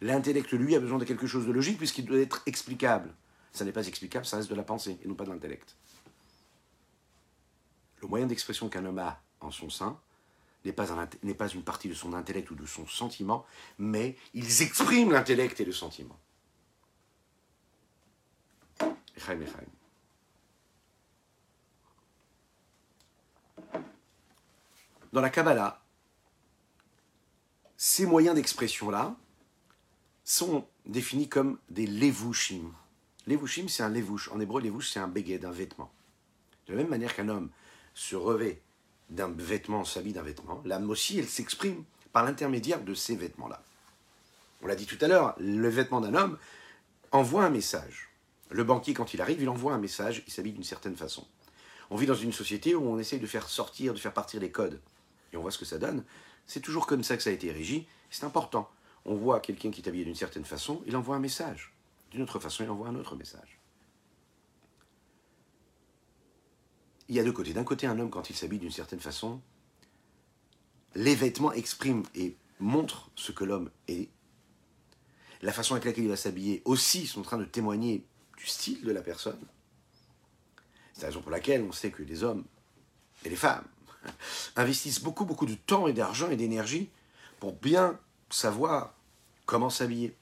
L'intellect, 0.00 0.50
lui, 0.50 0.74
a 0.74 0.80
besoin 0.80 0.98
de 0.98 1.04
quelque 1.04 1.28
chose 1.28 1.46
de 1.46 1.52
logique 1.52 1.78
puisqu'il 1.78 2.04
doit 2.04 2.18
être 2.18 2.42
explicable. 2.46 3.14
Ça 3.52 3.64
n'est 3.64 3.70
pas 3.70 3.86
explicable, 3.86 4.26
ça 4.26 4.38
reste 4.38 4.50
de 4.50 4.56
la 4.56 4.64
pensée 4.64 4.98
et 5.04 5.06
non 5.06 5.14
pas 5.14 5.24
de 5.24 5.30
l'intellect. 5.30 5.76
Le 8.00 8.08
moyen 8.08 8.26
d'expression 8.26 8.68
qu'un 8.68 8.84
homme 8.84 8.98
a 8.98 9.22
en 9.40 9.52
son 9.52 9.70
sein, 9.70 10.00
n'est 10.64 10.72
pas, 10.72 11.48
une 11.48 11.62
partie 11.62 11.88
de 11.88 11.94
son 11.94 12.12
intellect 12.12 12.50
ou 12.50 12.54
de 12.54 12.66
son 12.66 12.86
sentiment, 12.86 13.44
mais 13.78 14.16
ils 14.34 14.62
expriment 14.62 15.12
l'intellect 15.12 15.60
et 15.60 15.64
le 15.64 15.72
sentiment. 15.72 16.18
Dans 25.12 25.20
la 25.20 25.30
Kabbalah, 25.30 25.82
ces 27.76 28.06
moyens 28.06 28.34
d'expression-là 28.34 29.16
sont 30.24 30.66
définis 30.86 31.28
comme 31.28 31.58
des 31.68 31.86
levushim. 31.86 32.72
Levushim, 33.26 33.68
c'est 33.68 33.82
un 33.82 33.88
levush. 33.88 34.28
En 34.28 34.40
hébreu, 34.40 34.60
levush, 34.60 34.90
c'est 34.90 35.00
un 35.00 35.08
beged, 35.08 35.44
un 35.44 35.50
vêtement. 35.50 35.92
De 36.66 36.72
la 36.72 36.78
même 36.78 36.88
manière 36.88 37.14
qu'un 37.14 37.28
homme 37.28 37.50
se 37.94 38.16
revêt 38.16 38.62
d'un 39.14 39.32
vêtement, 39.36 39.84
s'habille 39.84 40.12
d'un 40.12 40.22
vêtement, 40.22 40.62
l'âme 40.64 40.88
aussi, 40.90 41.18
elle 41.18 41.28
s'exprime 41.28 41.84
par 42.12 42.24
l'intermédiaire 42.24 42.82
de 42.82 42.94
ces 42.94 43.16
vêtements-là. 43.16 43.62
On 44.62 44.66
l'a 44.66 44.74
dit 44.74 44.86
tout 44.86 44.98
à 45.00 45.08
l'heure, 45.08 45.34
le 45.38 45.68
vêtement 45.68 46.00
d'un 46.00 46.14
homme 46.14 46.38
envoie 47.10 47.44
un 47.44 47.50
message. 47.50 48.08
Le 48.50 48.64
banquier, 48.64 48.94
quand 48.94 49.14
il 49.14 49.20
arrive, 49.20 49.42
il 49.42 49.48
envoie 49.48 49.72
un 49.72 49.78
message, 49.78 50.22
il 50.26 50.32
s'habille 50.32 50.52
d'une 50.52 50.62
certaine 50.62 50.96
façon. 50.96 51.26
On 51.90 51.96
vit 51.96 52.06
dans 52.06 52.14
une 52.14 52.32
société 52.32 52.74
où 52.74 52.84
on 52.84 52.98
essaye 52.98 53.18
de 53.18 53.26
faire 53.26 53.48
sortir, 53.48 53.92
de 53.92 53.98
faire 53.98 54.12
partir 54.12 54.40
les 54.40 54.50
codes. 54.50 54.80
Et 55.32 55.36
on 55.36 55.42
voit 55.42 55.50
ce 55.50 55.58
que 55.58 55.64
ça 55.64 55.78
donne. 55.78 56.04
C'est 56.46 56.60
toujours 56.60 56.86
comme 56.86 57.02
ça 57.02 57.16
que 57.16 57.22
ça 57.22 57.30
a 57.30 57.32
été 57.32 57.50
régi. 57.50 57.86
C'est 58.10 58.24
important. 58.24 58.70
On 59.04 59.14
voit 59.14 59.40
quelqu'un 59.40 59.70
qui 59.70 59.80
est 59.80 59.88
habillé 59.88 60.04
d'une 60.04 60.14
certaine 60.14 60.44
façon, 60.44 60.82
il 60.86 60.96
envoie 60.96 61.16
un 61.16 61.20
message. 61.20 61.72
D'une 62.10 62.22
autre 62.22 62.38
façon, 62.38 62.62
il 62.64 62.70
envoie 62.70 62.88
un 62.88 62.94
autre 62.94 63.16
message. 63.16 63.58
Il 67.12 67.16
y 67.16 67.20
a 67.20 67.24
deux 67.24 67.32
côtés. 67.32 67.52
D'un 67.52 67.62
côté, 67.62 67.86
un 67.86 67.98
homme, 67.98 68.08
quand 68.08 68.30
il 68.30 68.36
s'habille 68.36 68.58
d'une 68.58 68.70
certaine 68.70 68.98
façon, 68.98 69.38
les 70.94 71.14
vêtements 71.14 71.52
expriment 71.52 72.04
et 72.14 72.36
montrent 72.58 73.10
ce 73.16 73.32
que 73.32 73.44
l'homme 73.44 73.70
est. 73.86 74.08
La 75.42 75.52
façon 75.52 75.74
avec 75.74 75.84
laquelle 75.84 76.04
il 76.04 76.08
va 76.10 76.16
s'habiller 76.16 76.62
aussi 76.64 77.06
sont 77.06 77.20
en 77.20 77.24
train 77.24 77.36
de 77.36 77.44
témoigner 77.44 78.02
du 78.38 78.46
style 78.46 78.82
de 78.82 78.90
la 78.90 79.02
personne. 79.02 79.38
C'est 80.94 81.02
la 81.02 81.08
raison 81.08 81.20
pour 81.20 81.30
laquelle 81.30 81.62
on 81.62 81.72
sait 81.72 81.90
que 81.90 82.02
les 82.02 82.22
hommes 82.22 82.44
et 83.26 83.28
les 83.28 83.36
femmes 83.36 83.66
investissent 84.56 85.02
beaucoup, 85.02 85.26
beaucoup 85.26 85.44
de 85.44 85.54
temps 85.54 85.86
et 85.88 85.92
d'argent 85.92 86.30
et 86.30 86.36
d'énergie 86.36 86.88
pour 87.40 87.52
bien 87.52 88.00
savoir 88.30 88.94
comment 89.44 89.68
s'habiller. 89.68 90.16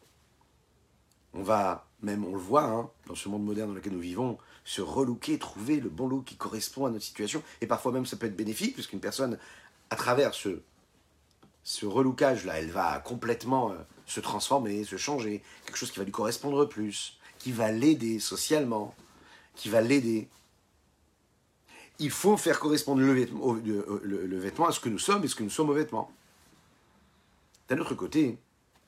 On 1.35 1.45
va, 1.45 1.89
même 2.03 2.25
on 2.25 2.33
le 2.33 2.39
voit, 2.39 2.65
hein, 2.65 2.91
dans 3.07 3.15
ce 3.15 3.29
monde 3.29 3.45
moderne 3.45 3.71
dans 3.71 3.75
lequel 3.75 3.93
nous 3.93 4.01
vivons, 4.01 4.39
se 4.65 4.81
relooker, 4.81 5.39
trouver 5.39 5.81
le 5.81 5.89
bon 5.89 6.09
look 6.09 6.25
qui 6.25 6.37
correspond 6.37 6.87
à 6.87 6.91
notre 6.91 7.05
situation. 7.05 7.43
Et 7.61 7.67
parfois 7.67 7.93
même 7.93 8.07
ça 8.07 8.17
peut 8.17 8.27
être 8.27 8.37
bénéfique, 8.37 8.75
puisqu'une 8.75 9.01
personne, 9.01 9.39
à 9.91 9.97
travers 9.97 10.35
ce, 10.35 10.61
ce 11.63 11.87
relookage-là, 11.87 12.59
elle 12.59 12.71
va 12.71 12.99
complètement 13.01 13.73
euh, 13.73 13.77
se 14.07 14.21
transformer, 14.21 14.85
se 14.85 14.97
changer, 14.97 15.43
quelque 15.67 15.77
chose 15.77 15.91
qui 15.91 15.99
va 15.99 16.05
lui 16.05 16.13
correspondre 16.13 16.69
plus. 16.69 17.19
qui 17.39 17.53
va 17.53 17.73
l'aider 17.73 18.19
socialement, 18.19 18.95
qui 19.55 19.71
va 19.71 19.81
l'aider. 19.81 20.29
Il 21.99 22.11
faut 22.11 22.37
faire 22.37 22.61
correspondre 22.61 23.01
le 23.01 24.39
vêtement, 24.39 24.67
à 24.67 24.73
ce 24.73 24.81
que 24.81 24.89
nous 24.89 24.99
sommes 24.99 25.25
et 25.25 25.29
ce 25.29 25.35
que 25.35 25.43
nous 25.43 25.51
sommes 25.51 25.71
au 25.71 25.75
vêtement. 25.75 26.11
D'un 27.69 27.79
autre 27.79 27.95
côté, 27.95 28.39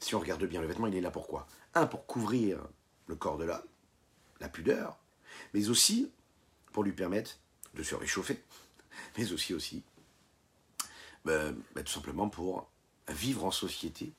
si 0.01 0.15
on 0.15 0.21
regarde 0.21 0.45
bien 0.45 0.61
le 0.61 0.67
vêtement, 0.67 0.87
il 0.87 0.97
est 0.97 1.01
là 1.01 1.11
pourquoi 1.11 1.47
Un, 1.75 1.87
pour 1.87 2.07
couvrir 2.07 2.59
le 3.07 3.17
corps 3.17 3.39
de 3.39 3.45
l'homme, 3.45 3.63
la 4.41 4.49
pudeur, 4.49 4.99
mais 5.55 5.69
aussi 5.69 6.11
pour 6.73 6.83
lui 6.83 6.93
permettre 6.93 7.39
de 7.75 7.83
se 7.83 7.95
réchauffer, 7.95 8.43
mais 9.19 9.33
aussi 9.33 9.55
aussi, 9.55 9.83
bah, 11.25 11.53
bah, 11.75 11.83
tout 11.83 11.93
simplement 11.93 12.29
pour 12.29 12.69
vivre 13.09 13.45
en 13.45 13.51
société 13.51 14.13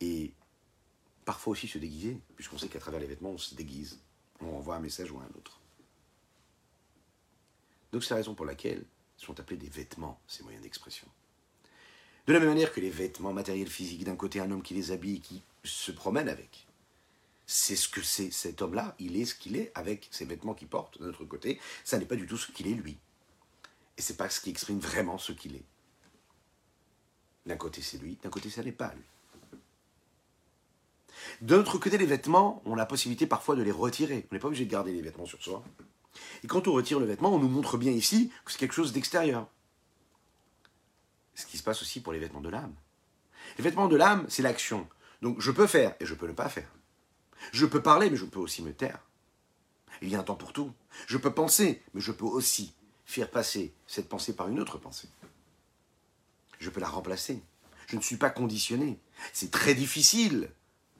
et 0.00 0.32
parfois 1.24 1.52
aussi 1.52 1.68
se 1.68 1.78
déguiser, 1.78 2.20
puisqu'on 2.36 2.58
sait 2.58 2.68
qu'à 2.68 2.78
travers 2.78 3.00
les 3.00 3.06
vêtements, 3.06 3.30
on 3.30 3.38
se 3.38 3.54
déguise, 3.54 4.00
on 4.40 4.56
envoie 4.56 4.76
un 4.76 4.80
message 4.80 5.10
ou 5.10 5.18
un 5.18 5.28
autre. 5.36 5.60
Donc 7.92 8.02
c'est 8.04 8.10
la 8.10 8.16
raison 8.16 8.34
pour 8.34 8.44
laquelle 8.44 8.84
sont 9.16 9.38
appelés 9.40 9.56
des 9.56 9.68
vêtements, 9.68 10.20
ces 10.26 10.42
moyens 10.42 10.62
d'expression. 10.62 11.06
De 12.26 12.32
la 12.32 12.40
même 12.40 12.48
manière 12.48 12.72
que 12.72 12.80
les 12.80 12.90
vêtements 12.90 13.32
matériels 13.32 13.68
physiques, 13.68 14.04
d'un 14.04 14.16
côté 14.16 14.40
un 14.40 14.50
homme 14.50 14.62
qui 14.62 14.74
les 14.74 14.90
habille 14.90 15.16
et 15.16 15.20
qui 15.20 15.42
se 15.62 15.92
promène 15.92 16.28
avec, 16.28 16.66
c'est 17.46 17.76
ce 17.76 17.88
que 17.88 18.02
c'est 18.02 18.30
cet 18.30 18.62
homme-là, 18.62 18.94
il 18.98 19.16
est 19.16 19.26
ce 19.26 19.34
qu'il 19.34 19.56
est 19.56 19.70
avec 19.74 20.08
ses 20.10 20.24
vêtements 20.24 20.54
qu'il 20.54 20.68
porte. 20.68 20.98
De 20.98 21.06
notre 21.06 21.24
côté, 21.24 21.60
ça 21.84 21.98
n'est 21.98 22.06
pas 22.06 22.16
du 22.16 22.26
tout 22.26 22.38
ce 22.38 22.50
qu'il 22.52 22.66
est 22.68 22.74
lui. 22.74 22.98
Et 23.96 24.02
c'est 24.02 24.16
pas 24.16 24.28
ce 24.28 24.40
qui 24.40 24.50
exprime 24.50 24.78
vraiment 24.78 25.18
ce 25.18 25.32
qu'il 25.32 25.56
est. 25.56 25.64
D'un 27.46 27.56
côté 27.56 27.82
c'est 27.82 27.98
lui, 27.98 28.18
d'un 28.22 28.30
côté 28.30 28.50
ça 28.50 28.62
n'est 28.62 28.72
pas 28.72 28.92
lui. 28.94 29.04
De 31.40 31.54
l'autre 31.54 31.78
côté, 31.78 31.98
les 31.98 32.06
vêtements, 32.06 32.62
on 32.64 32.74
a 32.74 32.76
la 32.76 32.86
possibilité 32.86 33.26
parfois 33.26 33.56
de 33.56 33.62
les 33.62 33.70
retirer. 33.70 34.26
On 34.30 34.34
n'est 34.34 34.40
pas 34.40 34.48
obligé 34.48 34.64
de 34.64 34.70
garder 34.70 34.92
les 34.92 35.02
vêtements 35.02 35.26
sur 35.26 35.42
soi. 35.42 35.64
Et 36.42 36.46
quand 36.46 36.68
on 36.68 36.72
retire 36.72 37.00
le 37.00 37.06
vêtement, 37.06 37.34
on 37.34 37.38
nous 37.38 37.48
montre 37.48 37.76
bien 37.76 37.92
ici 37.92 38.30
que 38.44 38.52
c'est 38.52 38.58
quelque 38.58 38.74
chose 38.74 38.92
d'extérieur. 38.92 39.48
Ce 41.34 41.46
qui 41.46 41.58
se 41.58 41.62
passe 41.62 41.82
aussi 41.82 42.00
pour 42.00 42.12
les 42.12 42.18
vêtements 42.18 42.40
de 42.40 42.48
l'âme. 42.48 42.74
Les 43.58 43.64
vêtements 43.64 43.88
de 43.88 43.96
l'âme, 43.96 44.26
c'est 44.28 44.42
l'action. 44.42 44.88
Donc 45.22 45.40
je 45.40 45.50
peux 45.50 45.66
faire 45.66 45.94
et 46.00 46.06
je 46.06 46.14
peux 46.14 46.26
ne 46.26 46.32
pas 46.32 46.48
faire. 46.48 46.70
Je 47.52 47.66
peux 47.66 47.82
parler, 47.82 48.10
mais 48.10 48.16
je 48.16 48.24
peux 48.24 48.40
aussi 48.40 48.62
me 48.62 48.72
taire. 48.72 49.00
Il 50.02 50.08
y 50.08 50.16
a 50.16 50.20
un 50.20 50.24
temps 50.24 50.34
pour 50.34 50.52
tout. 50.52 50.72
Je 51.06 51.18
peux 51.18 51.32
penser, 51.32 51.82
mais 51.94 52.00
je 52.00 52.12
peux 52.12 52.24
aussi 52.24 52.74
faire 53.04 53.30
passer 53.30 53.72
cette 53.86 54.08
pensée 54.08 54.34
par 54.34 54.48
une 54.48 54.60
autre 54.60 54.78
pensée. 54.78 55.08
Je 56.58 56.70
peux 56.70 56.80
la 56.80 56.88
remplacer. 56.88 57.42
Je 57.86 57.96
ne 57.96 58.00
suis 58.00 58.16
pas 58.16 58.30
conditionné. 58.30 58.98
C'est 59.32 59.50
très 59.50 59.74
difficile 59.74 60.50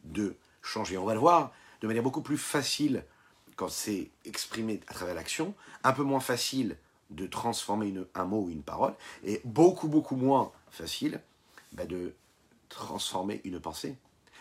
de 0.04 0.36
changer. 0.62 0.98
On 0.98 1.04
va 1.04 1.14
le 1.14 1.20
voir 1.20 1.52
de 1.80 1.86
manière 1.86 2.02
beaucoup 2.02 2.22
plus 2.22 2.38
facile 2.38 3.04
quand 3.56 3.68
c'est 3.68 4.10
exprimé 4.24 4.80
à 4.88 4.94
travers 4.94 5.14
l'action, 5.14 5.54
un 5.84 5.92
peu 5.92 6.02
moins 6.02 6.20
facile 6.20 6.76
de 7.10 7.26
transformer 7.26 7.94
un 8.14 8.24
mot 8.24 8.42
ou 8.42 8.50
une 8.50 8.62
parole, 8.62 8.94
et 9.22 9.40
beaucoup, 9.44 9.88
beaucoup 9.88 10.16
moins 10.16 10.50
facile 10.70 11.20
bah, 11.72 11.86
de 11.86 12.14
transformer 12.68 13.40
une 13.44 13.60
pensée. 13.60 13.96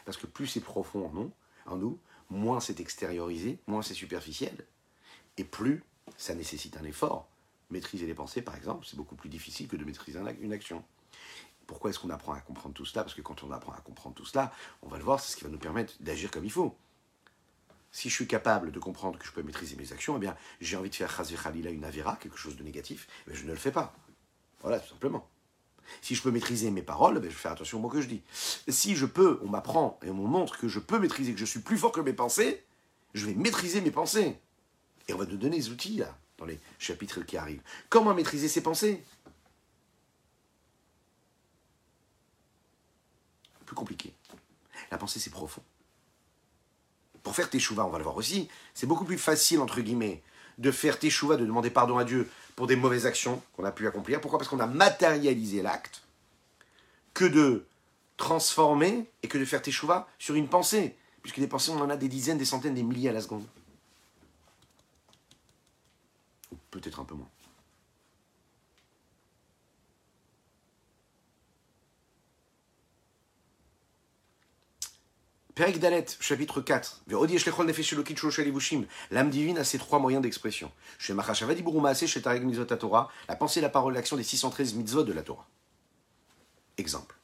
Parce 0.06 0.18
que 0.18 0.26
plus 0.26 0.48
c'est 0.48 0.60
profond 0.60 1.08
en 1.08 1.12
nous, 1.12 1.32
en 1.65 1.78
nous, 1.78 1.99
moins 2.30 2.60
c'est 2.60 2.80
extériorisé, 2.80 3.60
moins 3.67 3.82
c'est 3.82 3.93
superficiel, 3.93 4.65
et 5.38 5.43
plus 5.43 5.84
ça 6.17 6.36
nécessite 6.36 6.78
un 6.78 6.84
effort. 6.84 7.28
Maîtriser 7.69 8.06
les 8.06 8.13
pensées, 8.13 8.41
par 8.41 8.56
exemple, 8.56 8.86
c'est 8.86 8.97
beaucoup 8.97 9.15
plus 9.15 9.30
difficile 9.30 9.67
que 9.67 9.76
de 9.76 9.86
maîtriser 9.86 10.19
une 10.41 10.54
action. 10.54 10.84
Pourquoi 11.65 11.89
est-ce 11.89 11.99
qu'on 11.99 12.10
apprend 12.10 12.34
à 12.34 12.41
comprendre 12.41 12.76
tout 12.76 12.86
cela? 12.86 13.04
Parce 13.04 13.15
que 13.15 13.21
quand 13.21 13.43
on 13.43 13.52
apprend 13.52 13.71
à 13.71 13.80
comprendre 13.80 14.15
tout 14.15 14.26
cela, 14.26 14.52
on 14.82 14.88
va 14.88 14.97
le 14.97 15.04
voir, 15.04 15.19
c'est 15.19 15.32
ce 15.32 15.38
qui 15.38 15.43
va 15.43 15.49
nous 15.49 15.58
permettre 15.58 15.93
d'agir 16.02 16.30
comme 16.30 16.45
il 16.45 16.52
faut. 16.52 16.76
Si 17.91 18.10
je 18.10 18.15
suis 18.15 18.28
capable 18.28 18.71
de 18.71 18.80
comprendre 18.80 19.17
que 19.17 19.26
je 19.26 19.32
peux 19.32 19.43
maîtriser 19.43 19.76
mes 19.76 19.93
actions, 19.93 20.17
eh 20.17 20.19
bien, 20.19 20.36
j'ai 20.60 20.78
envie 20.78 20.89
de 20.89 20.95
faire 20.95 21.15
Khazir 21.15 21.41
Khalila 21.41 21.69
une 21.69 21.86
avera, 21.86 22.15
quelque 22.17 22.38
chose 22.38 22.58
de 22.58 22.63
négatif, 22.63 23.08
mais 23.28 23.36
je 23.36 23.45
ne 23.45 23.52
le 23.52 23.58
fais 23.58 23.71
pas. 23.71 23.95
Voilà, 24.62 24.80
tout 24.80 24.89
simplement. 24.89 25.28
Si 26.02 26.15
je 26.15 26.22
peux 26.22 26.32
maîtriser 26.32 26.72
mes 26.72 26.82
paroles, 26.82 27.19
ben, 27.19 27.30
je 27.30 27.36
faire 27.36 27.52
attention 27.52 27.78
aux 27.78 27.82
mots 27.82 27.89
que 27.89 28.02
je 28.02 28.08
dis. 28.08 28.22
Si 28.67 28.96
je 28.96 29.06
peux, 29.06 29.39
on 29.43 29.50
m'apprend 29.50 30.00
et 30.04 30.10
on 30.10 30.13
montre 30.13 30.58
que 30.58 30.67
je 30.67 30.80
peux 30.80 31.00
maîtriser, 31.00 31.34
que 31.34 31.39
je 31.39 31.46
suis 31.46 31.60
plus 31.60 31.78
fort 31.78 31.91
que 31.91 32.02
mes 32.02 32.13
pensées, 32.13 32.63
je 33.13 33.26
vais 33.26 33.34
maîtriser 33.34 33.82
mes 33.82 33.91
pensées. 33.91 34.38
Et 35.08 35.13
on 35.13 35.17
va 35.17 35.26
nous 35.26 35.38
donner 35.38 35.58
des 35.58 35.69
outils, 35.69 36.02
dans 36.38 36.46
les 36.46 36.60
chapitres 36.80 37.22
qui 37.22 37.38
arrivent. 37.38 37.62
Comment 37.89 38.13
maîtriser 38.13 38.48
ses 38.48 38.62
pensées? 38.62 39.04
Plus 43.65 43.76
compliqué. 43.76 44.13
La 44.91 44.98
pensée, 44.98 45.19
c'est 45.19 45.30
profond. 45.30 45.63
Pour 47.24 47.36
faire 47.36 47.50
tes 47.50 47.60
chouvas, 47.60 47.86
on 47.86 47.89
va 47.89 47.98
le 47.98 48.04
voir 48.04 48.17
aussi, 48.17 48.50
c'est 48.74 48.86
beaucoup 48.86 49.06
plus 49.06 49.17
facile, 49.17 49.62
entre 49.62 49.80
guillemets, 49.80 50.22
de 50.58 50.72
faire 50.72 51.00
tes 51.00 51.10
chouvas, 51.10 51.38
de 51.38 51.46
demander 51.46 51.70
pardon 51.70 51.98
à 51.98 52.04
Dieu 52.04 52.30
pour 52.56 52.68
des 52.68 52.76
mauvaises 52.76 53.06
actions 53.06 53.42
qu'on 53.54 53.63
a 53.63 53.72
pu 53.72 53.88
accomplir. 53.88 54.22
Pourquoi? 54.22 54.39
Parce 54.39 54.50
qu'on 54.50 54.60
a 54.60 54.68
matérialisé 54.68 55.62
l'acte, 55.62 56.04
que 57.13 57.26
de 57.26 57.66
transformer 58.18 59.10
et 59.24 59.28
que 59.28 59.38
de 59.38 59.46
faire 59.46 59.62
tes 59.62 59.72
chouvas 59.72 60.08
sur 60.20 60.36
une 60.36 60.48
pensée. 60.48 60.96
Puisque 61.22 61.39
des 61.39 61.48
pensées, 61.48 61.72
on 61.72 61.80
en 61.80 61.89
a 61.89 61.98
des 61.98 62.10
dizaines, 62.10 62.38
des 62.38 62.46
centaines, 62.46 62.76
des 62.76 62.84
milliers 62.84 63.10
à 63.10 63.13
la 63.13 63.22
seconde. 63.22 63.46
Peut-être 66.70 67.00
un 67.00 67.06
peu 67.06 67.16
moins. 67.16 67.30
Perek 75.56 75.78
Dalet, 75.78 76.06
chapitre 76.20 76.62
4. 76.62 77.04
L'âme 79.12 79.30
divine 79.30 79.58
a 79.60 79.63
ses 79.63 79.78
trois 79.78 80.00
moyens 80.00 80.24
d'expression. 80.24 80.72
La 81.08 81.24
pensée, 83.36 83.62
la 83.62 83.70
parole, 83.70 83.94
l'action 83.94 84.18
des 84.18 84.24
613 84.24 84.74
mitzvot 84.74 85.04
de 85.04 85.13
la 85.13 85.22
Torah. 85.22 85.48
Exemple. 86.80 87.16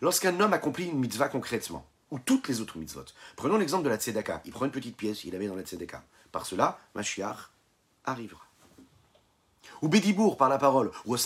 Lorsqu'un 0.00 0.40
homme 0.40 0.52
accomplit 0.54 0.86
une 0.86 0.98
mitzvah 0.98 1.28
concrètement, 1.28 1.86
ou 2.10 2.18
toutes 2.18 2.48
les 2.48 2.62
autres 2.62 2.78
mitzvot, 2.78 3.04
prenons 3.36 3.58
l'exemple 3.58 3.84
de 3.84 3.90
la 3.90 3.98
tzedaka. 3.98 4.40
Il 4.46 4.52
prend 4.52 4.64
une 4.64 4.70
petite 4.70 4.96
pièce, 4.96 5.24
il 5.24 5.34
la 5.34 5.38
met 5.38 5.48
dans 5.48 5.54
la 5.54 5.64
tzedaka. 5.64 6.02
Par 6.32 6.46
cela, 6.46 6.78
Mashiach 6.94 7.50
arrivera 8.06 8.47
ou 9.82 9.88
Bédibourg 9.88 10.36
par 10.36 10.48
la 10.48 10.58
parole, 10.58 10.90
ou 11.06 11.16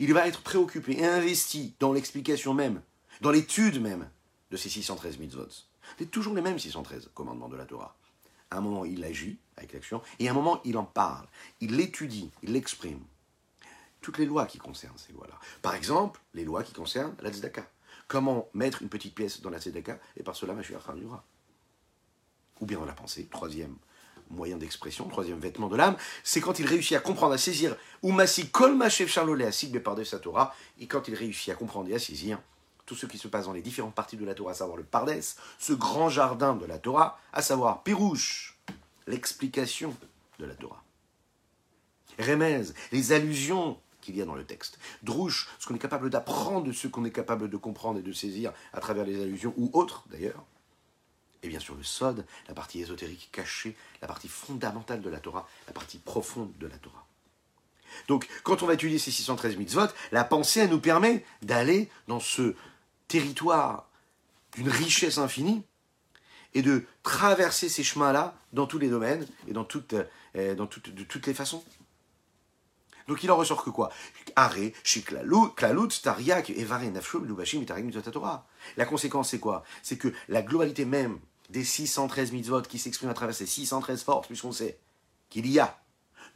Il 0.00 0.14
va 0.14 0.28
être 0.28 0.42
préoccupé 0.42 0.98
et 0.98 1.06
investi 1.06 1.74
dans 1.80 1.92
l'explication 1.92 2.54
même, 2.54 2.80
dans 3.20 3.30
l'étude 3.30 3.80
même 3.80 4.08
de 4.50 4.56
ces 4.56 4.68
613 4.68 5.18
mitzvot. 5.18 5.48
C'est 5.98 6.10
toujours 6.10 6.34
les 6.34 6.42
mêmes 6.42 6.58
613 6.58 7.10
commandements 7.14 7.48
de 7.48 7.56
la 7.56 7.64
Torah. 7.64 7.96
À 8.50 8.58
un 8.58 8.60
moment, 8.60 8.84
il 8.84 9.04
agit 9.04 9.38
avec 9.56 9.72
l'action, 9.72 10.02
et 10.18 10.28
à 10.28 10.30
un 10.30 10.34
moment, 10.34 10.60
il 10.64 10.76
en 10.76 10.84
parle, 10.84 11.26
il 11.60 11.76
l'étudie, 11.76 12.30
il 12.42 12.52
l'exprime. 12.52 13.00
Toutes 14.00 14.18
les 14.18 14.26
lois 14.26 14.46
qui 14.46 14.58
concernent 14.58 14.98
ces 14.98 15.12
lois-là. 15.12 15.38
Par 15.62 15.74
exemple, 15.74 16.20
les 16.34 16.44
lois 16.44 16.62
qui 16.62 16.72
concernent 16.72 17.16
la 17.20 17.30
tzedaka. 17.32 17.68
Comment 18.06 18.48
mettre 18.54 18.82
une 18.82 18.88
petite 18.88 19.14
pièce 19.14 19.40
dans 19.40 19.50
la 19.50 19.58
tzedaka, 19.58 19.98
et 20.16 20.22
par 20.22 20.36
cela, 20.36 20.52
Mashiach 20.54 20.88
arrivera. 20.88 21.24
Ou 22.60 22.66
bien 22.66 22.78
dans 22.78 22.84
la 22.84 22.92
pensée, 22.92 23.26
troisième 23.30 23.76
moyen 24.30 24.56
d'expression, 24.56 25.08
troisième 25.08 25.38
vêtement 25.38 25.68
de 25.68 25.76
l'âme, 25.76 25.96
c'est 26.22 26.40
quand 26.40 26.58
il 26.58 26.66
réussit 26.66 26.96
à 26.96 27.00
comprendre, 27.00 27.34
à 27.34 27.38
saisir 27.38 27.76
Umasi 28.02 28.48
Kol 28.48 28.76
Charlolet 28.88 29.46
à 29.46 29.52
sa 29.52 30.18
Torah, 30.18 30.54
et 30.78 30.86
quand 30.86 31.08
il 31.08 31.14
réussit 31.14 31.50
à 31.50 31.54
comprendre 31.54 31.88
et 31.90 31.94
à 31.94 31.98
saisir 31.98 32.40
tout 32.84 32.94
ce 32.94 33.06
qui 33.06 33.18
se 33.18 33.28
passe 33.28 33.46
dans 33.46 33.52
les 33.52 33.62
différentes 33.62 33.94
parties 33.94 34.16
de 34.16 34.24
la 34.24 34.34
Torah, 34.34 34.52
à 34.52 34.54
savoir 34.54 34.76
le 34.76 34.84
Pardes, 34.84 35.20
ce 35.58 35.72
grand 35.72 36.08
jardin 36.08 36.54
de 36.54 36.66
la 36.66 36.78
Torah, 36.78 37.18
à 37.32 37.42
savoir 37.42 37.82
Pirouche, 37.82 38.58
l'explication 39.06 39.94
de 40.38 40.46
la 40.46 40.54
Torah. 40.54 40.82
Remez, 42.18 42.62
les 42.92 43.12
allusions 43.12 43.78
qu'il 44.00 44.16
y 44.16 44.22
a 44.22 44.24
dans 44.24 44.36
le 44.36 44.44
texte. 44.44 44.78
Drouche, 45.02 45.48
ce 45.58 45.66
qu'on 45.66 45.74
est 45.74 45.80
capable 45.80 46.10
d'apprendre 46.10 46.70
ce 46.72 46.86
qu'on 46.86 47.04
est 47.04 47.10
capable 47.10 47.50
de 47.50 47.56
comprendre 47.56 47.98
et 47.98 48.02
de 48.02 48.12
saisir 48.12 48.52
à 48.72 48.80
travers 48.80 49.04
les 49.04 49.20
allusions, 49.20 49.52
ou 49.56 49.70
autres 49.72 50.04
d'ailleurs 50.10 50.44
bien 51.56 51.64
sûr 51.64 51.74
le 51.74 51.84
Sod, 51.84 52.26
la 52.48 52.54
partie 52.54 52.82
ésotérique 52.82 53.30
cachée, 53.32 53.74
la 54.02 54.08
partie 54.08 54.28
fondamentale 54.28 55.00
de 55.00 55.08
la 55.08 55.20
Torah, 55.20 55.48
la 55.66 55.72
partie 55.72 55.96
profonde 55.96 56.52
de 56.58 56.66
la 56.66 56.76
Torah. 56.76 57.06
Donc, 58.08 58.28
quand 58.42 58.62
on 58.62 58.66
va 58.66 58.74
étudier 58.74 58.98
ces 58.98 59.10
613 59.10 59.56
mitzvot, 59.56 59.86
la 60.12 60.24
pensée, 60.24 60.60
elle 60.60 60.68
nous 60.68 60.80
permet 60.80 61.24
d'aller 61.40 61.88
dans 62.08 62.20
ce 62.20 62.54
territoire 63.08 63.88
d'une 64.54 64.68
richesse 64.68 65.16
infinie 65.16 65.62
et 66.52 66.60
de 66.60 66.84
traverser 67.02 67.70
ces 67.70 67.82
chemins-là 67.82 68.36
dans 68.52 68.66
tous 68.66 68.78
les 68.78 68.90
domaines 68.90 69.26
et 69.48 69.54
dans 69.54 69.64
toutes, 69.64 69.94
euh, 70.36 70.54
dans 70.54 70.66
toutes, 70.66 70.94
de 70.94 71.04
toutes 71.04 71.26
les 71.26 71.34
façons. 71.34 71.64
Donc 73.08 73.22
il 73.22 73.30
en 73.30 73.36
ressort 73.36 73.64
que 73.64 73.70
quoi? 73.70 73.90
Tariak, 74.34 76.48
Lubashim, 76.48 77.64
Torah. 77.64 78.46
La 78.76 78.84
conséquence, 78.84 79.30
c'est 79.30 79.38
quoi? 79.38 79.64
C'est 79.82 79.96
que 79.96 80.12
la 80.28 80.42
globalité 80.42 80.84
même 80.84 81.18
des 81.50 81.64
613 81.64 82.32
mitzvot 82.32 82.62
qui 82.62 82.78
s'expriment 82.78 83.10
à 83.10 83.14
travers 83.14 83.34
ces 83.34 83.46
613 83.46 84.02
forces, 84.02 84.26
puisqu'on 84.26 84.52
sait 84.52 84.78
qu'il 85.30 85.50
y 85.50 85.58
a 85.58 85.78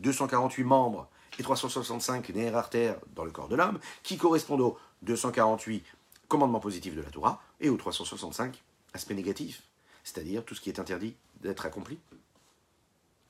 248 0.01 0.65
membres 0.65 1.09
et 1.39 1.43
365 1.43 2.29
nerfs 2.31 2.57
artères 2.57 2.97
dans 3.15 3.25
le 3.25 3.31
corps 3.31 3.49
de 3.49 3.57
l'homme, 3.57 3.79
qui 4.03 4.17
correspondent 4.17 4.61
aux 4.61 4.79
248 5.03 5.85
commandements 6.29 6.61
positifs 6.61 6.95
de 6.95 7.03
la 7.03 7.11
Torah, 7.11 7.43
Et 7.61 7.69
au 7.69 7.77
365, 7.77 8.63
aspect 8.95 9.15
négatif, 9.15 9.63
c'est-à-dire 10.05 10.45
tout 10.45 10.55
ce 10.55 10.61
qui 10.61 10.71
est 10.71 10.79
interdit 10.79 11.15
d'être 11.41 11.67
accompli. 11.67 11.99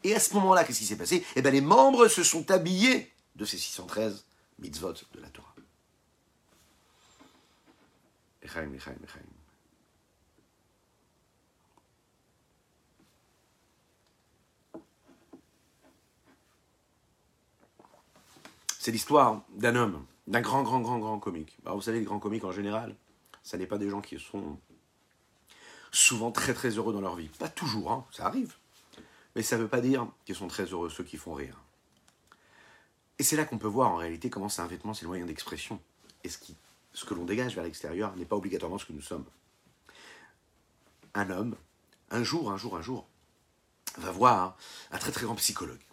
Et 0.04 0.14
à 0.14 0.20
ce 0.20 0.34
moment-là, 0.34 0.64
qu'est-ce 0.64 0.78
qui 0.78 0.86
s'est 0.86 0.96
passé? 0.96 1.24
Eh 1.36 1.42
bien, 1.42 1.50
les 1.50 1.60
membres 1.60 2.08
se 2.08 2.22
sont 2.22 2.50
habillés 2.50 3.12
de 3.36 3.44
ces 3.44 3.58
613 3.58 4.24
mitzvot 4.58 4.92
de 4.92 5.20
la 5.20 5.28
Torah. 5.28 5.54
Echaim, 8.42 8.72
echaim, 8.74 8.96
echaim. 9.04 9.39
C'est 18.80 18.92
l'histoire 18.92 19.42
d'un 19.50 19.76
homme, 19.76 20.06
d'un 20.26 20.40
grand, 20.40 20.62
grand, 20.62 20.80
grand, 20.80 20.98
grand 20.98 21.18
comique. 21.18 21.54
Alors, 21.66 21.76
vous 21.76 21.82
savez, 21.82 21.98
les 21.98 22.06
grands 22.06 22.18
comiques 22.18 22.44
en 22.44 22.50
général, 22.50 22.96
ça 23.42 23.58
n'est 23.58 23.66
pas 23.66 23.76
des 23.76 23.90
gens 23.90 24.00
qui 24.00 24.18
sont 24.18 24.58
souvent 25.92 26.32
très, 26.32 26.54
très 26.54 26.70
heureux 26.70 26.94
dans 26.94 27.02
leur 27.02 27.14
vie. 27.14 27.28
Pas 27.38 27.50
toujours, 27.50 27.92
hein, 27.92 28.06
ça 28.10 28.24
arrive. 28.24 28.54
Mais 29.36 29.42
ça 29.42 29.58
ne 29.58 29.64
veut 29.64 29.68
pas 29.68 29.82
dire 29.82 30.08
qu'ils 30.24 30.34
sont 30.34 30.48
très 30.48 30.64
heureux, 30.64 30.88
ceux 30.88 31.04
qui 31.04 31.18
font 31.18 31.34
rire. 31.34 31.60
Et 33.18 33.22
c'est 33.22 33.36
là 33.36 33.44
qu'on 33.44 33.58
peut 33.58 33.68
voir 33.68 33.90
en 33.90 33.96
réalité 33.96 34.30
comment 34.30 34.48
c'est 34.48 34.62
un 34.62 34.66
vêtement, 34.66 34.94
c'est 34.94 35.02
le 35.02 35.08
moyen 35.08 35.26
d'expression. 35.26 35.78
Et 36.24 36.30
ce, 36.30 36.38
ce 36.94 37.04
que 37.04 37.12
l'on 37.12 37.26
dégage 37.26 37.54
vers 37.54 37.64
l'extérieur 37.64 38.16
n'est 38.16 38.24
pas 38.24 38.36
obligatoirement 38.36 38.78
ce 38.78 38.86
que 38.86 38.94
nous 38.94 39.02
sommes. 39.02 39.26
Un 41.12 41.28
homme, 41.28 41.54
un 42.10 42.22
jour, 42.22 42.50
un 42.50 42.56
jour, 42.56 42.78
un 42.78 42.82
jour, 42.82 43.06
va 43.98 44.10
voir 44.10 44.56
un 44.90 44.96
très 44.96 45.12
très 45.12 45.26
grand 45.26 45.34
psychologue. 45.34 45.84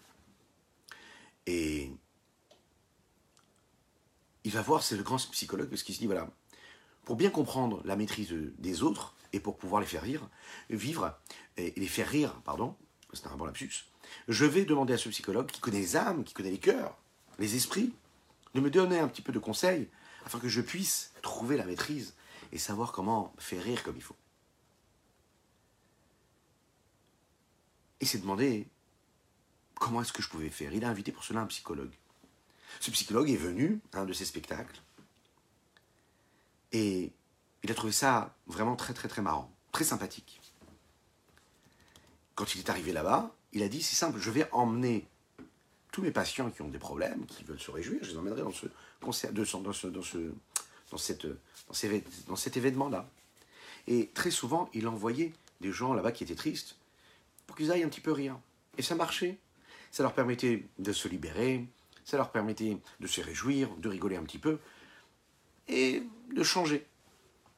Et 1.47 1.91
il 4.47 4.53
va 4.53 4.61
voir, 4.61 4.81
c'est 4.81 4.95
le 4.95 5.03
grand 5.03 5.17
psychologue, 5.31 5.67
parce 5.67 5.83
qu'il 5.83 5.93
se 5.93 5.99
dit, 5.99 6.05
voilà, 6.05 6.29
pour 7.03 7.17
bien 7.17 7.29
comprendre 7.29 7.81
la 7.83 7.97
maîtrise 7.97 8.33
des 8.57 8.81
autres, 8.81 9.13
et 9.33 9.41
pour 9.41 9.57
pouvoir 9.57 9.81
les 9.81 9.87
faire 9.87 10.01
rire, 10.01 10.29
vivre, 10.69 11.19
et 11.57 11.73
les 11.75 11.87
faire 11.87 12.07
rire, 12.07 12.33
pardon, 12.45 12.77
c'est 13.11 13.27
un 13.27 13.35
bon 13.35 13.43
lapsus, 13.43 13.89
je 14.29 14.45
vais 14.45 14.63
demander 14.63 14.93
à 14.93 14.97
ce 14.97 15.09
psychologue 15.09 15.51
qui 15.51 15.59
connaît 15.59 15.81
les 15.81 15.97
âmes, 15.97 16.23
qui 16.23 16.33
connaît 16.33 16.51
les 16.51 16.59
cœurs, 16.59 16.97
les 17.39 17.57
esprits, 17.57 17.93
de 18.53 18.61
me 18.61 18.69
donner 18.69 18.99
un 18.99 19.09
petit 19.09 19.21
peu 19.21 19.33
de 19.33 19.39
conseils, 19.39 19.89
afin 20.25 20.39
que 20.39 20.47
je 20.47 20.61
puisse 20.61 21.11
trouver 21.21 21.57
la 21.57 21.65
maîtrise 21.65 22.15
et 22.53 22.57
savoir 22.57 22.93
comment 22.93 23.33
faire 23.37 23.61
rire 23.61 23.83
comme 23.83 23.97
il 23.97 24.01
faut. 24.01 24.15
Et 27.99 28.05
s'est 28.05 28.19
demandé 28.19 28.69
comment 29.75 30.01
est-ce 30.01 30.13
que 30.13 30.23
je 30.23 30.29
pouvais 30.29 30.49
faire? 30.49 30.71
Il 30.71 30.85
a 30.85 30.89
invité 30.89 31.11
pour 31.11 31.25
cela 31.25 31.41
un 31.41 31.47
psychologue. 31.47 31.91
Ce 32.79 32.91
psychologue 32.91 33.29
est 33.29 33.37
venu 33.37 33.79
à 33.93 33.99
un 33.99 34.05
de 34.05 34.13
ses 34.13 34.25
spectacles 34.25 34.81
et 36.71 37.11
il 37.63 37.71
a 37.71 37.73
trouvé 37.73 37.93
ça 37.93 38.35
vraiment 38.47 38.75
très 38.75 38.93
très 38.93 39.07
très 39.07 39.21
marrant, 39.21 39.51
très 39.71 39.83
sympathique. 39.83 40.41
Quand 42.35 42.55
il 42.55 42.59
est 42.59 42.69
arrivé 42.69 42.91
là-bas, 42.91 43.31
il 43.53 43.63
a 43.63 43.67
dit 43.67 43.81
c'est 43.81 43.95
simple, 43.95 44.19
je 44.19 44.29
vais 44.29 44.47
emmener 44.51 45.07
tous 45.91 46.01
mes 46.01 46.11
patients 46.11 46.51
qui 46.51 46.61
ont 46.61 46.67
des 46.67 46.77
problèmes, 46.77 47.25
qui 47.25 47.43
veulent 47.43 47.59
se 47.59 47.71
réjouir, 47.71 47.99
je 48.03 48.11
les 48.11 48.17
emmènerai 48.17 48.41
dans 48.41 48.51
ce 48.51 48.67
concert, 49.01 49.31
dans 49.33 49.45
ce, 49.45 49.57
dans 49.87 50.01
ce, 50.03 50.17
dans 50.91 50.97
cette, 50.97 51.25
dans, 51.25 52.01
dans 52.27 52.35
cet 52.35 52.57
événement-là. 52.57 53.09
Et 53.87 54.09
très 54.13 54.31
souvent, 54.31 54.69
il 54.73 54.87
envoyait 54.87 55.33
des 55.61 55.71
gens 55.71 55.93
là-bas 55.93 56.11
qui 56.11 56.23
étaient 56.23 56.35
tristes 56.35 56.75
pour 57.47 57.55
qu'ils 57.55 57.71
aillent 57.71 57.83
un 57.83 57.89
petit 57.89 58.01
peu 58.01 58.11
rire. 58.11 58.37
Et 58.77 58.81
ça 58.81 58.95
marchait. 58.95 59.37
Ça 59.89 60.03
leur 60.03 60.13
permettait 60.13 60.67
de 60.77 60.91
se 60.91 61.07
libérer, 61.07 61.65
ça 62.07 62.15
leur 62.15 62.31
permettait 62.31 62.77
de 63.01 63.07
se 63.07 63.19
réjouir, 63.19 63.75
de 63.75 63.89
rigoler 63.89 64.15
un 64.15 64.23
petit 64.23 64.39
peu, 64.39 64.59
et 65.67 66.03
de 66.33 66.41
changer 66.41 66.87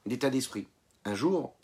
d'état 0.06 0.28
d'esprit. 0.28 0.66
Un 1.04 1.14
jour, 1.14 1.54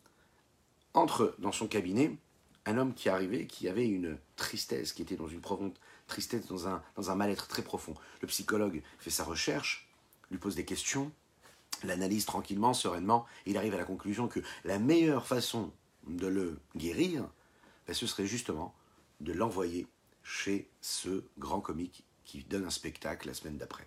entre 0.95 1.35
dans 1.41 1.51
son 1.51 1.67
cabinet 1.67 2.17
un 2.65 2.79
homme 2.79 2.95
qui 2.95 3.09
arrivait, 3.09 3.47
qui 3.47 3.69
avait 3.69 3.89
une 3.89 4.19
tristesse, 4.37 4.93
qui 4.93 5.03
était 5.03 5.17
dans 5.17 5.27
une 5.27 5.41
profonde 5.41 5.75
tristesse, 6.07 6.47
dans 6.47 6.69
un, 6.69 7.15
mal-être 7.17 7.49
très 7.49 7.63
profond. 7.63 7.95
Le 8.21 8.29
psychologue 8.29 8.81
fait 9.01 9.11
sa 9.11 9.25
recherche, 9.25 9.89
lui 10.31 10.39
pose 10.39 10.55
des 10.55 10.65
questions, 10.65 11.11
l'analyse 11.83 12.25
tranquillement, 12.25 12.73
sereinement, 12.73 13.27
et 13.47 13.51
il 13.51 13.59
arrive 13.59 13.75
à 13.75 13.79
la 13.79 13.85
conclusion 13.85 14.29
que 14.29 14.41
la 14.65 14.79
meilleure 14.79 15.27
façon 15.27 15.73
de 16.07 16.29
le 16.29 16.61
guérir, 16.77 17.29
ben, 17.89 17.95
ce 17.95 18.07
serait 18.07 18.27
justement 18.27 18.75
de 19.21 19.33
l'envoyer 19.33 19.89
chez 20.23 20.69
ce 20.81 21.25
grand 21.39 21.61
comique 21.61 22.06
qui 22.27 22.43
donne 22.45 22.67
un 22.67 22.71
spectacle 22.71 23.29
la 23.29 23.35
semaine 23.35 23.57
d'après. 23.57 23.87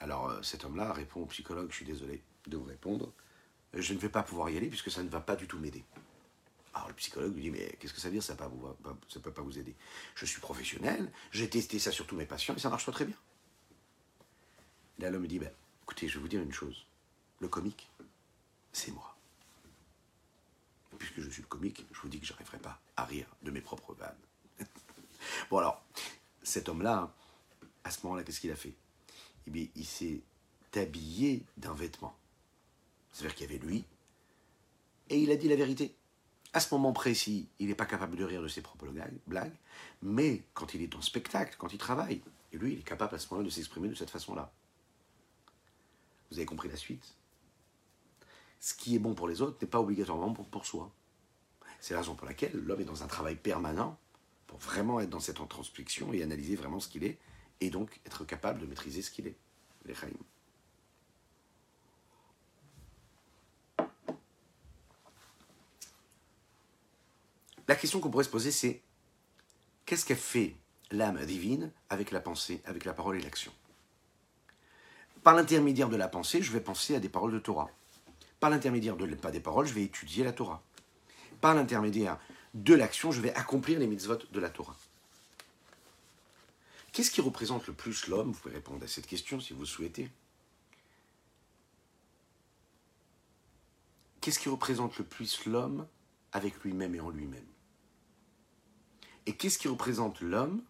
Alors 0.00 0.30
euh, 0.30 0.42
cet 0.42 0.64
homme-là 0.64 0.92
répond 0.92 1.20
au 1.20 1.26
psychologue, 1.26 1.70
je 1.70 1.76
suis 1.76 1.84
désolé 1.84 2.20
de 2.48 2.56
vous 2.56 2.64
répondre, 2.64 3.12
je 3.74 3.94
ne 3.94 3.98
vais 3.98 4.08
pas 4.08 4.24
pouvoir 4.24 4.50
y 4.50 4.56
aller 4.56 4.68
puisque 4.68 4.90
ça 4.90 5.02
ne 5.02 5.08
va 5.08 5.20
pas 5.20 5.36
du 5.36 5.46
tout 5.46 5.58
m'aider. 5.58 5.84
Alors 6.74 6.88
le 6.88 6.94
psychologue 6.94 7.34
lui 7.34 7.42
dit, 7.42 7.50
mais 7.50 7.76
qu'est-ce 7.78 7.92
que 7.92 8.00
ça 8.00 8.08
veut 8.08 8.14
dire, 8.14 8.22
ça 8.22 8.32
ne 8.32 9.20
peut 9.20 9.30
pas 9.30 9.42
vous 9.42 9.58
aider? 9.58 9.76
Je 10.14 10.24
suis 10.24 10.40
professionnel, 10.40 11.12
j'ai 11.30 11.48
testé 11.48 11.78
ça 11.78 11.92
sur 11.92 12.06
tous 12.06 12.16
mes 12.16 12.26
patients 12.26 12.56
et 12.56 12.58
ça 12.58 12.70
marche 12.70 12.86
pas 12.86 12.92
très 12.92 13.04
bien. 13.04 13.16
Là 14.98 15.10
l'homme 15.10 15.22
me 15.22 15.28
dit, 15.28 15.38
ben, 15.38 15.52
écoutez, 15.82 16.08
je 16.08 16.14
vais 16.14 16.22
vous 16.22 16.28
dire 16.28 16.42
une 16.42 16.52
chose, 16.52 16.86
le 17.40 17.48
comique, 17.48 17.90
c'est 18.72 18.90
moi. 18.90 19.16
puisque 20.98 21.20
je 21.20 21.28
suis 21.28 21.42
le 21.42 21.48
comique, 21.48 21.86
je 21.92 22.00
vous 22.00 22.08
dis 22.08 22.18
que 22.18 22.26
je 22.26 22.32
n'arriverai 22.32 22.58
pas 22.58 22.80
à 22.96 23.04
rire 23.04 23.26
de 23.42 23.50
mes 23.50 23.60
propres 23.60 23.94
vannes. 23.94 24.16
Bon 25.50 25.58
alors, 25.58 25.82
cet 26.42 26.68
homme-là, 26.68 27.14
à 27.84 27.90
ce 27.90 28.04
moment-là, 28.04 28.24
qu'est-ce 28.24 28.40
qu'il 28.40 28.50
a 28.50 28.56
fait? 28.56 28.74
Eh 29.46 29.50
bien, 29.50 29.66
il 29.74 29.86
s'est 29.86 30.22
habillé 30.74 31.44
d'un 31.56 31.74
vêtement. 31.74 32.16
C'est-à-dire 33.12 33.34
qu'il 33.34 33.50
y 33.50 33.54
avait 33.54 33.64
lui, 33.64 33.84
et 35.10 35.18
il 35.18 35.30
a 35.30 35.36
dit 35.36 35.48
la 35.48 35.56
vérité. 35.56 35.94
À 36.54 36.60
ce 36.60 36.72
moment 36.74 36.92
précis, 36.92 37.48
il 37.58 37.68
n'est 37.68 37.74
pas 37.74 37.86
capable 37.86 38.16
de 38.16 38.24
rire 38.24 38.42
de 38.42 38.48
ses 38.48 38.62
propres 38.62 38.86
blagues, 39.26 39.56
mais 40.02 40.42
quand 40.54 40.74
il 40.74 40.82
est 40.82 40.94
en 40.94 41.02
spectacle, 41.02 41.56
quand 41.58 41.72
il 41.72 41.78
travaille, 41.78 42.22
et 42.52 42.58
lui, 42.58 42.74
il 42.74 42.78
est 42.78 42.82
capable 42.82 43.14
à 43.14 43.18
ce 43.18 43.26
moment-là 43.28 43.46
de 43.46 43.50
s'exprimer 43.50 43.88
de 43.88 43.94
cette 43.94 44.10
façon-là. 44.10 44.52
Vous 46.30 46.38
avez 46.38 46.46
compris 46.46 46.68
la 46.68 46.76
suite? 46.76 47.14
Ce 48.60 48.74
qui 48.74 48.94
est 48.94 48.98
bon 48.98 49.14
pour 49.14 49.28
les 49.28 49.42
autres 49.42 49.58
n'est 49.60 49.68
pas 49.68 49.80
obligatoirement 49.80 50.30
bon 50.30 50.44
pour 50.44 50.66
soi. 50.66 50.90
C'est 51.80 51.94
la 51.94 52.00
raison 52.00 52.14
pour 52.14 52.26
laquelle 52.26 52.52
l'homme 52.52 52.80
est 52.80 52.84
dans 52.84 53.02
un 53.02 53.08
travail 53.08 53.36
permanent 53.36 53.98
pour 54.52 54.60
vraiment 54.60 55.00
être 55.00 55.08
dans 55.08 55.18
cette 55.18 55.40
introspection 55.40 56.12
et 56.12 56.22
analyser 56.22 56.56
vraiment 56.56 56.78
ce 56.78 56.86
qu'il 56.86 57.04
est, 57.04 57.18
et 57.62 57.70
donc 57.70 58.00
être 58.04 58.26
capable 58.26 58.60
de 58.60 58.66
maîtriser 58.66 59.00
ce 59.00 59.10
qu'il 59.10 59.26
est, 59.26 59.34
les 59.86 59.94
La 67.66 67.76
question 67.76 67.98
qu'on 67.98 68.10
pourrait 68.10 68.24
se 68.24 68.28
poser, 68.28 68.50
c'est 68.50 68.82
qu'est-ce 69.86 70.04
qu'a 70.04 70.16
fait 70.16 70.54
l'âme 70.90 71.24
divine 71.24 71.72
avec 71.88 72.10
la 72.10 72.20
pensée, 72.20 72.60
avec 72.66 72.84
la 72.84 72.92
parole 72.92 73.16
et 73.16 73.22
l'action? 73.22 73.52
Par 75.22 75.34
l'intermédiaire 75.34 75.88
de 75.88 75.96
la 75.96 76.08
pensée, 76.08 76.42
je 76.42 76.52
vais 76.52 76.60
penser 76.60 76.94
à 76.94 77.00
des 77.00 77.08
paroles 77.08 77.32
de 77.32 77.38
Torah. 77.38 77.70
Par 78.38 78.50
l'intermédiaire 78.50 78.98
de 78.98 79.06
pas 79.14 79.30
des 79.30 79.40
paroles, 79.40 79.66
je 79.66 79.72
vais 79.72 79.84
étudier 79.84 80.24
la 80.24 80.32
Torah. 80.32 80.62
Par 81.40 81.54
l'intermédiaire 81.54 82.18
de 82.54 82.74
l'action, 82.74 83.10
je 83.12 83.20
vais 83.20 83.34
accomplir 83.34 83.78
les 83.78 83.86
mitzvot 83.86 84.18
de 84.30 84.40
la 84.40 84.50
Torah. 84.50 84.76
Qu'est-ce 86.92 87.10
qui 87.10 87.22
représente 87.22 87.66
le 87.66 87.72
plus 87.72 88.06
l'homme 88.08 88.32
Vous 88.32 88.38
pouvez 88.38 88.54
répondre 88.54 88.84
à 88.84 88.88
cette 88.88 89.06
question 89.06 89.40
si 89.40 89.54
vous 89.54 89.64
souhaitez. 89.64 90.10
Qu'est-ce 94.20 94.38
qui 94.38 94.50
représente 94.50 94.98
le 94.98 95.04
plus 95.04 95.46
l'homme 95.46 95.86
avec 96.32 96.62
lui-même 96.62 96.94
et 96.94 97.00
en 97.00 97.10
lui-même? 97.10 97.46
Et 99.26 99.34
qu'est-ce 99.34 99.58
qui 99.58 99.68
représente 99.68 100.20
l'homme 100.20 100.62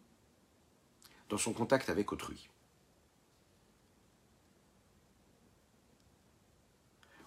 dans 1.29 1.39
son 1.39 1.53
contact 1.53 1.91
avec 1.91 2.13
autrui? 2.13 2.49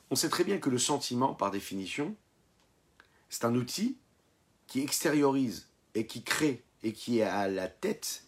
On 0.09 0.15
sait 0.15 0.29
très 0.29 0.43
bien 0.43 0.59
que 0.59 0.69
le 0.69 0.77
sentiment, 0.77 1.33
par 1.33 1.51
définition, 1.51 2.15
c'est 3.29 3.43
un 3.43 3.55
outil 3.55 3.97
qui 4.67 4.81
extériorise 4.81 5.67
et 5.93 6.05
qui 6.07 6.23
crée 6.23 6.63
et 6.83 6.93
qui 6.93 7.19
est 7.19 7.23
à 7.23 7.47
la 7.47 7.67
tête 7.67 8.23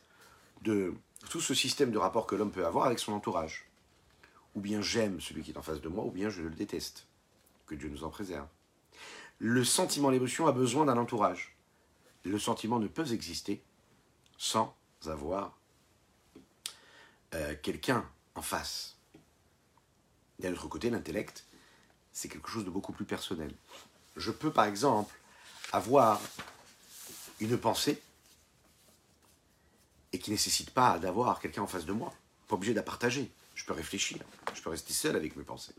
de 0.62 0.94
tout 1.30 1.42
ce 1.42 1.54
système 1.54 1.92
de 1.92 1.98
rapport 1.98 2.26
que 2.26 2.36
l'homme 2.36 2.52
peut 2.52 2.66
avoir 2.66 2.86
avec 2.86 3.00
son 3.00 3.14
entourage. 3.14 3.70
Ou 4.56 4.62
bien 4.62 4.82
j'aime 4.82 5.22
celui 5.22 5.44
qui 5.44 5.52
est 5.52 5.58
en 5.58 5.62
face 5.62 5.82
de 5.82 5.90
moi, 5.90 6.04
ou 6.04 6.12
bien 6.12 6.30
je 6.30 6.42
le 6.42 6.50
déteste. 6.50 7.06
Que 7.68 7.76
Dieu 7.76 7.90
nous 7.90 8.04
en 8.04 8.10
préserve. 8.10 8.48
Le 9.40 9.64
sentiment, 9.64 10.10
l'émotion 10.10 10.48
a 10.48 10.52
besoin 10.52 10.86
d'un 10.86 10.98
entourage. 10.98 11.56
Le 12.24 12.40
sentiment 12.40 12.80
ne 12.80 12.88
peut 12.88 13.12
exister 13.12 13.62
sans 14.38 14.76
avoir 15.06 15.58
euh, 17.36 17.56
quelqu'un 17.62 18.10
en 18.36 18.42
face. 18.42 18.98
D'un 20.40 20.54
autre 20.54 20.68
côté, 20.68 20.90
l'intellect, 20.90 21.46
c'est 22.12 22.30
quelque 22.30 22.50
chose 22.50 22.66
de 22.66 22.70
beaucoup 22.70 22.94
plus 22.94 23.06
personnel. 23.06 23.54
Je 24.16 24.32
peux 24.32 24.52
par 24.52 24.66
exemple 24.66 25.14
avoir 25.72 26.22
une 27.40 27.58
pensée 27.58 28.02
et 30.14 30.20
qui 30.20 30.32
ne 30.32 30.36
nécessite 30.36 30.72
pas 30.72 31.00
d'avoir 31.00 31.40
quelqu'un 31.40 31.62
en 31.62 31.68
face 31.68 31.86
de 31.86 31.94
moi. 31.94 32.14
Pas 32.48 32.56
obligé 32.56 32.74
de 32.74 32.78
la 32.78 32.84
partager. 32.84 33.32
Je 33.56 33.66
peux 33.66 33.74
réfléchir. 33.74 34.20
Je 34.54 34.62
peux 34.62 34.70
rester 34.70 34.94
seul 34.94 35.16
avec 35.16 35.36
mes 35.36 35.44
pensées. 35.44 35.74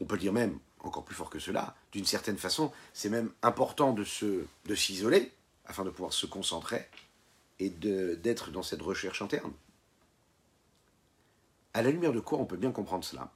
on 0.00 0.04
peut 0.04 0.18
dire 0.18 0.32
même 0.32 0.58
encore 0.80 1.04
plus 1.04 1.14
fort 1.14 1.30
que 1.30 1.38
cela, 1.38 1.74
d'une 1.92 2.04
certaine 2.04 2.36
façon, 2.36 2.70
c'est 2.92 3.08
même 3.08 3.32
important 3.42 3.92
de 3.92 4.04
se, 4.04 4.44
de 4.66 4.74
s'isoler 4.74 5.32
afin 5.66 5.84
de 5.84 5.90
pouvoir 5.90 6.12
se 6.12 6.26
concentrer 6.26 6.86
et 7.58 7.70
d'être 7.70 8.50
dans 8.50 8.62
cette 8.62 8.82
recherche 8.82 9.22
interne. 9.22 9.52
À 11.72 11.82
la 11.82 11.90
lumière 11.90 12.12
de 12.12 12.20
quoi 12.20 12.38
on 12.38 12.44
peut 12.44 12.56
bien 12.56 12.70
comprendre 12.70 13.04
cela? 13.04 13.32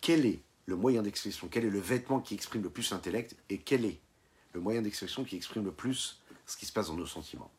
Quel 0.00 0.24
est 0.24 0.40
le 0.70 0.76
moyen 0.76 1.02
d'expression 1.02 1.48
Quel 1.50 1.66
est 1.66 1.70
le 1.70 1.80
vêtement 1.80 2.20
qui 2.20 2.34
exprime 2.34 2.62
le 2.62 2.70
plus 2.70 2.90
l'intellect 2.92 3.36
Et 3.50 3.58
quel 3.58 3.84
est 3.84 4.00
le 4.54 4.60
moyen 4.60 4.80
d'expression 4.80 5.24
qui 5.24 5.36
exprime 5.36 5.64
le 5.64 5.72
plus 5.72 6.20
ce 6.46 6.56
qui 6.56 6.64
se 6.64 6.72
passe 6.72 6.86
dans 6.86 6.94
nos 6.94 7.06
sentiments 7.06 7.50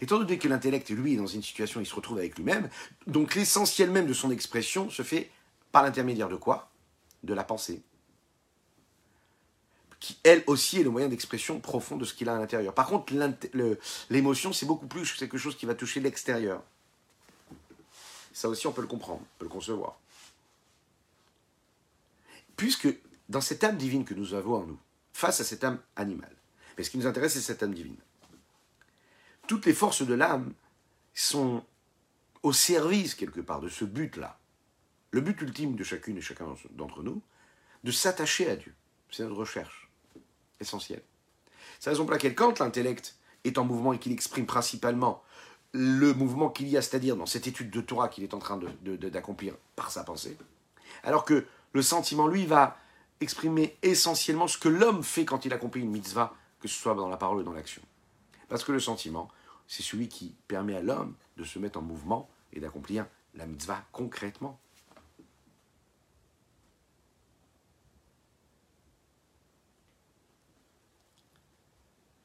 Étant 0.00 0.18
donné 0.18 0.38
que 0.38 0.48
l'intellect, 0.48 0.90
lui, 0.90 1.14
est 1.14 1.16
dans 1.16 1.26
une 1.26 1.42
situation, 1.42 1.80
il 1.80 1.86
se 1.86 1.94
retrouve 1.94 2.18
avec 2.18 2.36
lui-même, 2.36 2.68
donc 3.06 3.34
l'essentiel 3.34 3.90
même 3.90 4.06
de 4.06 4.12
son 4.12 4.30
expression 4.30 4.90
se 4.90 5.02
fait 5.02 5.30
par 5.72 5.82
l'intermédiaire 5.82 6.28
de 6.28 6.36
quoi? 6.36 6.70
De 7.22 7.34
la 7.34 7.42
pensée. 7.42 7.82
Qui, 9.98 10.16
elle 10.22 10.44
aussi, 10.46 10.78
est 10.80 10.84
le 10.84 10.90
moyen 10.90 11.08
d'expression 11.08 11.58
profond 11.58 11.96
de 11.96 12.04
ce 12.04 12.14
qu'il 12.14 12.28
a 12.28 12.36
à 12.36 12.38
l'intérieur. 12.38 12.74
Par 12.74 12.86
contre, 12.86 13.12
l'émotion, 14.10 14.52
c'est 14.52 14.66
beaucoup 14.66 14.86
plus 14.86 15.12
quelque 15.14 15.38
chose 15.38 15.56
qui 15.56 15.66
va 15.66 15.74
toucher 15.74 16.00
l'extérieur. 16.00 16.62
Ça 18.32 18.48
aussi, 18.48 18.66
on 18.68 18.72
peut 18.72 18.82
le 18.82 18.86
comprendre, 18.86 19.22
on 19.22 19.38
peut 19.38 19.46
le 19.46 19.50
concevoir. 19.50 19.98
Puisque 22.58 22.88
dans 23.30 23.40
cette 23.40 23.64
âme 23.64 23.78
divine 23.78 24.04
que 24.04 24.12
nous 24.12 24.34
avons 24.34 24.56
en 24.56 24.66
nous, 24.66 24.78
face 25.14 25.40
à 25.40 25.44
cette 25.44 25.64
âme 25.64 25.80
animale, 25.96 26.36
mais 26.76 26.84
ce 26.84 26.90
qui 26.90 26.98
nous 26.98 27.06
intéresse, 27.06 27.32
c'est 27.32 27.40
cette 27.40 27.62
âme 27.62 27.72
divine. 27.72 27.96
Toutes 29.46 29.64
les 29.64 29.72
forces 29.72 30.02
de 30.02 30.12
l'âme 30.12 30.52
sont 31.14 31.64
au 32.42 32.52
service, 32.52 33.14
quelque 33.14 33.40
part, 33.40 33.60
de 33.60 33.70
ce 33.70 33.86
but-là 33.86 34.38
le 35.10 35.20
but 35.20 35.40
ultime 35.40 35.74
de 35.74 35.84
chacune 35.84 36.18
et 36.18 36.20
chacun 36.20 36.46
d'entre 36.70 37.02
nous, 37.02 37.22
de 37.84 37.90
s'attacher 37.90 38.50
à 38.50 38.56
Dieu. 38.56 38.74
C'est 39.10 39.22
notre 39.22 39.36
recherche 39.36 39.90
essentielle. 40.60 41.02
C'est 41.80 41.88
la 41.88 41.92
raison 41.92 42.04
pour 42.04 42.12
laquelle 42.12 42.34
quand 42.34 42.58
l'intellect 42.58 43.16
est 43.44 43.58
en 43.58 43.64
mouvement 43.64 43.92
et 43.92 43.98
qu'il 43.98 44.12
exprime 44.12 44.46
principalement 44.46 45.22
le 45.72 46.12
mouvement 46.12 46.50
qu'il 46.50 46.68
y 46.68 46.76
a, 46.76 46.82
c'est-à-dire 46.82 47.16
dans 47.16 47.26
cette 47.26 47.46
étude 47.46 47.70
de 47.70 47.80
Torah 47.80 48.08
qu'il 48.08 48.24
est 48.24 48.34
en 48.34 48.38
train 48.38 48.60
d'accomplir 48.82 49.54
par 49.76 49.90
sa 49.90 50.02
pensée, 50.02 50.36
alors 51.02 51.24
que 51.24 51.46
le 51.72 51.82
sentiment, 51.82 52.26
lui, 52.26 52.46
va 52.46 52.76
exprimer 53.20 53.76
essentiellement 53.82 54.46
ce 54.46 54.58
que 54.58 54.68
l'homme 54.68 55.02
fait 55.02 55.24
quand 55.24 55.44
il 55.44 55.52
accomplit 55.52 55.82
une 55.82 55.90
mitzvah, 55.90 56.34
que 56.60 56.68
ce 56.68 56.74
soit 56.74 56.94
dans 56.94 57.08
la 57.08 57.16
parole 57.16 57.38
ou 57.38 57.42
dans 57.42 57.52
l'action. 57.52 57.82
Parce 58.48 58.64
que 58.64 58.72
le 58.72 58.80
sentiment, 58.80 59.28
c'est 59.66 59.82
celui 59.82 60.08
qui 60.08 60.34
permet 60.48 60.76
à 60.76 60.82
l'homme 60.82 61.14
de 61.36 61.44
se 61.44 61.58
mettre 61.58 61.78
en 61.78 61.82
mouvement 61.82 62.28
et 62.52 62.60
d'accomplir 62.60 63.06
la 63.34 63.46
mitzvah 63.46 63.84
concrètement. 63.92 64.58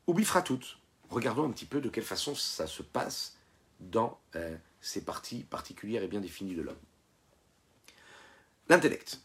Ou 0.08 0.20
toutes. 0.46 0.78
Regardons 1.10 1.46
un 1.46 1.52
petit 1.52 1.66
peu 1.66 1.80
de 1.82 1.90
quelle 1.90 2.04
façon 2.04 2.36
ça 2.36 2.68
se 2.68 2.84
passe 2.84 3.38
dans 3.80 4.20
euh, 4.36 4.56
ces 4.82 5.04
parties 5.04 5.44
particulières 5.44 6.04
et 6.04 6.08
bien 6.08 6.20
définies 6.20 6.56
de 6.56 6.62
l'homme. 6.62 6.76
L'intellect. 8.70 9.20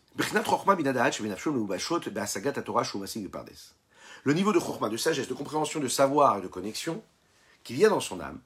Le 4.24 4.32
niveau 4.34 4.52
de 4.52 4.58
chorma, 4.58 4.88
de 4.88 4.96
sagesse, 4.96 5.28
de 5.28 5.34
compréhension, 5.34 5.78
de 5.78 5.86
savoir 5.86 6.38
et 6.38 6.40
de 6.40 6.48
connexion 6.48 7.04
qu'il 7.62 7.78
y 7.78 7.86
a 7.86 7.88
dans 7.88 8.00
son 8.00 8.18
âme 8.18 8.40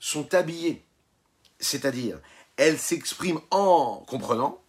sont 0.00 0.34
habillés. 0.34 0.84
C'est-à-dire, 1.60 2.18
elle 2.56 2.76
s'exprime 2.76 3.40
en 3.52 4.04
comprenant, 4.06 4.60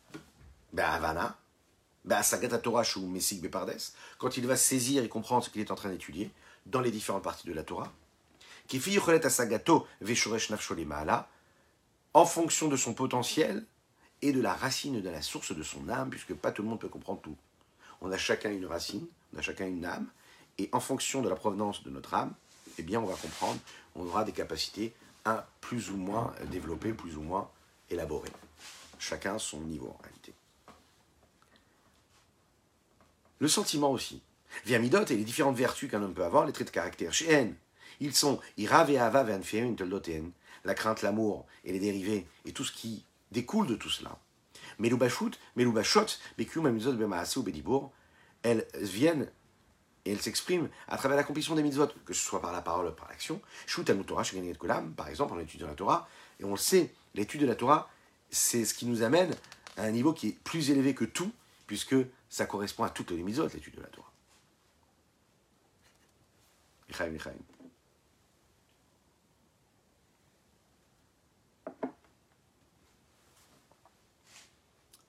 quand 4.19 4.37
il 4.37 4.45
va 4.47 4.55
saisir 4.55 5.03
et 5.03 5.09
comprendre 5.09 5.43
ce 5.43 5.49
qu'il 5.49 5.61
est 5.61 5.71
en 5.71 5.75
train 5.75 5.89
d'étudier, 5.89 6.31
dans 6.67 6.81
les 6.81 6.91
différentes 6.91 7.23
parties 7.23 7.47
de 7.47 7.53
la 7.53 7.63
Torah, 7.63 7.91
qui 8.67 8.77
en 12.13 12.25
fonction 12.25 12.67
de 12.67 12.77
son 12.77 12.93
potentiel 12.93 13.65
et 14.21 14.31
de 14.31 14.41
la 14.41 14.53
racine 14.53 15.01
de 15.01 15.09
la 15.09 15.21
source 15.21 15.55
de 15.55 15.63
son 15.63 15.89
âme, 15.89 16.09
puisque 16.09 16.33
pas 16.33 16.51
tout 16.51 16.63
le 16.63 16.69
monde 16.69 16.79
peut 16.79 16.89
comprendre 16.89 17.21
tout. 17.21 17.35
On 18.01 18.11
a 18.11 18.17
chacun 18.17 18.51
une 18.51 18.65
racine, 18.65 19.05
on 19.33 19.39
a 19.39 19.41
chacun 19.41 19.67
une 19.67 19.85
âme, 19.85 20.07
et 20.57 20.69
en 20.71 20.79
fonction 20.79 21.21
de 21.21 21.29
la 21.29 21.35
provenance 21.35 21.83
de 21.83 21.89
notre 21.89 22.13
âme, 22.13 22.33
eh 22.77 22.83
bien, 22.83 22.99
on 22.99 23.05
va 23.05 23.15
comprendre, 23.15 23.59
on 23.95 24.05
aura 24.05 24.23
des 24.23 24.31
capacités 24.31 24.93
un 25.25 25.43
plus 25.61 25.89
ou 25.89 25.97
moins 25.97 26.33
développées, 26.51 26.93
plus 26.93 27.17
ou 27.17 27.21
moins 27.21 27.49
élaborées. 27.89 28.31
Chacun 28.99 29.37
son 29.37 29.61
niveau 29.61 29.95
en 29.97 30.03
réalité. 30.03 30.33
Le 33.39 33.47
sentiment 33.47 33.91
aussi. 33.91 34.21
Via 34.65 34.79
Midot 34.79 35.05
et 35.05 35.15
les 35.15 35.23
différentes 35.23 35.57
vertus 35.57 35.91
qu'un 35.91 36.01
homme 36.01 36.13
peut 36.13 36.23
avoir, 36.23 36.45
les 36.45 36.53
traits 36.53 36.67
de 36.67 36.71
caractère. 36.73 37.13
Chez 37.13 37.31
N, 37.31 37.55
ils 37.99 38.15
sont 38.15 38.39
Irav 38.57 38.91
la 40.63 40.73
crainte, 40.73 41.01
l'amour 41.01 41.45
et 41.63 41.71
les 41.71 41.79
dérivés 41.79 42.27
et 42.45 42.51
tout 42.51 42.63
ce 42.63 42.71
qui 42.71 43.03
découle 43.31 43.67
de 43.67 43.75
tout 43.75 43.89
cela. 43.89 44.17
Meloubashut, 44.79 45.31
Meloubashot, 45.55 46.05
Bekium, 46.37 46.65
Amizot, 46.65 46.93
Bemaasu, 46.93 47.41
Bedibour, 47.41 47.91
elles 48.43 48.67
viennent 48.75 49.29
et 50.05 50.11
elles 50.11 50.21
s'expriment 50.21 50.69
à 50.87 50.97
travers 50.97 51.17
l'accomplissement 51.17 51.55
des 51.55 51.63
mitzvot, 51.63 51.89
que 52.05 52.13
ce 52.13 52.23
soit 52.23 52.41
par 52.41 52.53
la 52.53 52.61
parole 52.61 52.95
par 52.95 53.09
l'action. 53.09 53.41
Shut 53.65 53.91
Torah, 54.05 54.23
Kolam, 54.57 54.93
par 54.93 55.09
exemple, 55.09 55.33
en 55.33 55.39
étudiant 55.39 55.67
la 55.67 55.75
Torah, 55.75 56.07
et 56.39 56.45
on 56.45 56.51
le 56.51 56.57
sait, 56.57 56.93
l'étude 57.13 57.41
de 57.41 57.45
la 57.45 57.55
Torah, 57.55 57.89
c'est 58.29 58.63
ce 58.63 58.73
qui 58.73 58.85
nous 58.85 59.03
amène 59.03 59.35
à 59.75 59.83
un 59.83 59.91
niveau 59.91 60.13
qui 60.13 60.29
est 60.29 60.39
plus 60.43 60.69
élevé 60.69 60.95
que 60.95 61.05
tout, 61.05 61.31
puisque 61.65 61.95
ça 62.29 62.45
correspond 62.45 62.83
à 62.83 62.89
toutes 62.89 63.11
les 63.11 63.23
mitzvot, 63.23 63.47
l'étude 63.53 63.75
de 63.75 63.81
la 63.81 63.87
Torah. 63.87 64.11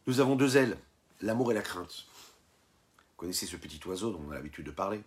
Nous 0.08 0.20
avons 0.20 0.36
deux 0.36 0.56
ailes, 0.56 0.78
l'amour 1.20 1.52
et 1.52 1.54
la 1.54 1.60
crainte. 1.60 2.06
Vous 2.96 3.16
connaissez 3.18 3.44
ce 3.44 3.56
petit 3.56 3.78
oiseau 3.86 4.10
dont 4.10 4.22
on 4.26 4.30
a 4.30 4.36
l'habitude 4.36 4.64
de 4.64 4.70
parler? 4.70 5.02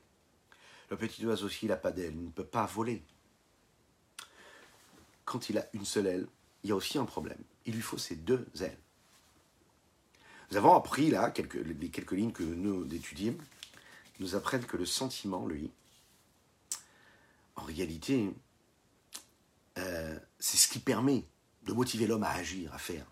Le 0.91 0.95
petit 0.95 1.25
oiseau, 1.25 1.49
s'il 1.49 1.69
n'a 1.69 1.75
pas 1.75 1.91
d'aile, 1.91 2.13
il 2.13 2.25
ne 2.25 2.29
peut 2.29 2.45
pas 2.45 2.67
voler. 2.67 3.01
Quand 5.25 5.49
il 5.49 5.57
a 5.57 5.67
une 5.73 5.85
seule 5.85 6.05
aile, 6.05 6.27
il 6.63 6.69
y 6.69 6.71
a 6.71 6.75
aussi 6.75 6.99
un 6.99 7.05
problème. 7.05 7.39
Il 7.65 7.73
lui 7.73 7.81
faut 7.81 7.97
ces 7.97 8.15
deux 8.15 8.47
ailes. 8.59 8.77
Nous 10.51 10.57
avons 10.57 10.75
appris 10.75 11.09
là, 11.09 11.33
les 11.35 11.89
quelques 11.89 12.11
lignes 12.11 12.31
que 12.31 12.43
nous 12.43 12.85
étudions, 12.93 13.35
nous 14.19 14.35
apprennent 14.35 14.65
que 14.65 14.77
le 14.77 14.85
sentiment, 14.85 15.47
lui, 15.47 15.71
en 17.55 17.63
réalité, 17.63 18.31
euh, 19.79 20.19
c'est 20.37 20.57
ce 20.57 20.67
qui 20.67 20.77
permet 20.77 21.25
de 21.63 21.73
motiver 21.73 22.05
l'homme 22.05 22.21
à 22.21 22.33
agir, 22.33 22.71
à 22.75 22.77
faire. 22.77 23.07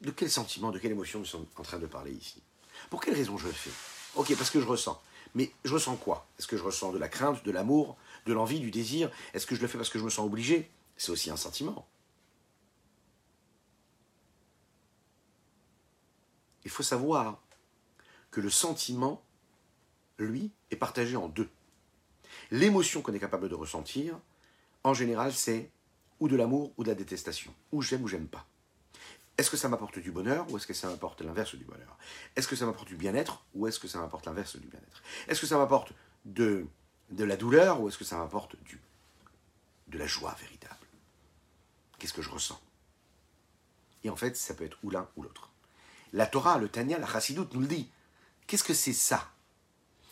De 0.00 0.10
quel 0.10 0.30
sentiment, 0.30 0.70
de 0.70 0.78
quelle 0.78 0.92
émotion 0.92 1.18
nous 1.18 1.24
sommes 1.24 1.46
en 1.56 1.62
train 1.62 1.78
de 1.78 1.86
parler 1.86 2.12
ici? 2.12 2.42
Pour 2.90 3.00
quelle 3.00 3.14
raison 3.14 3.38
je 3.38 3.46
le 3.46 3.52
fais? 3.52 3.70
Ok, 4.14 4.34
parce 4.36 4.50
que 4.50 4.60
je 4.60 4.66
ressens. 4.66 5.00
Mais 5.34 5.50
je 5.64 5.72
ressens 5.72 5.96
quoi? 5.96 6.26
Est-ce 6.38 6.46
que 6.46 6.56
je 6.56 6.62
ressens 6.62 6.92
de 6.92 6.98
la 6.98 7.08
crainte, 7.08 7.44
de 7.44 7.50
l'amour, 7.50 7.96
de 8.26 8.32
l'envie, 8.32 8.60
du 8.60 8.70
désir? 8.70 9.10
Est-ce 9.34 9.46
que 9.46 9.54
je 9.54 9.60
le 9.60 9.68
fais 9.68 9.78
parce 9.78 9.90
que 9.90 9.98
je 9.98 10.04
me 10.04 10.10
sens 10.10 10.26
obligé? 10.26 10.70
C'est 10.96 11.12
aussi 11.12 11.30
un 11.30 11.36
sentiment. 11.36 11.86
Il 16.64 16.70
faut 16.70 16.82
savoir 16.82 17.40
que 18.30 18.40
le 18.40 18.50
sentiment, 18.50 19.22
lui, 20.18 20.50
est 20.70 20.76
partagé 20.76 21.16
en 21.16 21.28
deux. 21.28 21.48
L'émotion 22.50 23.02
qu'on 23.02 23.14
est 23.14 23.20
capable 23.20 23.48
de 23.48 23.54
ressentir, 23.54 24.18
en 24.84 24.94
général, 24.94 25.32
c'est 25.32 25.70
ou 26.20 26.28
de 26.28 26.36
l'amour 26.36 26.72
ou 26.76 26.82
de 26.82 26.88
la 26.88 26.94
détestation, 26.94 27.54
ou 27.72 27.82
j'aime 27.82 28.02
ou 28.02 28.08
j'aime 28.08 28.28
pas. 28.28 28.46
Est-ce 29.38 29.50
que 29.50 29.56
ça 29.56 29.68
m'apporte 29.68 29.98
du 29.98 30.10
bonheur 30.10 30.50
ou 30.50 30.56
est-ce 30.56 30.66
que 30.66 30.72
ça 30.74 30.88
m'apporte 30.88 31.20
l'inverse 31.20 31.54
du 31.54 31.64
bonheur? 31.64 31.98
Est-ce 32.36 32.48
que 32.48 32.56
ça 32.56 32.64
m'apporte 32.64 32.88
du 32.88 32.96
bien-être 32.96 33.44
ou 33.54 33.66
est-ce 33.66 33.78
que 33.78 33.88
ça 33.88 33.98
m'apporte 33.98 34.24
l'inverse 34.26 34.56
du 34.56 34.66
bien-être? 34.66 35.02
Est-ce 35.28 35.40
que 35.40 35.46
ça 35.46 35.58
m'apporte 35.58 35.92
de, 36.24 36.66
la 37.10 37.36
douleur 37.36 37.80
ou 37.80 37.88
est-ce 37.88 37.98
que 37.98 38.04
ça 38.04 38.16
m'apporte 38.16 38.56
de 39.88 39.98
la 39.98 40.06
joie 40.06 40.34
véritable? 40.40 40.86
Qu'est-ce 41.98 42.14
que 42.14 42.22
je 42.22 42.30
ressens? 42.30 42.60
Et 44.04 44.10
en 44.10 44.16
fait, 44.16 44.36
ça 44.36 44.54
peut 44.54 44.64
être 44.64 44.78
ou 44.82 44.90
l'un 44.90 45.08
ou 45.16 45.22
l'autre. 45.22 45.50
La 46.12 46.26
Torah, 46.26 46.58
le 46.58 46.68
Tanya, 46.68 46.98
la 46.98 47.06
Chassidoute 47.06 47.52
nous 47.52 47.60
le 47.60 47.66
dit. 47.66 47.90
Qu'est-ce 48.46 48.64
que 48.64 48.74
c'est 48.74 48.92
ça? 48.92 49.30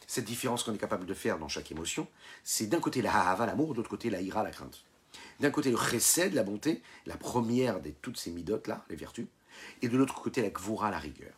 Cette 0.07 0.25
différence 0.25 0.64
qu'on 0.64 0.75
est 0.75 0.79
capable 0.79 1.07
de 1.07 1.14
faire 1.14 1.39
dans 1.39 1.49
chaque 1.49 1.70
émotion, 1.70 2.07
c'est 2.43 2.66
d'un 2.66 2.81
côté 2.81 3.01
la 3.01 3.14
ha'ava, 3.14 3.47
l'amour, 3.47 3.72
de 3.72 3.79
l'autre 3.79 3.89
côté 3.89 4.11
la 4.11 4.20
ira, 4.20 4.43
la 4.43 4.51
crainte. 4.51 4.85
D'un 5.41 5.51
côté 5.51 5.70
le 5.70 5.76
chesed, 5.76 6.35
la 6.35 6.43
bonté, 6.43 6.82
la 7.07 7.16
première 7.16 7.80
de 7.80 7.91
toutes 7.91 8.18
ces 8.18 8.30
midotes 8.30 8.66
là, 8.68 8.85
les 8.89 8.97
vertus, 8.97 9.26
et 9.82 9.89
de 9.89 9.97
l'autre 9.97 10.20
côté 10.20 10.43
la 10.43 10.51
gvura, 10.51 10.91
la 10.91 10.99
rigueur. 10.99 11.32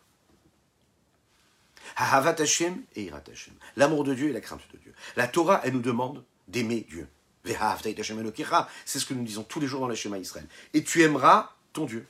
Et 2.95 3.03
irat 3.03 3.23
Hashem. 3.31 3.53
L'amour 3.75 4.03
de 4.03 4.13
Dieu 4.13 4.29
et 4.29 4.33
la 4.33 4.41
crainte 4.41 4.61
de 4.73 4.77
Dieu. 4.77 4.93
La 5.15 5.27
Torah, 5.27 5.61
elle 5.63 5.73
nous 5.73 5.81
demande 5.81 6.23
d'aimer 6.47 6.85
Dieu. 6.89 7.07
C'est 7.45 8.99
ce 8.99 9.05
que 9.05 9.13
nous 9.13 9.23
disons 9.23 9.43
tous 9.43 9.59
les 9.59 9.67
jours 9.67 9.79
dans 9.79 9.87
le 9.87 9.95
schéma 9.95 10.17
Israël. 10.17 10.45
Et 10.73 10.83
tu 10.83 11.01
aimeras 11.01 11.53
ton 11.71 11.85
Dieu. 11.85 12.05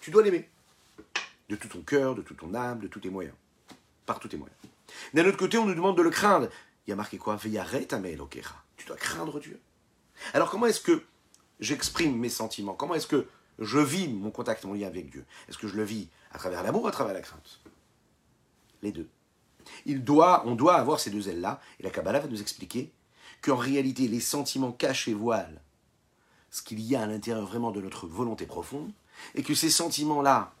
Tu 0.00 0.10
dois 0.10 0.22
l'aimer. 0.22 0.48
De 1.48 1.56
tout 1.56 1.68
ton 1.68 1.80
cœur, 1.80 2.14
de 2.14 2.22
toute 2.22 2.38
ton 2.38 2.54
âme, 2.54 2.80
de 2.80 2.88
tous 2.88 3.00
tes 3.00 3.08
moyens. 3.08 3.34
Par 4.04 4.20
tous 4.20 4.28
tes 4.28 4.36
moyens. 4.36 4.56
D'un 5.14 5.26
autre 5.26 5.38
côté, 5.38 5.56
on 5.56 5.64
nous 5.64 5.74
demande 5.74 5.96
de 5.96 6.02
le 6.02 6.10
craindre. 6.10 6.48
Il 6.86 6.90
y 6.90 6.92
a 6.92 6.96
marqué 6.96 7.16
quoi? 7.16 7.38
Tu 7.38 8.86
dois 8.86 8.96
craindre 8.96 9.40
Dieu. 9.40 9.58
Alors 10.34 10.50
comment 10.50 10.66
est-ce 10.66 10.80
que 10.80 11.02
j'exprime 11.60 12.16
mes 12.16 12.28
sentiments. 12.28 12.74
Comment 12.74 12.94
est-ce 12.94 13.06
que 13.06 13.26
je 13.58 13.78
vis 13.78 14.08
mon 14.08 14.30
contact, 14.30 14.64
mon 14.64 14.74
lien 14.74 14.86
avec 14.86 15.10
Dieu? 15.10 15.24
Est-ce 15.48 15.58
que 15.58 15.68
je 15.68 15.76
le 15.76 15.84
vis 15.84 16.08
à 16.32 16.38
travers 16.38 16.62
l'amour 16.62 16.82
ou 16.82 16.88
à 16.88 16.92
travers 16.92 17.14
la 17.14 17.22
crainte? 17.22 17.60
Les 18.82 18.92
deux. 18.92 19.08
Il 19.84 20.04
doit, 20.04 20.44
on 20.46 20.54
doit 20.54 20.76
avoir 20.76 21.00
ces 21.00 21.10
deux 21.10 21.28
ailes-là, 21.28 21.60
et 21.80 21.82
la 21.82 21.90
Kabbalah 21.90 22.20
va 22.20 22.28
nous 22.28 22.40
expliquer 22.40 22.92
qu'en 23.42 23.56
réalité, 23.56 24.08
les 24.08 24.20
sentiments 24.20 24.72
cachent 24.72 25.08
et 25.08 25.14
voilent 25.14 25.60
ce 26.50 26.62
qu'il 26.62 26.80
y 26.80 26.94
a 26.94 27.02
à 27.02 27.06
l'intérieur 27.06 27.44
vraiment 27.44 27.72
de 27.72 27.80
notre 27.80 28.06
volonté 28.06 28.46
profonde, 28.46 28.92
et 29.34 29.42
que 29.42 29.54
ces 29.54 29.70
sentiments-là 29.70 30.52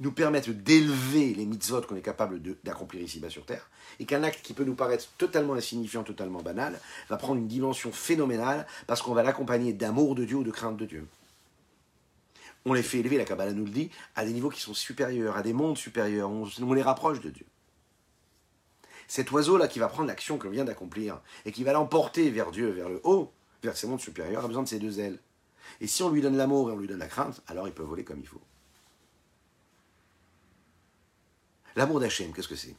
nous 0.00 0.12
permettent 0.12 0.50
d'élever 0.50 1.34
les 1.34 1.46
mitzvot 1.46 1.82
qu'on 1.82 1.96
est 1.96 2.02
capable 2.02 2.40
d'accomplir 2.64 3.02
ici-bas 3.02 3.30
sur 3.30 3.46
Terre, 3.46 3.70
et 4.00 4.04
qu'un 4.04 4.22
acte 4.22 4.44
qui 4.44 4.52
peut 4.52 4.64
nous 4.64 4.74
paraître 4.74 5.06
totalement 5.18 5.54
insignifiant, 5.54 6.02
totalement 6.02 6.42
banal, 6.42 6.78
va 7.08 7.16
prendre 7.16 7.40
une 7.40 7.48
dimension 7.48 7.92
phénoménale 7.92 8.66
parce 8.86 9.02
qu'on 9.02 9.14
va 9.14 9.22
l'accompagner 9.22 9.72
d'amour 9.72 10.14
de 10.14 10.24
Dieu 10.24 10.36
ou 10.36 10.44
de 10.44 10.50
crainte 10.50 10.76
de 10.76 10.86
Dieu. 10.86 11.06
On 12.66 12.72
les 12.72 12.82
fait 12.82 12.98
élever, 12.98 13.18
la 13.18 13.24
Kabbalah 13.24 13.52
nous 13.52 13.66
le 13.66 13.70
dit, 13.70 13.90
à 14.16 14.24
des 14.24 14.32
niveaux 14.32 14.48
qui 14.48 14.60
sont 14.60 14.74
supérieurs, 14.74 15.36
à 15.36 15.42
des 15.42 15.52
mondes 15.52 15.76
supérieurs, 15.76 16.30
on, 16.30 16.72
les 16.72 16.82
rapproche 16.82 17.20
de 17.20 17.30
Dieu. 17.30 17.46
Cet 19.06 19.30
oiseau-là 19.32 19.68
qui 19.68 19.78
va 19.78 19.88
prendre 19.88 20.08
l'action 20.08 20.38
qu'on 20.38 20.48
vient 20.48 20.64
d'accomplir 20.64 21.20
et 21.44 21.52
qui 21.52 21.62
va 21.62 21.74
l'emporter 21.74 22.30
vers 22.30 22.50
Dieu, 22.50 22.70
vers 22.70 22.88
le 22.88 23.00
haut, 23.04 23.32
vers 23.62 23.76
ces 23.76 23.86
mondes 23.86 24.00
supérieurs, 24.00 24.44
a 24.44 24.48
besoin 24.48 24.62
de 24.62 24.68
ses 24.68 24.78
deux 24.78 24.98
ailes. 24.98 25.18
Et 25.82 25.86
si 25.86 26.02
on 26.02 26.08
lui 26.08 26.22
donne 26.22 26.38
l'amour 26.38 26.70
et 26.70 26.72
on 26.72 26.78
lui 26.78 26.88
donne 26.88 26.98
la 26.98 27.06
crainte, 27.06 27.42
alors 27.46 27.68
il 27.68 27.74
peut 27.74 27.82
voler 27.82 28.04
comme 28.04 28.20
il 28.20 28.26
faut. 28.26 28.40
L'amour 31.76 32.00
d'Hachem, 32.00 32.32
qu'est-ce 32.32 32.48
que 32.48 32.56
c'est? 32.56 32.76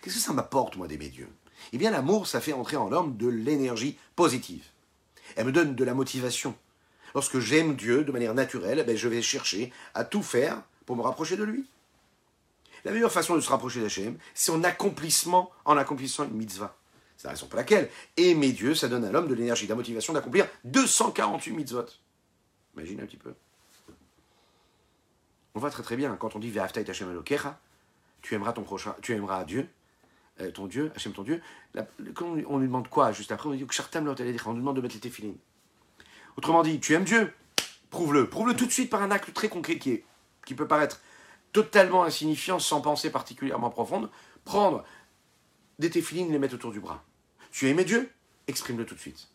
Qu'est-ce 0.00 0.16
que 0.16 0.20
ça 0.20 0.32
m'apporte, 0.32 0.76
moi, 0.76 0.88
d'aimer 0.88 1.08
Dieu 1.08 1.28
Eh 1.72 1.78
bien, 1.78 1.90
l'amour, 1.90 2.26
ça 2.26 2.40
fait 2.40 2.52
entrer 2.52 2.76
en 2.76 2.88
l'homme 2.88 3.16
de 3.16 3.28
l'énergie 3.28 3.98
positive. 4.16 4.64
Elle 5.36 5.46
me 5.46 5.52
donne 5.52 5.74
de 5.74 5.84
la 5.84 5.94
motivation. 5.94 6.56
Lorsque 7.14 7.38
j'aime 7.38 7.76
Dieu 7.76 8.04
de 8.04 8.12
manière 8.12 8.34
naturelle, 8.34 8.84
eh 8.86 8.96
je 8.96 9.08
vais 9.08 9.22
chercher 9.22 9.72
à 9.94 10.04
tout 10.04 10.22
faire 10.22 10.62
pour 10.86 10.96
me 10.96 11.02
rapprocher 11.02 11.36
de 11.36 11.44
lui. 11.44 11.66
La 12.84 12.92
meilleure 12.92 13.12
façon 13.12 13.36
de 13.36 13.40
se 13.40 13.48
rapprocher 13.48 13.80
d'Hachem, 13.80 14.18
c'est 14.34 14.50
en 14.50 14.64
accomplissement, 14.64 15.50
en 15.64 15.76
accomplissant 15.76 16.24
une 16.24 16.34
mitzvah. 16.34 16.74
C'est 17.16 17.28
la 17.28 17.34
raison 17.34 17.46
pour 17.46 17.56
laquelle 17.56 17.88
aimer 18.16 18.52
Dieu, 18.52 18.74
ça 18.74 18.88
donne 18.88 19.04
à 19.04 19.12
l'homme 19.12 19.28
de 19.28 19.34
l'énergie, 19.34 19.66
de 19.66 19.70
la 19.70 19.76
motivation 19.76 20.12
d'accomplir 20.12 20.48
248 20.64 21.52
mitzvot. 21.52 21.86
Imagine 22.74 23.00
un 23.02 23.06
petit 23.06 23.18
peu. 23.18 23.34
On 25.54 25.60
voit 25.60 25.70
très 25.70 25.82
très 25.82 25.96
bien, 25.96 26.16
quand 26.16 26.34
on 26.34 26.38
dit 26.38 26.50
Ve'aftaït 26.50 26.88
Hashem 26.88 27.10
Elokecha, 27.10 27.60
tu 28.22 28.34
aimeras 28.34 28.52
ton 28.52 28.62
prochain, 28.62 28.94
tu 29.02 29.12
aimeras 29.12 29.44
Dieu, 29.44 29.68
euh, 30.40 30.50
ton 30.50 30.66
Dieu, 30.66 30.90
Hachem 30.94 31.12
ton 31.12 31.22
Dieu. 31.22 31.42
on 32.16 32.58
lui 32.58 32.66
demande 32.66 32.88
quoi 32.88 33.12
juste 33.12 33.32
après, 33.32 33.48
on 33.48 33.52
dit 33.52 33.64
on 33.64 34.52
lui 34.52 34.58
demande 34.58 34.76
de 34.76 34.80
mettre 34.80 34.94
les 34.94 35.00
téphilines. 35.00 35.36
Autrement 36.36 36.62
dit, 36.62 36.80
tu 36.80 36.94
aimes 36.94 37.04
Dieu, 37.04 37.32
prouve-le. 37.90 38.28
Prouve-le 38.28 38.56
tout 38.56 38.66
de 38.66 38.70
suite 38.70 38.90
par 38.90 39.02
un 39.02 39.10
acte 39.10 39.32
très 39.34 39.48
concret 39.48 39.78
qui, 39.78 40.02
qui 40.46 40.54
peut 40.54 40.66
paraître 40.66 41.00
totalement 41.52 42.04
insignifiant, 42.04 42.58
sans 42.58 42.80
pensée 42.80 43.10
particulièrement 43.10 43.70
profonde. 43.70 44.10
Prendre 44.44 44.84
des 45.78 45.90
téphilines 45.90 46.28
et 46.28 46.32
les 46.32 46.38
mettre 46.38 46.54
autour 46.54 46.72
du 46.72 46.80
bras. 46.80 47.04
Tu 47.50 47.66
as 47.66 47.68
aimé 47.68 47.84
Dieu? 47.84 48.10
Exprime-le 48.48 48.86
tout 48.86 48.94
de 48.94 49.00
suite. 49.00 49.28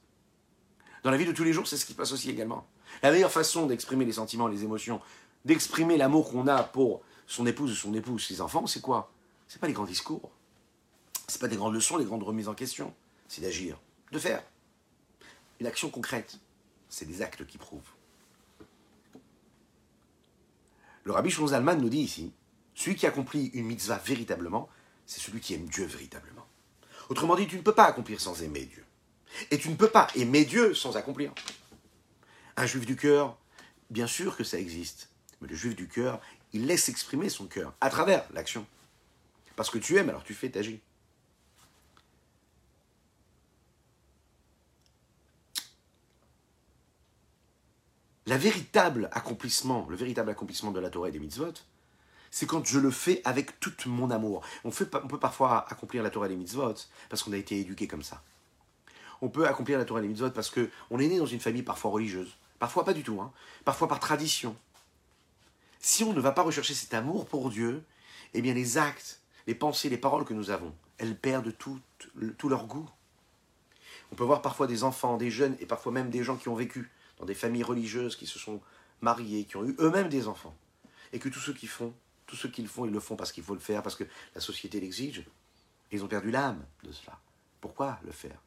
Dans 1.04 1.12
la 1.12 1.18
vie 1.18 1.26
de 1.26 1.32
tous 1.32 1.44
les 1.44 1.54
jours, 1.54 1.68
c'est 1.68 1.78
ce 1.78 1.86
qui 1.86 1.94
se 1.94 1.98
passe 1.98 2.12
aussi 2.12 2.30
également. 2.30 2.68
La 3.04 3.12
meilleure 3.12 3.32
façon 3.32 3.68
d'exprimer 3.68 4.06
les 4.06 4.14
sentiments, 4.14 4.48
les 4.48 4.64
émotions, 4.64 5.00
d'exprimer 5.46 5.98
l'amour 5.98 6.32
qu'on 6.32 6.48
a 6.48 6.64
pour 6.64 7.02
son 7.28 7.46
épouse 7.46 7.72
ou 7.72 7.76
son 7.76 7.94
épouse, 7.94 8.26
ses 8.26 8.42
enfants, 8.42 8.66
c'est 8.66 8.82
quoi? 8.82 9.12
C'est 9.48 9.60
pas 9.60 9.68
les 9.68 9.74
grands 9.74 9.86
discours. 9.86 10.32
C'est 11.28 11.40
pas 11.40 11.48
des 11.48 11.58
grandes 11.58 11.74
leçons, 11.74 11.98
les 11.98 12.06
grandes 12.06 12.24
remises 12.24 12.48
en 12.48 12.56
question. 12.56 12.94
C'est 13.28 13.42
d'agir, 13.42 13.78
de 14.12 14.20
faire. 14.20 14.42
Une 15.60 15.68
action 15.68 15.90
concrète. 15.90 16.40
C'est 16.90 17.06
des 17.06 17.22
actes 17.22 17.46
qui 17.46 17.58
prouvent. 17.58 17.82
Le 21.04 21.12
rabbi 21.12 21.30
Shlomo 21.30 21.74
nous 21.76 21.90
dit 21.90 22.00
ici, 22.00 22.34
celui 22.76 22.96
qui 22.96 23.06
accomplit 23.06 23.48
une 23.48 23.66
mitzvah 23.66 23.98
véritablement, 23.98 24.70
c'est 25.06 25.20
celui 25.20 25.42
qui 25.42 25.54
aime 25.54 25.68
Dieu 25.68 25.86
véritablement. 25.86 26.46
Autrement 27.10 27.36
dit, 27.36 27.48
tu 27.48 27.58
ne 27.58 27.62
peux 27.62 27.74
pas 27.74 27.86
accomplir 27.86 28.22
sans 28.22 28.42
aimer 28.42 28.66
Dieu. 28.66 28.86
Et 29.52 29.58
tu 29.58 29.70
ne 29.70 29.76
peux 29.76 29.90
pas 29.90 30.08
aimer 30.16 30.46
Dieu 30.46 30.74
sans 30.74 30.96
accomplir. 30.96 31.34
Un 32.56 32.66
juif 32.66 32.86
du 32.86 32.96
cœur, 32.96 33.38
bien 33.90 34.08
sûr 34.08 34.36
que 34.36 34.44
ça 34.44 34.60
existe. 34.60 35.10
Mais 35.42 35.48
le 35.48 35.56
juif 35.56 35.76
du 35.76 35.88
cœur, 35.88 36.22
il 36.54 36.66
laisse 36.66 36.90
exprimer 36.90 37.30
son 37.30 37.46
cœur 37.46 37.74
à 37.82 37.90
travers 37.90 38.26
l'action. 38.34 38.66
Parce 39.56 39.70
que 39.70 39.78
tu 39.78 39.98
aimes, 39.98 40.10
alors 40.10 40.24
tu 40.24 40.34
fais, 40.34 40.50
t'agis. 40.50 40.82
La 48.28 48.36
le 48.36 48.42
véritable 48.42 49.10
accomplissement 49.14 50.72
de 50.72 50.80
la 50.80 50.90
Torah 50.90 51.08
et 51.08 51.12
des 51.12 51.20
mitzvot, 51.20 51.54
c'est 52.30 52.46
quand 52.46 52.66
je 52.66 52.78
le 52.78 52.92
fais 52.92 53.22
avec 53.24 53.60
tout 53.62 53.74
mon 53.86 54.12
amour. 54.12 54.44
On 54.66 54.70
peut 54.70 54.86
parfois 55.20 55.66
accomplir 55.72 56.04
la 56.04 56.10
Torah 56.10 56.26
et 56.26 56.30
les 56.30 56.36
mitzvot 56.36 56.76
parce 57.10 57.24
qu'on 57.24 57.32
a 57.32 57.38
été 57.38 57.58
éduqué 57.60 57.88
comme 57.88 58.04
ça. 58.04 58.22
On 59.22 59.30
peut 59.30 59.48
accomplir 59.48 59.78
la 59.78 59.86
Torah 59.86 60.02
et 60.02 60.04
les 60.04 60.10
mitzvot 60.10 60.32
parce 60.32 60.50
qu'on 60.50 61.00
est 61.00 61.08
né 61.08 61.18
dans 61.18 61.26
une 61.26 61.40
famille 61.40 61.64
parfois 61.64 61.90
religieuse. 61.92 62.36
Parfois 62.60 62.84
pas 62.84 62.94
du 62.94 63.02
tout. 63.02 63.22
Hein. 63.22 63.32
Parfois 63.64 63.88
par 63.88 64.00
tradition. 64.00 64.56
Si 65.90 66.04
on 66.04 66.12
ne 66.12 66.20
va 66.20 66.34
pas 66.34 66.42
rechercher 66.42 66.74
cet 66.74 66.94
amour 66.94 67.26
pour 67.26 67.50
Dieu, 67.50 67.82
eh 68.34 68.42
bien 68.42 68.54
les 68.54 68.78
actes, 68.78 69.22
les 69.48 69.56
pensées, 69.56 69.88
les 69.88 69.98
paroles 69.98 70.26
que 70.26 70.34
nous 70.34 70.50
avons, 70.50 70.76
elles 70.98 71.18
perdent 71.18 71.58
tout, 71.58 71.80
leur 72.44 72.68
goût. 72.68 72.90
On 74.12 74.16
peut 74.16 74.26
voir 74.26 74.42
parfois 74.42 74.68
des 74.68 74.84
enfants, 74.84 75.16
des 75.16 75.32
jeunes 75.32 75.56
et 75.62 75.66
parfois 75.66 75.94
même 75.94 76.10
des 76.10 76.26
gens 76.26 76.36
qui 76.36 76.50
ont 76.50 76.56
vécu 76.56 76.92
dans 77.20 77.26
des 77.26 77.34
familles 77.34 77.64
religieuses, 77.64 78.18
qui 78.18 78.28
se 78.28 78.38
sont 78.38 78.60
mariés, 79.00 79.46
qui 79.46 79.56
ont 79.56 79.64
eu 79.64 79.78
eux-mêmes 79.80 80.10
des 80.10 80.28
enfants. 80.28 80.58
Et 81.14 81.20
que 81.20 81.30
tous 81.30 81.40
ceux 81.40 81.54
qui 81.54 81.68
font, 81.68 81.94
tous 82.26 82.36
ceux 82.36 82.50
qui 82.50 82.62
le 82.62 82.68
font, 82.68 82.84
ils 82.84 82.92
le 82.92 83.00
font 83.00 83.16
parce 83.16 83.32
qu'il 83.32 83.46
faut 83.46 83.54
le 83.54 83.62
faire, 83.62 83.82
parce 83.82 83.96
que 83.96 84.04
la 84.36 84.42
société 84.42 84.82
l'exige. 84.82 85.24
Ils 85.94 86.04
ont 86.04 86.10
perdu 86.10 86.32
l'âme 86.32 86.66
de 86.84 86.92
cela. 86.92 87.18
Pourquoi 87.62 87.98
le 88.04 88.12
faire? 88.12 88.42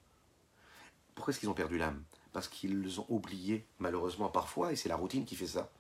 Pourquoi 1.15 1.33
est-ce 1.33 1.41
qu'ils 1.41 1.49
ont 1.49 1.55
perdu 1.55 1.79
l'âme? 1.79 2.03
Parce 2.35 2.49
qu'ils 2.49 3.01
ont 3.01 3.07
oublié, 3.09 3.65
malheureusement 3.79 4.29
parfois, 4.29 4.75
et 4.75 4.77
c'est 4.77 4.91
la 4.91 4.97
routine 4.97 5.25
qui 5.25 5.37
fait 5.37 5.47
ça, 5.47 5.71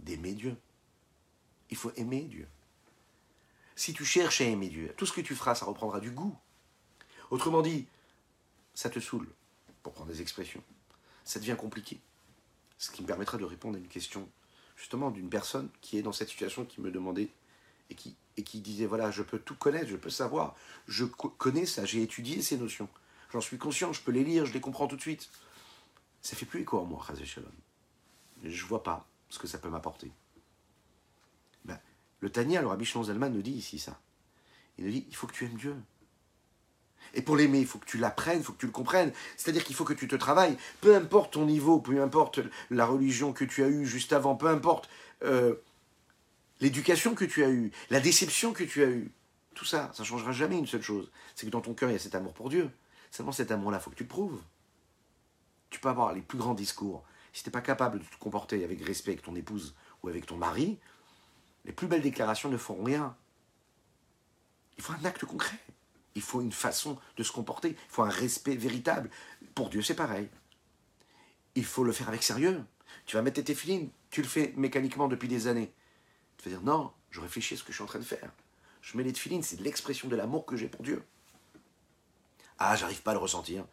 d'aimer 0.00 0.32
Dieu. 0.32 0.56
Il 1.70 1.76
faut 1.76 1.92
aimer 1.96 2.22
Dieu. 2.22 2.48
Si 3.76 3.92
tu 3.92 4.04
cherches 4.04 4.40
à 4.40 4.44
aimer 4.44 4.68
Dieu, 4.68 4.94
tout 4.96 5.06
ce 5.06 5.12
que 5.12 5.20
tu 5.20 5.34
feras, 5.34 5.54
ça 5.54 5.66
reprendra 5.66 6.00
du 6.00 6.10
goût. 6.10 6.36
Autrement 7.30 7.62
dit, 7.62 7.86
ça 8.74 8.90
te 8.90 9.00
saoule, 9.00 9.28
pour 9.82 9.92
prendre 9.92 10.10
des 10.10 10.22
expressions. 10.22 10.62
Ça 11.24 11.40
devient 11.40 11.56
compliqué. 11.58 12.00
Ce 12.78 12.90
qui 12.90 13.02
me 13.02 13.06
permettra 13.06 13.38
de 13.38 13.44
répondre 13.44 13.76
à 13.76 13.78
une 13.78 13.88
question, 13.88 14.28
justement, 14.76 15.10
d'une 15.10 15.30
personne 15.30 15.70
qui 15.80 15.98
est 15.98 16.02
dans 16.02 16.12
cette 16.12 16.28
situation, 16.28 16.64
qui 16.64 16.80
me 16.80 16.90
demandait, 16.90 17.30
et 17.90 17.94
qui, 18.42 18.60
disait, 18.60 18.86
voilà, 18.86 19.10
je 19.10 19.22
peux 19.22 19.38
tout 19.38 19.54
connaître, 19.54 19.88
je 19.88 19.96
peux 19.96 20.10
savoir, 20.10 20.56
je 20.88 21.04
connais 21.04 21.66
ça, 21.66 21.84
j'ai 21.84 22.02
étudié 22.02 22.42
ces 22.42 22.56
notions, 22.56 22.88
j'en 23.30 23.40
suis 23.40 23.58
conscient, 23.58 23.92
je 23.92 24.00
peux 24.00 24.12
les 24.12 24.24
lire, 24.24 24.46
je 24.46 24.52
les 24.52 24.60
comprends 24.60 24.86
tout 24.86 24.96
de 24.96 25.00
suite. 25.00 25.30
Ça 26.22 26.36
fait 26.36 26.46
plus 26.46 26.62
écho 26.62 26.78
en 26.78 26.84
moi, 26.84 27.04
Shalom. 27.24 27.52
Je 28.42 28.64
vois 28.64 28.82
pas 28.82 29.06
ce 29.28 29.38
que 29.38 29.46
ça 29.46 29.58
peut 29.58 29.68
m'apporter. 29.68 30.10
Le 32.24 32.30
Tania, 32.30 32.62
le 32.62 32.68
Rabbi 32.68 32.86
Shalom 32.86 33.04
Zalman 33.04 33.28
nous 33.28 33.42
dit 33.42 33.50
ici 33.50 33.78
ça. 33.78 34.00
Il 34.78 34.86
nous 34.86 34.90
dit, 34.90 35.04
il 35.10 35.14
faut 35.14 35.26
que 35.26 35.34
tu 35.34 35.44
aimes 35.44 35.58
Dieu. 35.58 35.76
Et 37.12 37.20
pour 37.20 37.36
l'aimer, 37.36 37.60
il 37.60 37.66
faut 37.66 37.78
que 37.78 37.84
tu 37.84 37.98
l'apprennes, 37.98 38.38
il 38.38 38.42
faut 38.42 38.54
que 38.54 38.60
tu 38.60 38.64
le 38.64 38.72
comprennes. 38.72 39.12
C'est-à-dire 39.36 39.62
qu'il 39.62 39.76
faut 39.76 39.84
que 39.84 39.92
tu 39.92 40.08
te 40.08 40.16
travailles. 40.16 40.56
Peu 40.80 40.96
importe 40.96 41.34
ton 41.34 41.44
niveau, 41.44 41.80
peu 41.80 42.02
importe 42.02 42.40
la 42.70 42.86
religion 42.86 43.34
que 43.34 43.44
tu 43.44 43.62
as 43.62 43.68
eue 43.68 43.84
juste 43.84 44.14
avant, 44.14 44.36
peu 44.36 44.46
importe 44.46 44.88
euh, 45.22 45.56
l'éducation 46.62 47.14
que 47.14 47.26
tu 47.26 47.44
as 47.44 47.50
eue, 47.50 47.72
la 47.90 48.00
déception 48.00 48.54
que 48.54 48.64
tu 48.64 48.82
as 48.82 48.88
eue. 48.88 49.10
Tout 49.54 49.66
ça, 49.66 49.90
ça 49.92 50.02
ne 50.02 50.06
changera 50.06 50.32
jamais 50.32 50.56
une 50.56 50.66
seule 50.66 50.80
chose. 50.80 51.12
C'est 51.34 51.44
que 51.44 51.50
dans 51.50 51.60
ton 51.60 51.74
cœur, 51.74 51.90
il 51.90 51.92
y 51.92 51.96
a 51.96 51.98
cet 51.98 52.14
amour 52.14 52.32
pour 52.32 52.48
Dieu. 52.48 52.70
Seulement 53.10 53.32
cet 53.32 53.50
amour-là, 53.50 53.80
il 53.80 53.82
faut 53.82 53.90
que 53.90 53.96
tu 53.96 54.04
le 54.04 54.08
prouves. 54.08 54.40
Tu 55.68 55.78
peux 55.78 55.90
avoir 55.90 56.14
les 56.14 56.22
plus 56.22 56.38
grands 56.38 56.54
discours. 56.54 57.04
Si 57.34 57.42
tu 57.42 57.50
n'es 57.50 57.52
pas 57.52 57.60
capable 57.60 57.98
de 57.98 58.04
te 58.04 58.16
comporter 58.18 58.64
avec 58.64 58.82
respect 58.82 59.10
avec 59.10 59.22
ton 59.22 59.36
épouse 59.36 59.74
ou 60.02 60.08
avec 60.08 60.24
ton 60.24 60.36
mari, 60.36 60.78
les 61.64 61.72
plus 61.72 61.86
belles 61.86 62.02
déclarations 62.02 62.48
ne 62.48 62.56
font 62.56 62.82
rien. 62.82 63.16
Il 64.76 64.82
faut 64.82 64.92
un 64.92 65.04
acte 65.04 65.24
concret. 65.24 65.58
Il 66.14 66.22
faut 66.22 66.40
une 66.40 66.52
façon 66.52 66.98
de 67.16 67.22
se 67.22 67.32
comporter. 67.32 67.70
Il 67.70 67.90
faut 67.90 68.02
un 68.02 68.10
respect 68.10 68.56
véritable. 68.56 69.10
Pour 69.54 69.70
Dieu, 69.70 69.82
c'est 69.82 69.94
pareil. 69.94 70.28
Il 71.54 71.64
faut 71.64 71.84
le 71.84 71.92
faire 71.92 72.08
avec 72.08 72.22
sérieux. 72.22 72.64
Tu 73.06 73.16
vas 73.16 73.22
mettre 73.22 73.42
tes 73.42 73.54
filines, 73.54 73.90
tu 74.10 74.22
le 74.22 74.28
fais 74.28 74.52
mécaniquement 74.56 75.08
depuis 75.08 75.28
des 75.28 75.46
années. 75.46 75.72
Tu 76.38 76.48
vas 76.48 76.56
dire 76.56 76.64
non, 76.64 76.92
je 77.10 77.20
réfléchis 77.20 77.54
à 77.54 77.56
ce 77.56 77.62
que 77.62 77.70
je 77.70 77.76
suis 77.76 77.82
en 77.82 77.88
train 77.88 77.98
de 77.98 78.04
faire. 78.04 78.30
Je 78.80 78.96
mets 78.96 79.02
les 79.02 79.14
filines, 79.14 79.42
c'est 79.42 79.60
l'expression 79.60 80.08
de 80.08 80.16
l'amour 80.16 80.46
que 80.46 80.56
j'ai 80.56 80.68
pour 80.68 80.82
Dieu. 80.82 81.02
Ah, 82.58 82.76
j'arrive 82.76 83.02
pas 83.02 83.10
à 83.10 83.14
le 83.14 83.20
ressentir. 83.20 83.64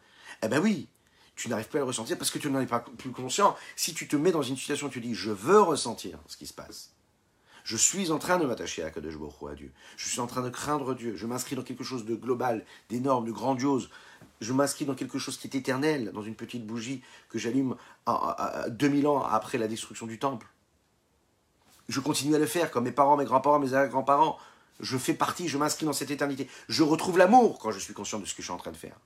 Eh 0.42 0.48
ben 0.48 0.60
oui, 0.60 0.88
tu 1.36 1.48
n'arrives 1.48 1.68
pas 1.68 1.78
à 1.78 1.80
le 1.80 1.86
ressentir 1.86 2.18
parce 2.18 2.30
que 2.30 2.38
tu 2.38 2.50
n'en 2.50 2.60
es 2.60 2.66
pas 2.66 2.80
plus 2.80 3.10
conscient. 3.10 3.56
Si 3.76 3.94
tu 3.94 4.08
te 4.08 4.16
mets 4.16 4.32
dans 4.32 4.42
une 4.42 4.56
situation 4.56 4.88
tu 4.88 5.00
dis 5.00 5.14
je 5.14 5.30
veux 5.30 5.60
ressentir 5.60 6.18
ce 6.26 6.36
qui 6.36 6.46
se 6.46 6.54
passe, 6.54 6.92
Je 7.64 7.76
suis 7.76 8.10
en 8.10 8.18
train 8.18 8.38
de 8.38 8.46
m'attacher 8.46 8.82
à 8.82 8.90
Kadosh 8.90 9.16
Baruch 9.16 9.50
à 9.50 9.54
Dieu. 9.54 9.72
Je 9.96 10.08
suis 10.08 10.20
en 10.20 10.26
train 10.26 10.42
de 10.42 10.50
craindre 10.50 10.94
Dieu. 10.94 11.16
Je 11.16 11.26
m'inscris 11.26 11.56
dans 11.56 11.62
quelque 11.62 11.84
chose 11.84 12.04
de 12.04 12.14
global, 12.14 12.64
d'énorme, 12.88 13.26
de 13.26 13.32
grandiose. 13.32 13.90
Je 14.40 14.52
m'inscris 14.52 14.84
dans 14.84 14.94
quelque 14.94 15.18
chose 15.18 15.36
qui 15.36 15.46
est 15.46 15.54
éternel, 15.54 16.10
dans 16.12 16.22
une 16.22 16.34
petite 16.34 16.66
bougie 16.66 17.02
que 17.28 17.38
j'allume 17.38 17.76
à, 18.06 18.66
2000 18.70 19.06
ans 19.06 19.22
après 19.22 19.58
la 19.58 19.68
destruction 19.68 20.06
du 20.06 20.18
temple. 20.18 20.46
Je 21.88 22.00
continue 22.00 22.34
à 22.34 22.38
le 22.38 22.46
faire 22.46 22.70
comme 22.70 22.84
mes 22.84 22.92
parents, 22.92 23.16
mes 23.16 23.24
grands-parents, 23.24 23.58
mes 23.58 23.88
grands-parents. 23.88 24.38
Je 24.80 24.98
fais 24.98 25.14
partie, 25.14 25.48
je 25.48 25.58
m'inscris 25.58 25.86
dans 25.86 25.92
cette 25.92 26.10
éternité. 26.10 26.48
Je 26.68 26.82
retrouve 26.82 27.18
l'amour 27.18 27.58
quand 27.58 27.70
je 27.70 27.78
suis 27.78 27.94
conscient 27.94 28.18
de 28.18 28.24
ce 28.24 28.34
que 28.34 28.42
je 28.42 28.46
suis 28.46 28.54
en 28.54 28.56
train 28.56 28.72
de 28.72 28.76
faire. 28.76 28.98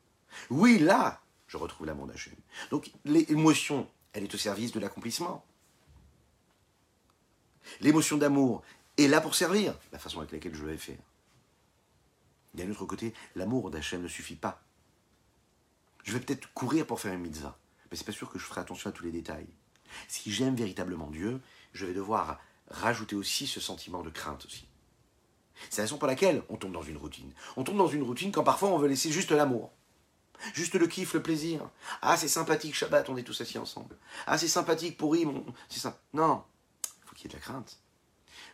Oui, 0.51 0.79
là, 0.79 1.21
je 1.49 1.57
retrouve 1.57 1.87
l'amour 1.87 2.07
d'Hachem. 2.07 2.35
Donc 2.71 2.91
l'émotion, 3.05 3.87
elle 4.13 4.25
est 4.25 4.35
au 4.35 4.39
service 4.39 4.73
de 4.73 4.81
l'accomplissement. 4.81 5.45
L'émotion 7.81 8.17
d'amour 8.17 8.63
est 8.97 9.09
là 9.09 9.21
pour 9.21 9.35
servir 9.35 9.75
la 9.93 9.99
façon 9.99 10.19
avec 10.19 10.33
laquelle 10.33 10.55
je 10.55 10.65
vais 10.65 10.77
faire. 10.77 10.99
D'un 12.55 12.71
autre 12.71 12.87
côté, 12.87 13.13
l'amour 13.35 13.71
d'Hachem 13.71 14.03
ne 14.03 14.09
suffit 14.09 14.37
pas. 14.37 14.63
Je 16.05 16.13
vais 16.13 16.21
peut-être 16.21 16.53
courir 16.55 16.87
pour 16.87 17.01
faire 17.01 17.13
une 17.13 17.21
mitzvah, 17.21 17.59
mais 17.91 17.97
c'est 17.97 18.07
pas 18.07 18.13
sûr 18.13 18.31
que 18.31 18.39
je 18.39 18.45
ferai 18.45 18.61
attention 18.61 18.91
à 18.91 18.93
tous 18.93 19.05
les 19.05 19.11
détails. 19.11 19.49
Si 20.09 20.33
j'aime 20.33 20.55
véritablement 20.55 21.11
Dieu, 21.11 21.41
je 21.73 21.87
vais 21.87 21.95
devoir 21.95 22.39
rajouter 22.71 23.17
aussi 23.17 23.47
ce 23.47 23.61
sentiment 23.61 24.03
de 24.03 24.11
crainte 24.11 24.45
aussi. 24.47 24.67
C'est 25.71 25.79
la 25.79 25.85
raison 25.85 25.99
pour 25.99 26.09
laquelle 26.09 26.43
on 26.49 26.57
tombe 26.57 26.73
dans 26.73 26.83
une 26.83 26.97
routine. 26.97 27.33
On 27.57 27.65
tombe 27.65 27.79
dans 27.79 27.89
une 27.89 28.03
routine 28.03 28.33
quand 28.33 28.45
parfois 28.45 28.71
on 28.71 28.79
veut 28.79 28.89
laisser 28.89 29.11
juste 29.11 29.31
l'amour. 29.31 29.73
Juste 30.53 30.75
le 30.75 30.87
kiff, 30.87 31.15
le 31.15 31.23
plaisir. 31.23 31.69
Ah, 32.03 32.17
c'est 32.17 32.29
sympathique, 32.29 32.75
Shabbat, 32.75 33.09
on 33.09 33.17
est 33.17 33.23
tous 33.23 33.41
assis 33.41 33.59
ensemble. 33.59 33.97
Ah, 34.27 34.37
c'est 34.37 34.49
sympathique, 34.49 34.97
pour 34.99 35.17
c'est 35.69 35.81
ça. 35.81 35.99
Non, 36.13 36.45
qu'il 37.17 37.31
y 37.31 37.35
de 37.35 37.39
la 37.39 37.41
crainte. 37.41 37.79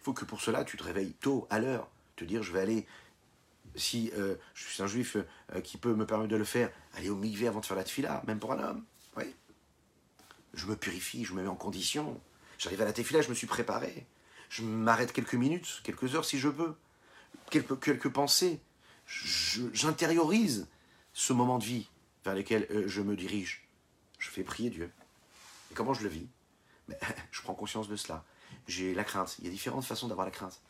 Il 0.00 0.04
faut 0.04 0.12
que 0.12 0.24
pour 0.24 0.40
cela, 0.40 0.64
tu 0.64 0.76
te 0.76 0.82
réveilles 0.82 1.14
tôt, 1.14 1.46
à 1.50 1.58
l'heure. 1.58 1.88
Te 2.16 2.24
dire, 2.24 2.42
je 2.42 2.52
vais 2.52 2.60
aller, 2.60 2.86
si 3.74 4.10
euh, 4.16 4.36
je 4.54 4.68
suis 4.68 4.82
un 4.82 4.86
juif 4.86 5.16
euh, 5.16 5.60
qui 5.60 5.76
peut 5.76 5.94
me 5.94 6.06
permettre 6.06 6.30
de 6.30 6.36
le 6.36 6.44
faire, 6.44 6.70
aller 6.94 7.10
au 7.10 7.16
mikvé 7.16 7.48
avant 7.48 7.60
de 7.60 7.66
faire 7.66 7.76
la 7.76 7.84
tefila, 7.84 8.22
même 8.26 8.38
pour 8.38 8.52
un 8.52 8.62
homme. 8.62 8.84
Oui. 9.16 9.34
Je 10.54 10.66
me 10.66 10.76
purifie, 10.76 11.24
je 11.24 11.34
me 11.34 11.42
mets 11.42 11.48
en 11.48 11.56
condition. 11.56 12.20
J'arrive 12.58 12.82
à 12.82 12.84
la 12.84 12.92
tefila, 12.92 13.22
je 13.22 13.28
me 13.28 13.34
suis 13.34 13.46
préparé. 13.46 14.06
Je 14.48 14.62
m'arrête 14.62 15.12
quelques 15.12 15.34
minutes, 15.34 15.80
quelques 15.82 16.14
heures 16.14 16.24
si 16.24 16.38
je 16.38 16.48
peux. 16.48 16.74
Quelques, 17.50 17.82
quelques 17.82 18.10
pensées. 18.10 18.60
J'intériorise 19.06 20.68
ce 21.12 21.32
moment 21.32 21.58
de 21.58 21.64
vie 21.64 21.88
vers 22.24 22.34
lequel 22.34 22.66
euh, 22.70 22.84
je 22.86 23.00
me 23.00 23.16
dirige. 23.16 23.66
Je 24.18 24.30
fais 24.30 24.42
prier 24.42 24.70
Dieu. 24.70 24.90
Et 25.70 25.74
comment 25.74 25.94
je 25.94 26.02
le 26.02 26.08
vis? 26.08 26.28
Je 27.30 27.40
prends 27.42 27.54
conscience 27.54 27.88
de 27.88 27.96
cela. 27.96 28.24
J'ai 28.66 28.94
la 28.94 29.04
crainte. 29.04 29.36
Il 29.38 29.46
y 29.46 29.48
a 29.48 29.50
différentes 29.50 29.84
façons 29.84 30.08
d'avoir 30.08 30.26
la 30.26 30.30
crainte. 30.30 30.60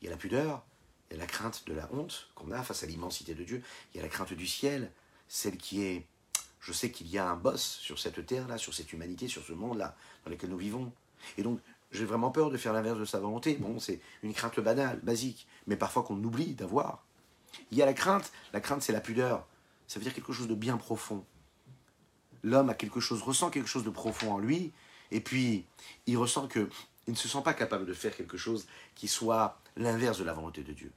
Il 0.00 0.06
y 0.06 0.08
a 0.08 0.10
la 0.10 0.16
pudeur, 0.16 0.64
il 1.10 1.14
y 1.14 1.16
a 1.16 1.20
la 1.20 1.26
crainte 1.26 1.66
de 1.66 1.74
la 1.74 1.88
honte 1.92 2.28
qu'on 2.34 2.50
a 2.50 2.62
face 2.62 2.82
à 2.82 2.86
l'immensité 2.86 3.34
de 3.34 3.44
Dieu. 3.44 3.62
Il 3.92 3.98
y 3.98 4.00
a 4.00 4.02
la 4.02 4.08
crainte 4.08 4.32
du 4.32 4.46
ciel, 4.46 4.90
celle 5.28 5.56
qui 5.56 5.82
est... 5.82 6.06
Je 6.60 6.72
sais 6.72 6.90
qu'il 6.90 7.08
y 7.08 7.18
a 7.18 7.28
un 7.28 7.36
boss 7.36 7.62
sur 7.62 7.98
cette 7.98 8.24
terre-là, 8.24 8.56
sur 8.56 8.72
cette 8.72 8.92
humanité, 8.92 9.26
sur 9.26 9.44
ce 9.44 9.52
monde-là, 9.52 9.96
dans 10.24 10.30
lequel 10.30 10.50
nous 10.50 10.56
vivons. 10.56 10.92
Et 11.36 11.42
donc, 11.42 11.60
j'ai 11.90 12.04
vraiment 12.04 12.30
peur 12.30 12.50
de 12.50 12.56
faire 12.56 12.72
l'inverse 12.72 12.98
de 12.98 13.04
sa 13.04 13.18
volonté. 13.18 13.56
Bon, 13.56 13.80
c'est 13.80 14.00
une 14.22 14.32
crainte 14.32 14.60
banale, 14.60 15.00
basique, 15.02 15.46
mais 15.66 15.76
parfois 15.76 16.04
qu'on 16.04 16.22
oublie 16.22 16.54
d'avoir. 16.54 17.04
Il 17.72 17.78
y 17.78 17.82
a 17.82 17.86
la 17.86 17.94
crainte. 17.94 18.32
La 18.52 18.60
crainte, 18.60 18.82
c'est 18.82 18.92
la 18.92 19.00
pudeur 19.00 19.46
ça 19.92 19.98
veut 19.98 20.04
dire 20.04 20.14
quelque 20.14 20.32
chose 20.32 20.48
de 20.48 20.54
bien 20.54 20.78
profond. 20.78 21.22
L'homme 22.42 22.70
a 22.70 22.74
quelque 22.74 22.98
chose, 22.98 23.20
ressent 23.20 23.50
quelque 23.50 23.68
chose 23.68 23.84
de 23.84 23.90
profond 23.90 24.32
en 24.32 24.38
lui, 24.38 24.72
et 25.10 25.20
puis 25.20 25.66
il 26.06 26.16
ressent 26.16 26.48
que 26.48 26.70
il 27.06 27.12
ne 27.12 27.18
se 27.18 27.28
sent 27.28 27.42
pas 27.44 27.54
capable 27.54 27.86
de 27.86 27.94
faire 27.94 28.16
quelque 28.16 28.36
chose 28.36 28.66
qui 28.94 29.08
soit 29.08 29.58
l'inverse 29.76 30.18
de 30.18 30.24
la 30.24 30.32
volonté 30.32 30.62
de 30.62 30.72
Dieu. 30.72 30.92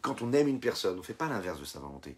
Quand 0.00 0.22
on 0.22 0.32
aime 0.32 0.48
une 0.48 0.60
personne, 0.60 0.94
on 0.94 0.98
ne 0.98 1.02
fait 1.02 1.14
pas 1.14 1.28
l'inverse 1.28 1.60
de 1.60 1.64
sa 1.64 1.78
volonté. 1.78 2.16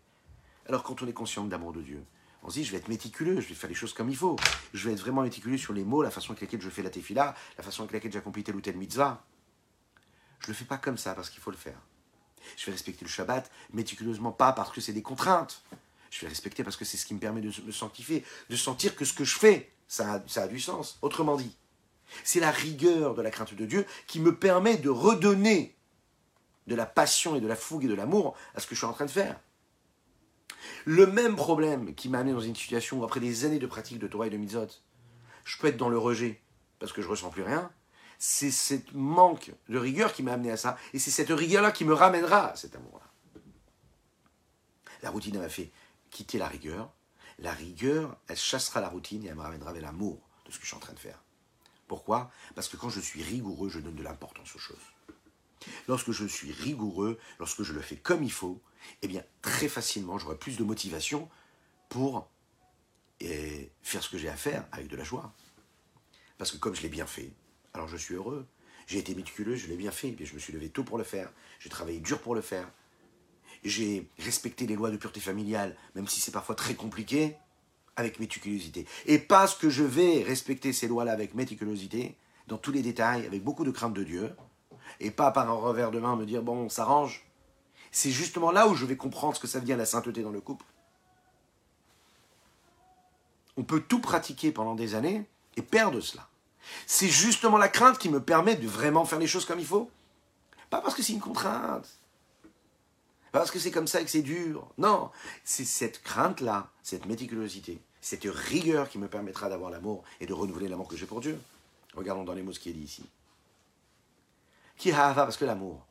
Alors 0.68 0.82
quand 0.82 1.02
on 1.02 1.06
est 1.06 1.12
conscient 1.12 1.44
de 1.44 1.50
l'amour 1.50 1.72
de 1.72 1.82
Dieu, 1.82 2.04
on 2.42 2.48
se 2.48 2.54
dit 2.54 2.64
je 2.64 2.72
vais 2.72 2.78
être 2.78 2.88
méticuleux, 2.88 3.40
je 3.40 3.48
vais 3.48 3.54
faire 3.54 3.68
les 3.68 3.74
choses 3.74 3.92
comme 3.92 4.08
il 4.08 4.16
faut. 4.16 4.36
Je 4.74 4.88
vais 4.88 4.94
être 4.94 5.00
vraiment 5.00 5.22
méticuleux 5.22 5.58
sur 5.58 5.72
les 5.72 5.84
mots, 5.84 6.02
la 6.02 6.10
façon 6.10 6.30
avec 6.30 6.42
laquelle 6.42 6.60
je 6.60 6.70
fais 6.70 6.82
la 6.82 6.90
tefila, 6.90 7.34
la 7.58 7.64
façon 7.64 7.82
avec 7.82 7.92
laquelle 7.92 8.12
j'accomplis 8.12 8.44
tel 8.44 8.56
ou 8.56 8.60
tel 8.60 8.76
mitzvah. 8.76 9.24
Je 10.40 10.46
ne 10.46 10.52
le 10.52 10.54
fais 10.54 10.64
pas 10.64 10.78
comme 10.78 10.98
ça 10.98 11.14
parce 11.14 11.30
qu'il 11.30 11.40
faut 11.40 11.50
le 11.50 11.56
faire. 11.56 11.78
Je 12.56 12.66
vais 12.66 12.72
respecter 12.72 13.04
le 13.04 13.10
Shabbat 13.10 13.50
méticuleusement, 13.72 14.32
pas 14.32 14.52
parce 14.52 14.72
que 14.72 14.80
c'est 14.80 14.94
des 14.94 15.02
contraintes. 15.02 15.62
Je 16.10 16.22
vais 16.22 16.28
respecter 16.28 16.64
parce 16.64 16.76
que 16.76 16.84
c'est 16.84 16.96
ce 16.96 17.06
qui 17.06 17.14
me 17.14 17.20
permet 17.20 17.40
de 17.40 17.52
me 17.64 17.72
sanctifier, 17.72 18.24
de 18.48 18.56
sentir 18.56 18.96
que 18.96 19.04
ce 19.04 19.12
que 19.12 19.24
je 19.24 19.38
fais, 19.38 19.70
ça 19.86 20.22
a 20.34 20.48
du 20.48 20.58
sens. 20.58 20.98
Autrement 21.02 21.36
dit, 21.36 21.54
c'est 22.24 22.40
la 22.40 22.50
rigueur 22.50 23.14
de 23.14 23.22
la 23.22 23.30
crainte 23.30 23.54
de 23.54 23.66
Dieu 23.66 23.86
qui 24.06 24.20
me 24.20 24.36
permet 24.36 24.76
de 24.76 24.88
redonner 24.88 25.76
de 26.66 26.74
la 26.74 26.86
passion 26.86 27.36
et 27.36 27.40
de 27.40 27.48
la 27.48 27.56
fougue 27.56 27.84
et 27.84 27.88
de 27.88 27.94
l'amour 27.94 28.36
à 28.54 28.60
ce 28.60 28.66
que 28.66 28.74
je 28.74 28.80
suis 28.80 28.86
en 28.86 28.92
train 28.92 29.06
de 29.06 29.10
faire. 29.10 29.40
Le 30.84 31.06
même 31.06 31.36
problème 31.36 31.94
qui 31.94 32.08
m'a 32.08 32.18
amené 32.18 32.32
dans 32.32 32.40
une 32.40 32.54
situation 32.54 33.00
où, 33.00 33.04
après 33.04 33.20
des 33.20 33.44
années 33.44 33.58
de 33.58 33.66
pratique 33.66 33.98
de 33.98 34.06
Torah 34.06 34.26
et 34.26 34.30
de 34.30 34.36
Mitzot, 34.36 34.68
je 35.44 35.58
peux 35.58 35.68
être 35.68 35.76
dans 35.76 35.88
le 35.88 35.98
rejet 35.98 36.40
parce 36.78 36.92
que 36.92 37.02
je 37.02 37.08
ressens 37.08 37.30
plus 37.30 37.42
rien, 37.42 37.70
c'est 38.18 38.50
ce 38.50 38.74
manque 38.94 39.52
de 39.68 39.78
rigueur 39.78 40.12
qui 40.12 40.22
m'a 40.22 40.32
amené 40.32 40.50
à 40.50 40.56
ça, 40.56 40.76
et 40.92 40.98
c'est 40.98 41.10
cette 41.10 41.30
rigueur-là 41.30 41.72
qui 41.72 41.84
me 41.84 41.94
ramènera 41.94 42.52
à 42.52 42.56
cet 42.56 42.74
amour-là. 42.76 43.06
La 45.02 45.10
routine 45.10 45.38
m'a 45.38 45.48
fait 45.48 45.70
quitter 46.10 46.38
la 46.38 46.48
rigueur. 46.48 46.92
La 47.38 47.52
rigueur, 47.52 48.18
elle 48.28 48.36
chassera 48.36 48.80
la 48.80 48.88
routine 48.88 49.24
et 49.24 49.28
elle 49.28 49.34
me 49.34 49.40
ramènera 49.40 49.72
vers 49.72 49.82
l'amour 49.82 50.20
de 50.44 50.52
ce 50.52 50.58
que 50.58 50.64
je 50.64 50.68
suis 50.68 50.76
en 50.76 50.80
train 50.80 50.92
de 50.92 50.98
faire. 50.98 51.22
Pourquoi? 51.90 52.30
Parce 52.54 52.68
que 52.68 52.76
quand 52.76 52.88
je 52.88 53.00
suis 53.00 53.20
rigoureux, 53.20 53.68
je 53.68 53.80
donne 53.80 53.96
de 53.96 54.04
l'importance 54.04 54.54
aux 54.54 54.60
choses. 54.60 54.86
Lorsque 55.88 56.12
je 56.12 56.24
suis 56.24 56.52
rigoureux, 56.52 57.18
lorsque 57.40 57.64
je 57.64 57.72
le 57.72 57.80
fais 57.80 57.96
comme 57.96 58.22
il 58.22 58.30
faut, 58.30 58.62
eh 59.02 59.08
bien, 59.08 59.24
très 59.42 59.68
facilement, 59.68 60.16
j'aurai 60.16 60.38
plus 60.38 60.56
de 60.56 60.62
motivation 60.62 61.28
pour 61.88 62.30
eh, 63.18 63.72
faire 63.82 64.04
ce 64.04 64.08
que 64.08 64.18
j'ai 64.18 64.28
à 64.28 64.36
faire 64.36 64.68
avec 64.70 64.86
de 64.86 64.94
la 64.94 65.02
joie. 65.02 65.34
Parce 66.38 66.52
que 66.52 66.58
comme 66.58 66.76
je 66.76 66.82
l'ai 66.82 66.88
bien 66.88 67.06
fait, 67.06 67.32
alors 67.74 67.88
je 67.88 67.96
suis 67.96 68.14
heureux. 68.14 68.46
J'ai 68.86 68.98
été 68.98 69.12
méticuleux, 69.16 69.56
je 69.56 69.66
l'ai 69.66 69.76
bien 69.76 69.90
fait, 69.90 70.14
je 70.20 70.34
me 70.34 70.38
suis 70.38 70.52
levé 70.52 70.68
tôt 70.68 70.84
pour 70.84 70.96
le 70.96 71.02
faire, 71.02 71.32
j'ai 71.58 71.70
travaillé 71.70 71.98
dur 71.98 72.20
pour 72.20 72.36
le 72.36 72.40
faire. 72.40 72.70
J'ai 73.64 74.08
respecté 74.20 74.64
les 74.68 74.76
lois 74.76 74.92
de 74.92 74.96
pureté 74.96 75.18
familiale, 75.18 75.76
même 75.96 76.06
si 76.06 76.20
c'est 76.20 76.30
parfois 76.30 76.54
très 76.54 76.76
compliqué, 76.76 77.36
avec 77.96 78.20
méticulosité. 78.20 78.86
Et 79.06 79.18
parce 79.18 79.54
que 79.54 79.68
je 79.68 79.84
vais 79.84 80.22
respecter 80.22 80.72
ces 80.72 80.88
lois-là 80.88 81.12
avec 81.12 81.34
méticulosité, 81.34 82.16
dans 82.46 82.58
tous 82.58 82.72
les 82.72 82.82
détails, 82.82 83.26
avec 83.26 83.44
beaucoup 83.44 83.64
de 83.64 83.70
crainte 83.70 83.94
de 83.94 84.04
Dieu, 84.04 84.34
et 84.98 85.10
pas 85.10 85.30
par 85.30 85.48
un 85.48 85.54
revers 85.54 85.90
de 85.90 86.00
main 86.00 86.16
me 86.16 86.26
dire, 86.26 86.42
bon, 86.42 86.56
on 86.56 86.68
s'arrange. 86.68 87.24
C'est 87.92 88.10
justement 88.10 88.50
là 88.50 88.68
où 88.68 88.74
je 88.74 88.86
vais 88.86 88.96
comprendre 88.96 89.36
ce 89.36 89.40
que 89.40 89.46
ça 89.46 89.58
veut 89.58 89.64
dire 89.64 89.76
la 89.76 89.86
sainteté 89.86 90.22
dans 90.22 90.30
le 90.30 90.40
couple. 90.40 90.64
On 93.56 93.62
peut 93.62 93.80
tout 93.80 94.00
pratiquer 94.00 94.52
pendant 94.52 94.74
des 94.74 94.94
années 94.94 95.26
et 95.56 95.62
perdre 95.62 96.00
cela. 96.00 96.28
C'est 96.86 97.08
justement 97.08 97.58
la 97.58 97.68
crainte 97.68 97.98
qui 97.98 98.08
me 98.08 98.20
permet 98.20 98.56
de 98.56 98.66
vraiment 98.66 99.04
faire 99.04 99.18
les 99.18 99.26
choses 99.26 99.44
comme 99.44 99.58
il 99.58 99.66
faut. 99.66 99.90
Pas 100.70 100.80
parce 100.80 100.94
que 100.94 101.02
c'est 101.02 101.12
une 101.12 101.20
contrainte. 101.20 101.88
Parce 103.32 103.50
que 103.50 103.58
c'est 103.58 103.70
comme 103.70 103.86
ça 103.86 104.00
et 104.00 104.04
que 104.04 104.10
c'est 104.10 104.22
dur. 104.22 104.66
Non, 104.78 105.10
c'est 105.44 105.64
cette 105.64 106.02
crainte-là, 106.02 106.70
cette 106.82 107.06
méticulosité, 107.06 107.80
cette 108.00 108.24
rigueur 108.24 108.88
qui 108.88 108.98
me 108.98 109.08
permettra 109.08 109.48
d'avoir 109.48 109.70
l'amour 109.70 110.04
et 110.20 110.26
de 110.26 110.32
renouveler 110.32 110.68
l'amour 110.68 110.88
que 110.88 110.96
j'ai 110.96 111.06
pour 111.06 111.20
Dieu. 111.20 111.38
Regardons 111.94 112.24
dans 112.24 112.34
les 112.34 112.42
mots 112.42 112.52
ce 112.52 112.60
qui 112.60 112.70
est 112.70 112.74
dit 112.74 112.84
ici. 112.84 113.04
Qui 114.76 114.92
parce 114.92 115.36
que 115.36 115.44
l'amour. 115.44 115.84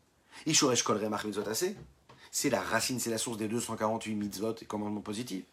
C'est 2.31 2.49
la 2.49 2.61
racine, 2.61 2.99
c'est 2.99 3.09
la 3.09 3.17
source 3.17 3.37
des 3.37 3.47
248 3.47 4.15
mitzvot 4.15 4.55
et 4.61 4.65
commandements 4.65 5.01
positifs. 5.01 5.45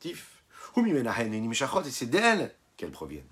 Tif. 0.00 0.42
Et 0.76 1.90
c'est 1.90 2.06
d'elle 2.06 2.54
qu'elles 2.76 2.90
proviennent. 2.90 3.26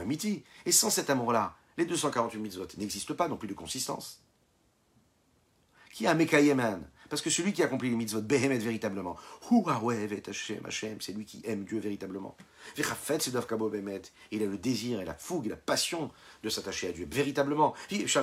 Amiti. 0.00 0.44
Et 0.66 0.72
sans 0.72 0.90
cet 0.90 1.10
amour-là, 1.10 1.56
les 1.76 1.84
248 1.84 2.38
mitzvot 2.38 2.66
n'existent 2.78 3.14
pas, 3.14 3.28
non 3.28 3.36
plus 3.36 3.48
de 3.48 3.54
consistance. 3.54 4.20
Qui 6.00 6.06
a 6.06 6.16
Parce 7.10 7.20
que 7.20 7.28
celui 7.28 7.52
qui 7.52 7.62
accomplit 7.62 7.90
les 7.90 7.96
mitzvot, 7.96 8.22
Behemet 8.22 8.56
véritablement, 8.56 9.18
c'est 9.42 11.12
lui 11.12 11.26
qui 11.26 11.42
aime 11.44 11.64
Dieu 11.64 11.78
véritablement. 11.78 12.38
Il 12.78 14.42
a 14.42 14.46
le 14.46 14.56
désir 14.56 15.02
et 15.02 15.04
la 15.04 15.12
fougue 15.12 15.44
et 15.44 15.50
la 15.50 15.56
passion 15.56 16.10
de 16.42 16.48
s'attacher 16.48 16.88
à 16.88 16.92
Dieu 16.92 17.06
véritablement. 17.10 17.74
Et 17.90 18.06
je 18.06 18.18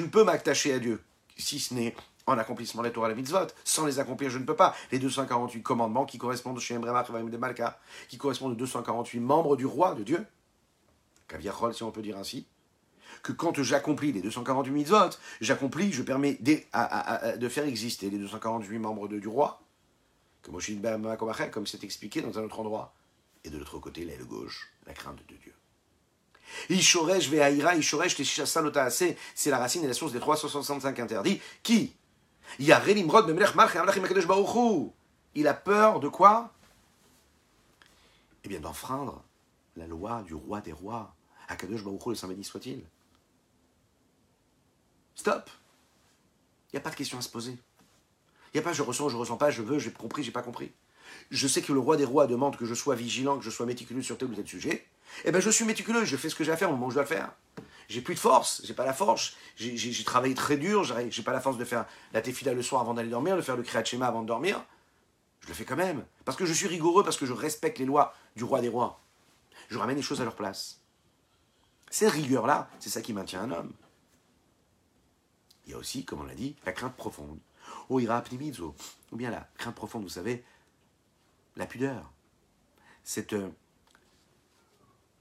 ne 0.00 0.06
peux 0.06 0.24
m'attacher 0.24 0.72
à 0.72 0.78
Dieu 0.78 1.02
si 1.36 1.60
ce 1.60 1.74
n'est 1.74 1.94
en 2.26 2.38
accomplissement 2.38 2.82
des 2.82 2.90
Torah 2.90 3.10
et 3.10 3.14
mitzvot. 3.14 3.48
Sans 3.62 3.84
les 3.84 3.98
accomplir, 3.98 4.30
je 4.30 4.38
ne 4.38 4.44
peux 4.44 4.56
pas. 4.56 4.74
Les 4.90 4.98
248 4.98 5.62
commandements 5.62 6.06
qui 6.06 6.16
correspondent 6.16 6.60
chez 6.60 6.78
de 6.78 7.36
Malka, 7.36 7.78
qui 8.08 8.16
correspondent 8.16 8.52
aux 8.52 8.54
248 8.54 9.20
membres 9.20 9.54
du 9.58 9.66
roi 9.66 9.94
de 9.94 10.02
Dieu. 10.02 10.24
Kaviachol, 11.28 11.74
si 11.74 11.82
on 11.82 11.90
peut 11.90 12.00
dire 12.00 12.16
ainsi. 12.16 12.46
Que 13.22 13.32
quand 13.32 13.62
j'accomplis 13.62 14.12
les 14.12 14.22
248 14.22 14.70
mitzvot, 14.70 15.10
j'accomplis, 15.40 15.92
je 15.92 16.02
permets 16.02 16.38
de 16.40 17.48
faire 17.48 17.64
exister 17.64 18.08
les 18.10 18.18
248 18.18 18.78
membres 18.78 19.08
du 19.08 19.28
roi, 19.28 19.60
comme 20.42 20.60
c'est 21.66 21.84
expliqué 21.84 22.22
dans 22.22 22.38
un 22.38 22.44
autre 22.44 22.60
endroit. 22.60 22.94
Et 23.44 23.50
de 23.50 23.58
l'autre 23.58 23.78
côté, 23.78 24.04
l'aile 24.04 24.24
gauche, 24.24 24.70
la 24.86 24.92
crainte 24.92 25.18
de 25.28 25.34
Dieu. 25.36 25.54
Ishoresh 26.68 27.28
ve'aira, 27.28 27.76
Ishoresh 27.76 28.16
c'est 28.22 29.50
la 29.50 29.58
racine 29.58 29.84
et 29.84 29.86
la 29.86 29.94
source 29.94 30.12
des 30.12 30.20
365 30.20 30.98
interdits. 30.98 31.40
Qui? 31.62 31.94
Il 32.58 32.72
a 32.72 32.80
peur 35.54 36.00
de 36.00 36.08
quoi? 36.08 36.52
Eh 38.42 38.48
bien 38.48 38.60
d'enfreindre 38.60 39.22
la 39.76 39.86
loi 39.86 40.22
du 40.22 40.34
roi 40.34 40.60
des 40.60 40.72
rois. 40.72 41.14
Akadosh 41.48 41.84
Baruch 41.84 42.06
le 42.06 42.14
Saint 42.14 42.26
béni 42.28 42.42
soit-il. 42.42 42.82
Stop 45.20 45.50
Il 46.72 46.76
n'y 46.76 46.78
a 46.78 46.80
pas 46.80 46.88
de 46.88 46.94
question 46.94 47.18
à 47.18 47.20
se 47.20 47.28
poser. 47.28 47.50
Il 47.50 48.54
n'y 48.54 48.60
a 48.60 48.62
pas 48.62 48.72
je 48.72 48.80
ressens, 48.80 49.10
je 49.10 49.18
ressens 49.18 49.36
pas, 49.36 49.50
je 49.50 49.60
veux, 49.60 49.78
j'ai 49.78 49.90
compris, 49.90 50.22
j'ai 50.22 50.30
pas 50.30 50.40
compris. 50.40 50.72
Je 51.30 51.46
sais 51.46 51.60
que 51.60 51.74
le 51.74 51.78
roi 51.78 51.98
des 51.98 52.06
rois 52.06 52.26
demande 52.26 52.56
que 52.56 52.64
je 52.64 52.72
sois 52.72 52.94
vigilant, 52.94 53.36
que 53.36 53.44
je 53.44 53.50
sois 53.50 53.66
méticuleux 53.66 54.00
sur 54.00 54.16
tel 54.16 54.30
ou 54.30 54.34
tel 54.34 54.48
sujet. 54.48 54.86
Eh 55.26 55.30
bien, 55.30 55.40
je 55.40 55.50
suis 55.50 55.66
méticuleux, 55.66 56.06
je 56.06 56.16
fais 56.16 56.30
ce 56.30 56.34
que 56.34 56.42
j'ai 56.42 56.52
à 56.52 56.56
faire 56.56 56.70
au 56.70 56.72
moment 56.72 56.86
où 56.86 56.90
je 56.90 56.94
dois 56.94 57.02
le 57.02 57.08
faire. 57.08 57.32
J'ai 57.90 58.00
plus 58.00 58.14
de 58.14 58.18
force, 58.18 58.62
j'ai 58.64 58.72
pas 58.72 58.86
la 58.86 58.94
force. 58.94 59.36
J'ai 59.56 60.04
travaillé 60.04 60.34
très 60.34 60.56
dur, 60.56 60.84
j'ai 60.84 61.22
pas 61.22 61.34
la 61.34 61.40
force 61.42 61.58
de 61.58 61.66
faire 61.66 61.84
la 62.14 62.22
tefila 62.22 62.54
le 62.54 62.62
soir 62.62 62.80
avant 62.80 62.94
d'aller 62.94 63.10
dormir, 63.10 63.36
de 63.36 63.42
faire 63.42 63.58
le 63.58 63.62
kriyat 63.62 63.84
shema 63.84 64.06
avant 64.06 64.22
de 64.22 64.26
dormir. 64.26 64.64
Je 65.42 65.48
le 65.48 65.52
fais 65.52 65.66
quand 65.66 65.76
même. 65.76 66.02
Parce 66.24 66.38
que 66.38 66.46
je 66.46 66.54
suis 66.54 66.66
rigoureux, 66.66 67.04
parce 67.04 67.18
que 67.18 67.26
je 67.26 67.34
respecte 67.34 67.78
les 67.78 67.84
lois 67.84 68.14
du 68.36 68.44
roi 68.44 68.62
des 68.62 68.70
rois. 68.70 69.02
Je 69.68 69.76
ramène 69.76 69.96
les 69.96 70.02
choses 70.02 70.22
à 70.22 70.24
leur 70.24 70.34
place. 70.34 70.80
Ces 71.90 72.08
rigueurs-là, 72.08 72.70
c'est 72.78 72.88
ça 72.88 73.02
qui 73.02 73.12
maintient 73.12 73.42
un 73.42 73.50
homme. 73.50 73.74
Il 75.70 75.74
y 75.74 75.76
a 75.76 75.78
aussi, 75.78 76.04
comme 76.04 76.22
on 76.22 76.24
l'a 76.24 76.34
dit, 76.34 76.56
la 76.66 76.72
crainte 76.72 76.96
profonde. 76.96 77.38
Oh, 77.90 78.00
ira 78.00 78.24
ou 79.12 79.16
bien 79.16 79.30
la 79.30 79.48
crainte 79.56 79.76
profonde, 79.76 80.02
vous 80.02 80.08
savez, 80.08 80.44
la 81.54 81.64
pudeur. 81.64 82.10
Cette, 83.04 83.34
euh, 83.34 83.50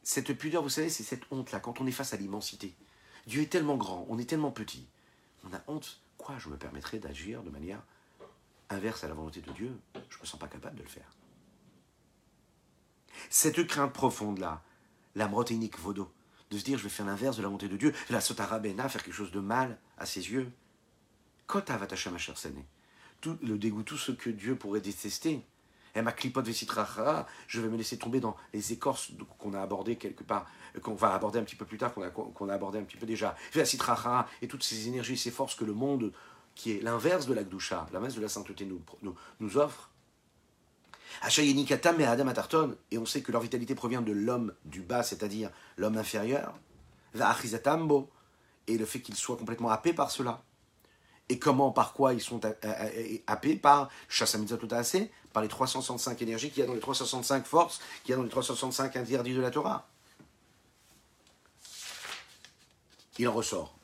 cette 0.02 0.34
pudeur, 0.34 0.64
vous 0.64 0.70
savez, 0.70 0.90
c'est 0.90 1.04
cette 1.04 1.22
honte-là, 1.30 1.60
quand 1.60 1.82
on 1.82 1.86
est 1.86 1.92
face 1.92 2.16
à 2.16 2.18
l'immensité. 2.18 2.74
Dieu 3.28 3.44
est 3.44 3.52
tellement 3.52 3.78
grand, 3.78 4.08
on 4.10 4.18
est 4.18 4.28
tellement 4.28 4.50
petit. 4.50 4.88
On 5.44 5.54
a 5.54 5.62
honte. 5.68 6.02
Quoi, 6.18 6.40
je 6.40 6.50
me 6.50 6.58
permettrais 6.58 6.98
d'agir 6.98 7.44
de 7.44 7.52
manière 7.52 7.84
inverse 8.72 9.04
à 9.04 9.08
la 9.08 9.14
volonté 9.14 9.42
de 9.42 9.52
Dieu? 9.52 9.80
Je 9.94 10.18
ne 10.18 10.22
me 10.22 10.26
sens 10.26 10.40
pas 10.40 10.48
capable 10.48 10.78
de 10.78 10.84
le 10.84 10.90
faire. 10.90 11.16
Cette 13.30 13.68
crainte 13.68 13.94
profonde-là, 13.94 14.64
la 15.14 15.28
mroténique 15.28 15.78
vaudou, 15.78 16.10
de 16.52 16.58
se 16.58 16.64
dire 16.64 16.78
je 16.78 16.84
vais 16.84 16.90
faire 16.90 17.06
l'inverse 17.06 17.38
de 17.38 17.42
la 17.42 17.48
volonté 17.48 17.68
de 17.68 17.78
Dieu, 17.78 17.94
la 18.10 18.22
sotarabena, 18.22 18.90
faire 18.90 19.04
quelque 19.04 19.14
chose 19.14 19.32
de 19.32 19.40
mal 19.40 19.78
à 19.98 20.06
ses 20.06 20.32
yeux. 20.32 20.52
Kota 21.48 21.80
ma 21.80 22.18
chère 22.18 22.38
tout 23.22 23.38
le 23.42 23.58
dégoût, 23.58 23.84
tout 23.84 23.98
ce 23.98 24.12
que 24.12 24.30
Dieu 24.30 24.56
pourrait 24.56 24.82
détester, 24.82 25.44
et 25.96 26.02
ma 26.02 26.12
clipote 26.12 26.48
je 27.48 27.62
vais 27.62 27.68
me 27.68 27.78
laisser 27.78 27.98
tomber 27.98 28.20
dans 28.20 28.36
les 28.54 28.74
écorces 28.74 29.12
qu'on 29.38 29.54
a 29.54 29.62
abordées 29.62 29.96
quelque 29.96 30.24
part, 30.24 30.48
euh, 30.76 30.80
qu'on 30.80 30.94
va 30.94 31.14
aborder 31.14 31.40
un 31.40 31.44
petit 31.44 31.56
peu 31.56 31.66
plus 31.66 31.78
tard, 31.78 31.94
qu'on 31.94 32.04
a, 32.04 32.10
qu'on 32.10 32.50
a 32.50 32.54
abordé 32.54 32.80
un 32.80 32.84
petit 32.84 32.98
peu 32.98 33.06
déjà. 33.06 33.36
Et 34.42 34.48
toutes 34.48 34.64
ces 34.64 34.88
énergies, 34.88 35.18
ces 35.18 35.32
forces 35.32 35.56
que 35.56 35.66
le 35.66 35.74
monde, 35.74 36.12
qui 36.56 36.72
est 36.72 36.82
l'inverse 36.82 37.26
de 37.26 37.34
la 37.34 37.44
Gdusha, 37.44 37.88
l'inverse 37.92 38.16
de 38.16 38.22
la 38.22 38.30
sainteté, 38.30 38.66
nous, 38.66 38.82
nous, 39.02 39.16
nous 39.40 39.58
offre. 39.58 39.89
Et 42.92 42.98
on 42.98 43.06
sait 43.06 43.22
que 43.22 43.32
leur 43.32 43.42
vitalité 43.42 43.76
provient 43.76 44.02
de 44.02 44.12
l'homme 44.12 44.54
du 44.66 44.82
bas, 44.82 45.04
c'est-à-dire 45.04 45.52
l'homme 45.78 45.98
inférieur. 45.98 46.58
Et 48.68 48.78
le 48.78 48.86
fait 48.86 49.02
qu'ils 49.02 49.16
soient 49.16 49.38
complètement 49.38 49.70
happés 49.70 49.94
par 49.94 50.12
cela. 50.12 50.44
Et 51.30 51.38
comment, 51.38 51.72
par 51.72 51.94
quoi 51.94 52.14
ils 52.14 52.22
sont 52.22 52.42
happés 53.28 53.56
Par 53.56 53.90
assez 54.72 55.12
par 55.32 55.44
les 55.44 55.48
365 55.48 56.22
énergies 56.22 56.50
qu'il 56.50 56.62
y 56.62 56.64
a 56.64 56.66
dans 56.66 56.74
les 56.74 56.80
365 56.80 57.46
forces, 57.46 57.80
qu'il 58.04 58.12
y 58.12 58.14
a 58.14 58.18
dans 58.18 58.24
les 58.24 58.30
365 58.30 58.96
interdits 58.96 59.36
de 59.36 59.42
la 59.42 59.52
Torah. 59.52 59.88
Il 63.20 63.28
en 63.28 63.34
ressort 63.34 63.76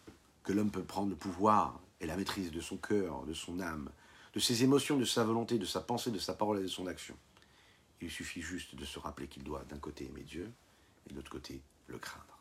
que 0.44 0.54
l'homme 0.54 0.72
peut 0.72 0.84
prendre 0.84 1.10
le 1.10 1.16
pouvoir 1.16 1.80
et 2.00 2.08
la 2.08 2.16
maîtrise 2.16 2.52
de 2.52 2.62
son 2.62 2.78
cœur, 2.78 3.24
de 3.28 3.34
son 3.34 3.60
âme, 3.60 3.90
de 4.36 4.40
ses 4.42 4.64
émotions, 4.64 4.98
de 4.98 5.06
sa 5.06 5.24
volonté, 5.24 5.58
de 5.58 5.66
sa 5.66 5.80
pensée, 5.80 6.12
de 6.12 6.20
sa 6.20 6.34
parole 6.34 6.60
et 6.60 6.64
de 6.64 6.68
son 6.68 6.88
action. 6.88 7.16
Il 8.02 8.12
suffit 8.12 8.42
juste 8.42 8.76
de 8.76 8.84
se 8.84 9.00
rappeler 9.00 9.28
qu'il 9.28 9.44
doit 9.44 9.64
d'un 9.70 9.80
côté 9.80 10.06
aimer 10.06 10.24
Dieu 10.24 10.52
et 11.08 11.12
de 11.12 11.16
l'autre 11.16 11.32
côté 11.32 11.62
le 11.88 11.98
craindre. 11.98 12.38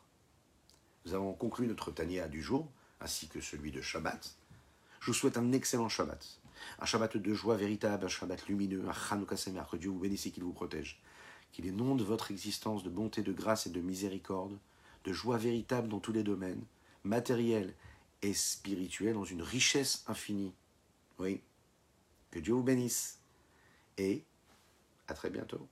Nous 1.05 1.13
avons 1.13 1.33
conclu 1.33 1.67
notre 1.67 1.91
Tania 1.91 2.27
du 2.27 2.41
jour, 2.41 2.69
ainsi 2.99 3.29
que 3.29 3.39
celui 3.39 3.71
de 3.71 3.81
Shabbat. 3.81 4.35
Je 4.99 5.07
vous 5.07 5.13
souhaite 5.13 5.37
un 5.37 5.53
excellent 5.53 5.87
Shabbat. 5.87 6.41
Un 6.79 6.85
Shabbat 6.85 7.15
de 7.15 7.33
joie 7.33 7.55
véritable, 7.55 8.05
un 8.05 8.09
Shabbat 8.09 8.47
lumineux, 8.47 8.89
un 8.89 8.93
Chanukah 8.93 9.37
Semer, 9.37 9.63
que 9.71 9.77
Dieu 9.77 9.89
vous 9.89 9.99
bénisse 9.99 10.25
et 10.25 10.31
qu'il 10.31 10.43
vous 10.43 10.53
protège. 10.53 10.99
Qu'il 11.53 11.65
est 11.65 11.71
nom 11.71 11.95
de 11.95 12.03
votre 12.03 12.31
existence 12.31 12.83
de 12.83 12.89
bonté, 12.89 13.23
de 13.23 13.31
grâce 13.31 13.67
et 13.67 13.69
de 13.69 13.79
miséricorde, 13.79 14.57
de 15.05 15.13
joie 15.13 15.37
véritable 15.37 15.87
dans 15.87 15.99
tous 15.99 16.11
les 16.11 16.23
domaines, 16.23 16.65
matériels 17.03 17.73
et 18.21 18.33
spirituels, 18.33 19.13
dans 19.13 19.23
une 19.23 19.43
richesse 19.43 20.03
infinie. 20.07 20.53
Oui. 21.19 21.41
Que 22.35 22.41
Dieu 22.41 22.53
vous 22.53 22.63
bénisse. 22.63 23.21
Et 23.97 24.25
à 25.07 25.13
très 25.13 25.29
bientôt. 25.29 25.69